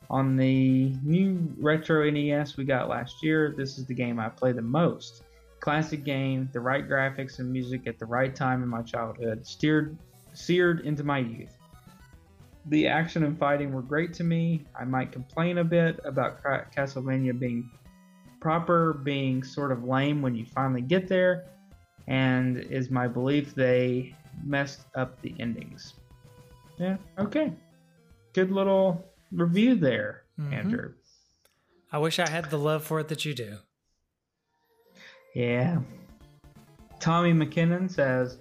[0.09, 4.53] On the new retro NES we got last year, this is the game I play
[4.53, 5.23] the most.
[5.61, 9.97] Classic game, the right graphics and music at the right time in my childhood, steered,
[10.33, 11.55] seared into my youth.
[12.67, 14.65] The action and fighting were great to me.
[14.79, 17.71] I might complain a bit about Castlevania being
[18.41, 21.45] proper, being sort of lame when you finally get there,
[22.07, 24.15] and is my belief they
[24.45, 25.95] messed up the endings.
[26.79, 27.53] Yeah, okay.
[28.33, 30.53] Good little review there, mm-hmm.
[30.53, 30.93] Andrew.
[31.93, 33.57] I wish I had the love for it that you do.
[35.35, 35.81] Yeah.
[37.01, 38.39] Tommy McKinnon says,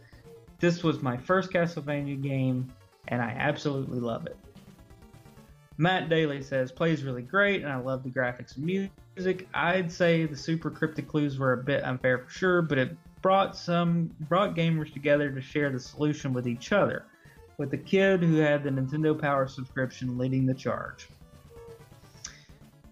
[0.59, 2.71] This was my first Castlevania game,
[3.07, 4.37] and I absolutely love it.
[5.77, 9.47] Matt Daly says, Plays really great, and I love the graphics and music.
[9.53, 13.55] I'd say the super cryptic clues were a bit unfair for sure, but it brought
[13.55, 17.05] some brought gamers together to share the solution with each other,
[17.57, 21.09] with the kid who had the Nintendo Power subscription leading the charge.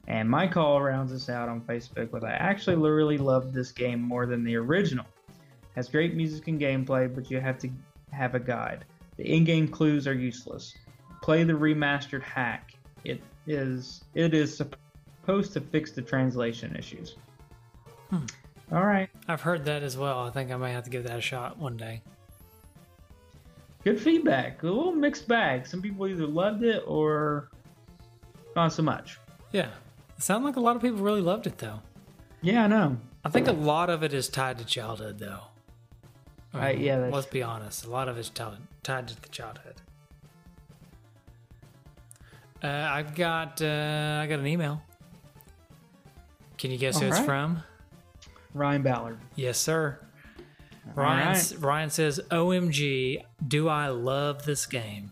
[0.08, 4.02] And Mike Hall rounds us out on Facebook with I actually really loved this game
[4.02, 5.06] more than the original.
[5.76, 7.70] Has great music and gameplay, but you have to
[8.12, 8.86] have a guide.
[9.18, 10.76] The in-game clues are useless.
[11.22, 12.74] Play the remastered hack.
[13.04, 17.16] It is it is supposed to fix the translation issues.
[18.10, 18.26] Hmm.
[18.72, 19.10] All right.
[19.28, 20.20] I've heard that as well.
[20.26, 22.02] I think I might have to give that a shot one day.
[23.84, 24.64] Good feedback.
[24.64, 25.66] A little mixed bag.
[25.66, 27.50] Some people either loved it or
[28.56, 29.18] not so much.
[29.54, 29.70] Yeah,
[30.18, 31.80] it sounded like a lot of people really loved it, though.
[32.42, 32.98] Yeah, I know.
[33.24, 35.42] I think a lot of it is tied to childhood, though.
[36.54, 37.86] I mean, yeah, let's be honest.
[37.86, 39.76] A lot of it's tied, tied to the childhood.
[42.64, 44.82] Uh, I've got uh, I got an email.
[46.58, 47.18] Can you guess All who right.
[47.18, 47.64] it's from?
[48.54, 49.20] Ryan Ballard.
[49.36, 50.00] Yes, sir.
[50.96, 51.54] Ryan right.
[51.60, 55.12] Ryan says, "OMG, do I love this game?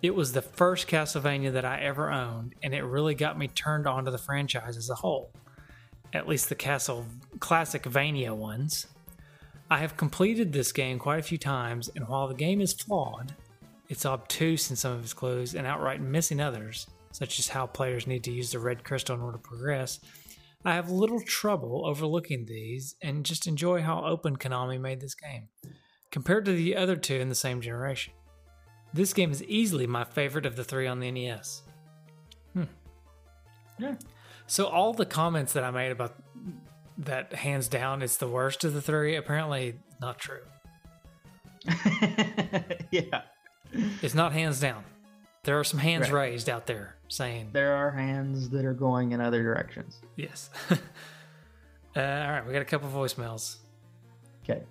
[0.00, 3.86] It was the first Castlevania that I ever owned, and it really got me turned
[3.86, 5.30] on to the franchise as a whole.
[6.12, 7.06] At least the Castle
[7.40, 8.86] classic Vania ones.
[9.70, 13.34] I have completed this game quite a few times, and while the game is flawed,
[13.88, 18.06] it's obtuse in some of its clues and outright missing others, such as how players
[18.06, 20.00] need to use the red crystal in order to progress.
[20.64, 25.48] I have little trouble overlooking these and just enjoy how open Konami made this game,
[26.10, 28.14] compared to the other two in the same generation.
[28.94, 31.62] This game is easily my favorite of the three on the NES.
[32.52, 32.64] Hmm.
[33.78, 33.94] Yeah.
[34.46, 36.14] So all the comments that I made about
[36.98, 40.42] that hands down it's the worst of the three apparently not true.
[42.90, 43.22] yeah.
[44.02, 44.84] It's not hands down.
[45.44, 46.30] There are some hands right.
[46.30, 50.00] raised out there saying there are hands that are going in other directions.
[50.14, 50.50] Yes.
[50.70, 50.76] uh,
[51.96, 53.56] all right, we got a couple voicemails.
[54.44, 54.62] Okay.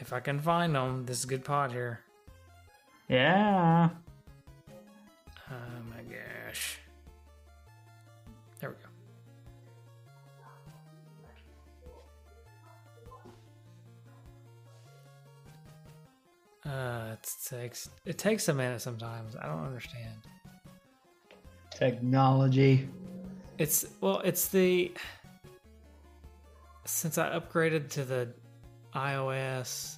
[0.00, 2.00] If I can find them, this is a good pod here.
[3.10, 3.90] Yeah.
[5.50, 5.54] Oh
[5.90, 6.37] my gosh.
[16.68, 19.36] Uh, it takes it takes a minute sometimes.
[19.36, 20.16] I don't understand.
[21.70, 22.88] Technology.
[23.56, 24.92] It's well, it's the
[26.84, 28.28] since I upgraded to the
[28.94, 29.96] iOS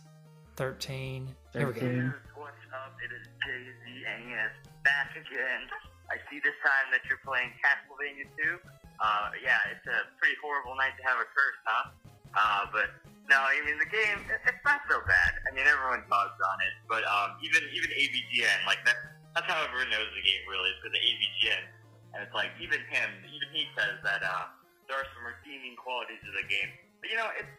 [0.57, 1.29] 13.
[1.53, 2.13] Here we go.
[2.37, 2.95] What's up?
[3.03, 5.67] It is JZAS back again.
[6.11, 8.59] I see this time that you're playing Castlevania 2.
[9.01, 11.91] Uh, yeah, it's a pretty horrible night to have a curse, huh?
[12.35, 15.31] Uh, but no, I mean the game, it's not so bad.
[15.47, 18.98] I mean everyone bugs on it, but um, even even AVGN, like that,
[19.39, 21.65] that's how everyone knows the game really is because of AVGN.
[22.11, 24.51] And it's like even him, even he says that uh,
[24.90, 26.74] there are some redeeming qualities of the game.
[26.98, 27.55] But you know, it's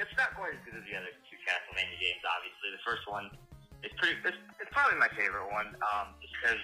[0.00, 2.24] it's not quite as good as the other two Castlevania games.
[2.24, 3.28] Obviously, the first one
[3.84, 4.16] is pretty.
[4.24, 6.60] It's, it's probably my favorite one, um, just because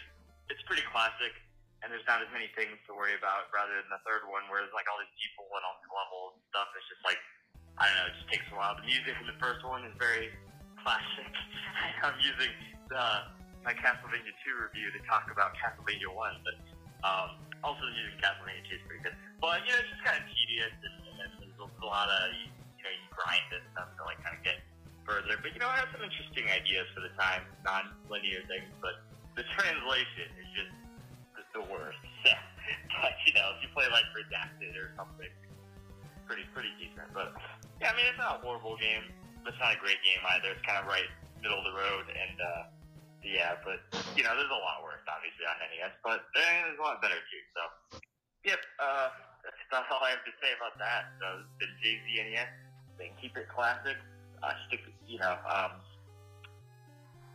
[0.49, 1.37] it's pretty classic
[1.85, 4.65] and there's not as many things to worry about rather than the third one where
[4.65, 6.67] there's like all these people and all these levels and stuff.
[6.73, 7.21] It's just like
[7.77, 8.73] I don't know, it just takes a while.
[8.81, 10.33] The music in the first one is very
[10.81, 11.29] classic.
[12.05, 12.53] I'm using
[12.89, 13.37] the
[13.67, 16.57] my Castlevania 2 review to talk about Castlevania 1, but
[17.03, 19.19] um, also using Castlevania 2 is pretty good.
[19.43, 22.31] But you know, it's just kind of tedious and, and there's a lot of
[22.79, 24.63] you know you grind and stuff to like kind of get
[25.03, 25.37] further.
[25.43, 29.05] But you know, I have some interesting ideas for the time, non-linear things, but
[29.37, 30.75] the translation is just
[31.37, 32.01] just the worst.
[33.03, 35.29] but you know, if you play like Redacted or something,
[36.27, 37.09] pretty pretty decent.
[37.15, 37.33] But
[37.81, 39.07] yeah, I mean, it's not a horrible game.
[39.47, 40.51] It's not a great game either.
[40.53, 41.07] It's kind of right
[41.39, 42.63] middle of the road, and uh,
[43.23, 43.79] yeah, but
[44.19, 47.43] you know, there's a lot worse obviously on NES, but there's a lot better too.
[47.55, 47.63] So
[48.43, 49.15] yep, uh,
[49.71, 51.15] that's all I have to say about that.
[51.23, 52.51] So the JZ NES,
[52.99, 53.97] then keep it classic.
[54.43, 55.81] Uh, stick, you know, um,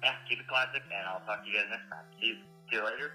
[0.03, 2.05] yeah, keep it classic, and I'll talk to you guys next time.
[2.19, 2.35] See you,
[2.69, 3.11] see you later.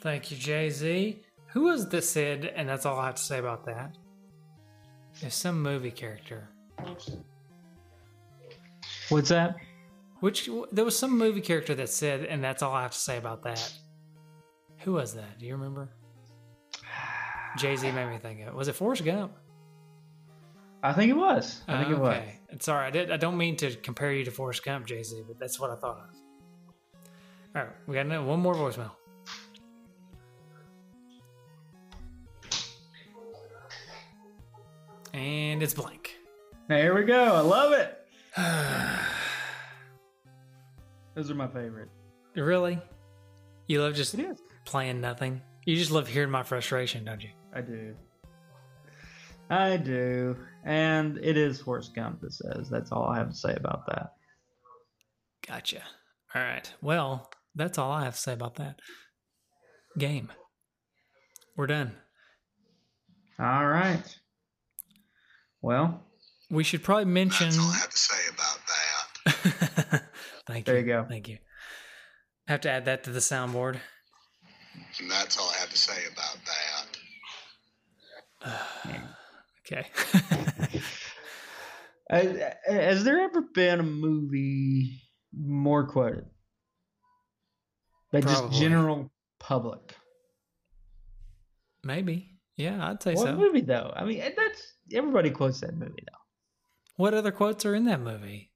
[0.00, 1.22] Thank you, Jay Z.
[1.54, 2.52] Who was the Sid?
[2.56, 3.96] And that's all I have to say about that.
[5.22, 6.48] It's some movie character.
[9.08, 9.56] What's that?
[10.20, 13.18] Which there was some movie character that said, and that's all I have to say
[13.18, 13.72] about that.
[14.78, 15.38] Who was that?
[15.38, 15.90] Do you remember?
[17.56, 18.54] Jay Z made me think of it.
[18.54, 19.32] Was it Forrest Gump?
[20.82, 21.62] I think it was.
[21.68, 22.16] I think it was.
[22.16, 22.40] Okay.
[22.68, 22.86] Right.
[22.86, 25.60] I, did, I don't mean to compare you to Forrest Gump, Jay Z, but that's
[25.60, 26.16] what I thought of.
[27.56, 28.90] All right, we got another- one more voicemail.
[35.14, 36.16] And it's blank.
[36.68, 37.34] There we go.
[37.34, 37.96] I love it.
[41.14, 41.88] Those are my favorite.
[42.34, 42.80] really?
[43.68, 44.16] You love just
[44.64, 45.40] playing nothing?
[45.64, 47.30] You just love hearing my frustration, don't you?
[47.54, 47.94] I do.
[49.48, 50.36] I do.
[50.64, 52.68] And it is Forrest Gump that says.
[52.68, 54.14] That's all I have to say about that.
[55.46, 55.82] Gotcha.
[56.34, 56.72] All right.
[56.82, 58.80] Well, that's all I have to say about that
[59.96, 60.32] game.
[61.56, 61.92] We're done.
[63.38, 64.18] All right.
[65.64, 66.02] Well,
[66.50, 67.46] We should probably mention.
[67.46, 70.02] That's all I have to say about that.
[70.46, 70.84] Thank There you.
[70.84, 71.08] There you go.
[71.08, 71.38] Thank you.
[72.46, 73.78] Have to add that to the soundboard.
[75.00, 76.36] And that's all I have to say about
[78.44, 78.60] that.
[79.66, 79.86] Okay.
[82.10, 82.22] uh,
[82.70, 85.00] has there ever been a movie
[85.34, 86.26] more quoted?
[88.12, 89.10] But just general
[89.40, 89.96] public.
[91.82, 92.32] Maybe.
[92.58, 93.36] Yeah, I'd say What so.
[93.36, 93.90] movie though?
[93.96, 96.18] I mean, that's everybody quotes that movie though.
[96.96, 98.50] What other quotes are in that movie?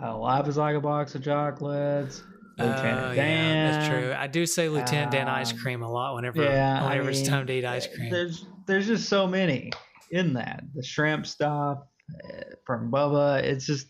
[0.00, 2.22] Uh, Life is like a box of chocolates.
[2.58, 3.16] Lieutenant Oh, Dan.
[3.16, 4.12] yeah, that's true.
[4.16, 7.26] I do say Lieutenant Dan ice Um, cream a lot whenever Yeah, I whenever it's
[7.26, 8.10] time to eat ice cream.
[8.10, 9.70] There's there's just so many
[10.10, 10.62] in that.
[10.74, 11.78] The shrimp stuff
[12.24, 13.42] uh, from Bubba.
[13.42, 13.86] It's just,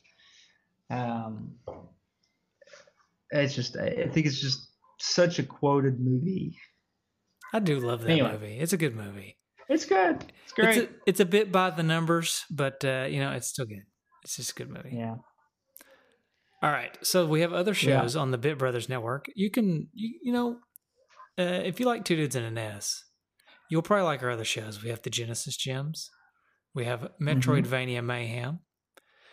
[0.91, 1.57] um,
[3.31, 3.77] it's just.
[3.77, 4.71] I think it's just
[5.01, 6.57] such a quoted movie.
[7.53, 8.33] I do love that Anyway.
[8.33, 8.59] movie.
[8.59, 9.37] It's a good movie.
[9.73, 10.25] It's good.
[10.45, 10.77] It's great.
[10.77, 13.85] It's a, it's a bit by the numbers, but uh, you know it's still good.
[14.25, 14.91] It's just a good movie.
[14.97, 15.17] yeah.
[16.63, 16.97] All right.
[17.03, 18.01] So we have other Yeah.
[18.03, 19.27] shows on the Bit Brothers Network.
[19.35, 20.59] You can, you, you know,
[21.39, 23.05] uh, if you like Two Dudes in a Nest,
[23.69, 24.83] you'll probably like our other shows.
[24.83, 26.09] We have the Genesis Gems.
[26.75, 28.61] We have Metroidvania Mayhem.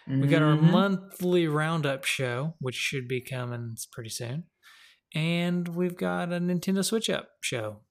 [0.08, 0.72] We got our Mhm.
[0.72, 4.46] monthly roundup show, which should be coming pretty soon.
[5.14, 7.82] And we've got a Nintendo Switch Up show.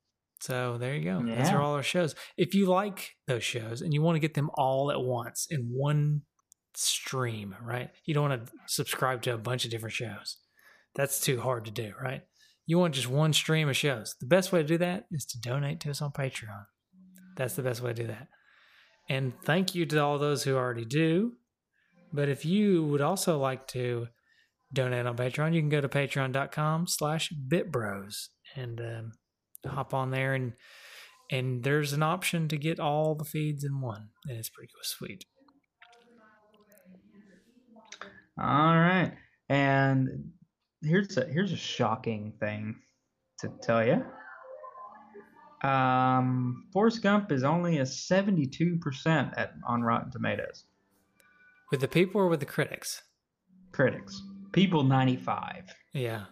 [0.40, 1.23] So there you go.
[1.24, 2.15] Those are all our shows.
[2.36, 5.69] If you like those shows and you want to get them all at once in
[5.73, 6.23] one
[6.74, 7.90] stream, right?
[8.05, 10.36] You don't want to subscribe to a bunch of different shows.
[10.94, 12.23] That's too hard to do, right?
[12.66, 14.15] You want just one stream of shows.
[14.20, 16.66] The best way to do that is to donate to us on Patreon.
[17.36, 18.28] That's the best way to do that.
[19.09, 21.32] And thank you to all those who already do.
[22.12, 24.09] But if you would also like to
[24.73, 29.12] donate on Patreon, you can go to patreon.com slash bitbros and um,
[29.66, 30.52] hop on there and
[31.30, 34.09] and there's an option to get all the feeds in one.
[34.26, 35.24] And it's pretty sweet.
[38.40, 39.12] All right.
[39.48, 40.30] And
[40.82, 42.76] here's a here's a shocking thing
[43.40, 44.05] to tell you.
[45.68, 50.64] Um, Forrest Gump is only a 72% at on Rotten Tomatoes.
[51.72, 53.02] With the people or with the critics?
[53.72, 54.22] Critics.
[54.52, 55.64] People 95.
[55.93, 56.24] Yeah.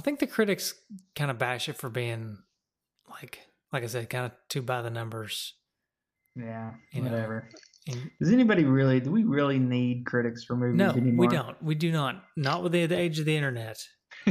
[0.00, 0.72] I think the critics
[1.14, 2.38] kind of bash it for being
[3.10, 3.38] like
[3.70, 5.52] like I said, kind of too by the numbers.
[6.34, 7.10] Yeah, You know.
[7.10, 7.50] whatever.
[7.86, 9.00] And Does anybody really?
[9.00, 11.26] Do we really need critics for movies no, anymore?
[11.26, 11.62] we don't.
[11.62, 12.24] We do not.
[12.34, 13.76] Not with the, the age of the internet.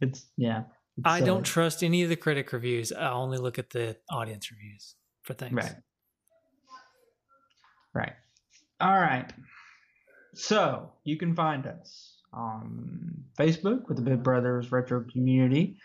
[0.00, 0.62] it's yeah.
[0.98, 1.26] it's I silly.
[1.26, 2.92] don't trust any of the critic reviews.
[2.92, 5.52] I only look at the audience reviews for things.
[5.52, 5.74] Right.
[7.92, 8.12] Right.
[8.80, 9.32] All right.
[10.34, 15.76] So you can find us on Facebook with the Bit Brothers Retro Community.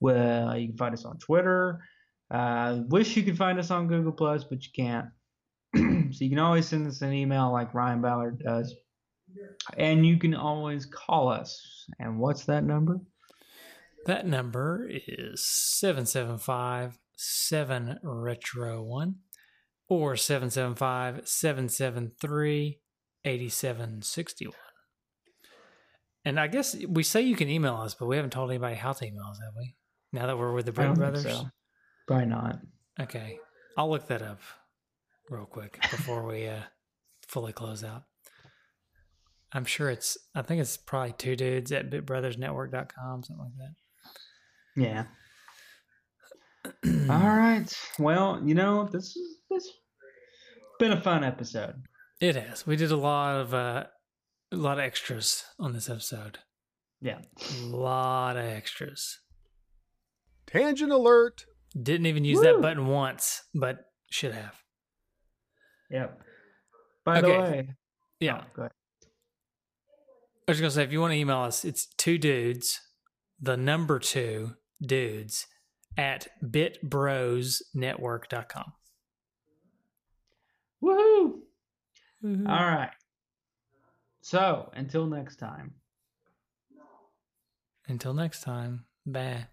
[0.00, 1.80] Well, you can find us on Twitter.
[2.30, 5.06] Uh, wish you could find us on Google Plus, but you can't.
[5.76, 8.74] so you can always send us an email like Ryan Ballard does,
[9.76, 11.86] and you can always call us.
[11.98, 13.00] And what's that number?
[14.06, 19.14] That number is 775 7 Retro 1
[19.88, 22.80] or 775 773
[23.24, 24.71] 8761.
[26.24, 28.92] And I guess we say you can email us, but we haven't told anybody how
[28.92, 29.74] to email us, have we?
[30.12, 31.38] Now that we're with the I Brick don't think Brothers?
[31.38, 31.46] so.
[32.06, 32.58] Probably not.
[33.00, 33.38] Okay.
[33.76, 34.40] I'll look that up
[35.30, 36.60] real quick before we uh,
[37.26, 38.04] fully close out.
[39.52, 43.74] I'm sure it's, I think it's probably two dudes at bitbrothersnetwork.com, something like that.
[44.76, 45.04] Yeah.
[47.10, 47.72] All right.
[47.98, 49.68] Well, you know, this is this
[50.78, 51.82] been a fun episode.
[52.20, 52.66] It has.
[52.66, 53.84] We did a lot of uh,
[54.52, 56.38] a lot of extras on this episode.
[57.00, 57.18] Yeah.
[57.60, 59.18] A lot of extras.
[60.46, 61.44] Tangent alert.
[61.80, 62.44] Didn't even use Woo.
[62.44, 64.56] that button once, but should have.
[65.90, 66.20] Yep.
[67.04, 67.68] By the way,
[68.20, 68.42] Yeah.
[68.42, 68.72] oh, go ahead.
[70.46, 72.80] I was gonna say if you want to email us, it's two dudes,
[73.40, 74.54] the number two
[74.84, 75.46] dudes
[75.96, 78.72] at bitbrosnetwork.com.
[80.82, 81.40] Woohoo!
[82.24, 82.48] Mhm.
[82.48, 82.90] All right.
[84.22, 85.74] So until next time.
[87.88, 89.46] Until next time, bye.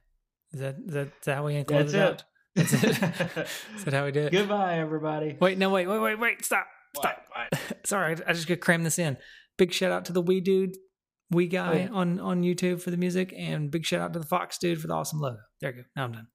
[0.54, 2.04] Is that is that, is that how we close That's it it.
[2.04, 2.24] out?
[2.56, 3.48] That's it.
[3.76, 4.32] is that how we do it?
[4.32, 5.36] Goodbye, everybody.
[5.40, 6.68] Wait, no, wait, wait, wait, wait, stop.
[6.96, 7.26] Stop.
[7.86, 9.18] Sorry, I just gotta cram this in.
[9.58, 10.78] Big shout out to the Wee Dude,
[11.32, 11.88] Wee oh, Guy Oh, yeah.
[11.92, 14.88] on, on YouTube for the music, and big shout out to the Fox Dude for
[14.88, 15.38] the awesome logo.
[15.62, 15.84] There you go.
[15.96, 16.28] Now I'm done.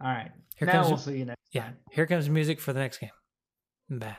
[0.00, 0.30] All right.
[0.56, 1.76] Here now comes we'll the- see you next Yeah, time.
[1.92, 3.10] here comes music for the next game.
[3.90, 4.16] Bye.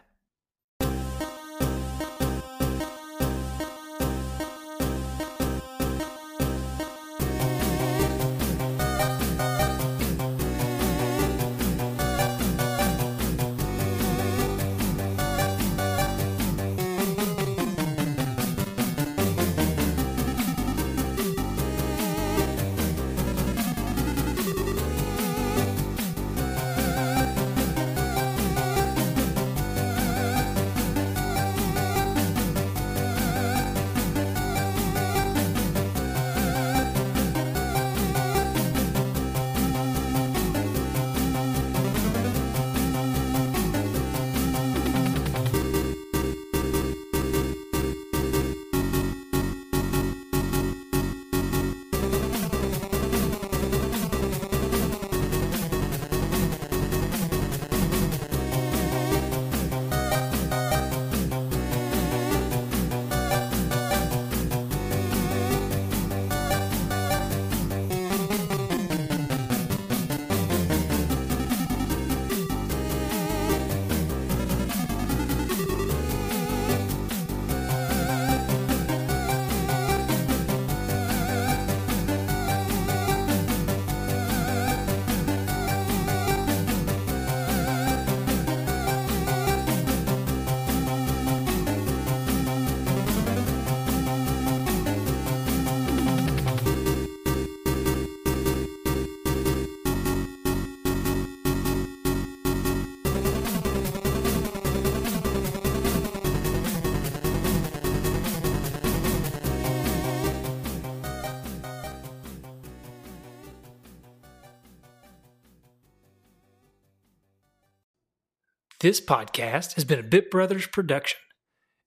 [118.81, 121.19] This podcast has been a Bit Brothers production,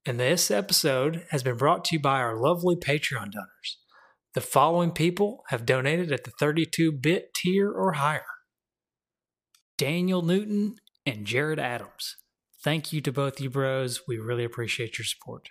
[0.05, 3.79] and this episode has been brought to you by our lovely Patreon donors.
[4.35, 8.27] The following people have donated at the 32 bit tier or higher
[9.79, 10.75] Daniel Newton
[11.07, 12.17] and Jared Adams.
[12.63, 14.03] Thank you to both you bros.
[14.07, 15.49] We really appreciate your support.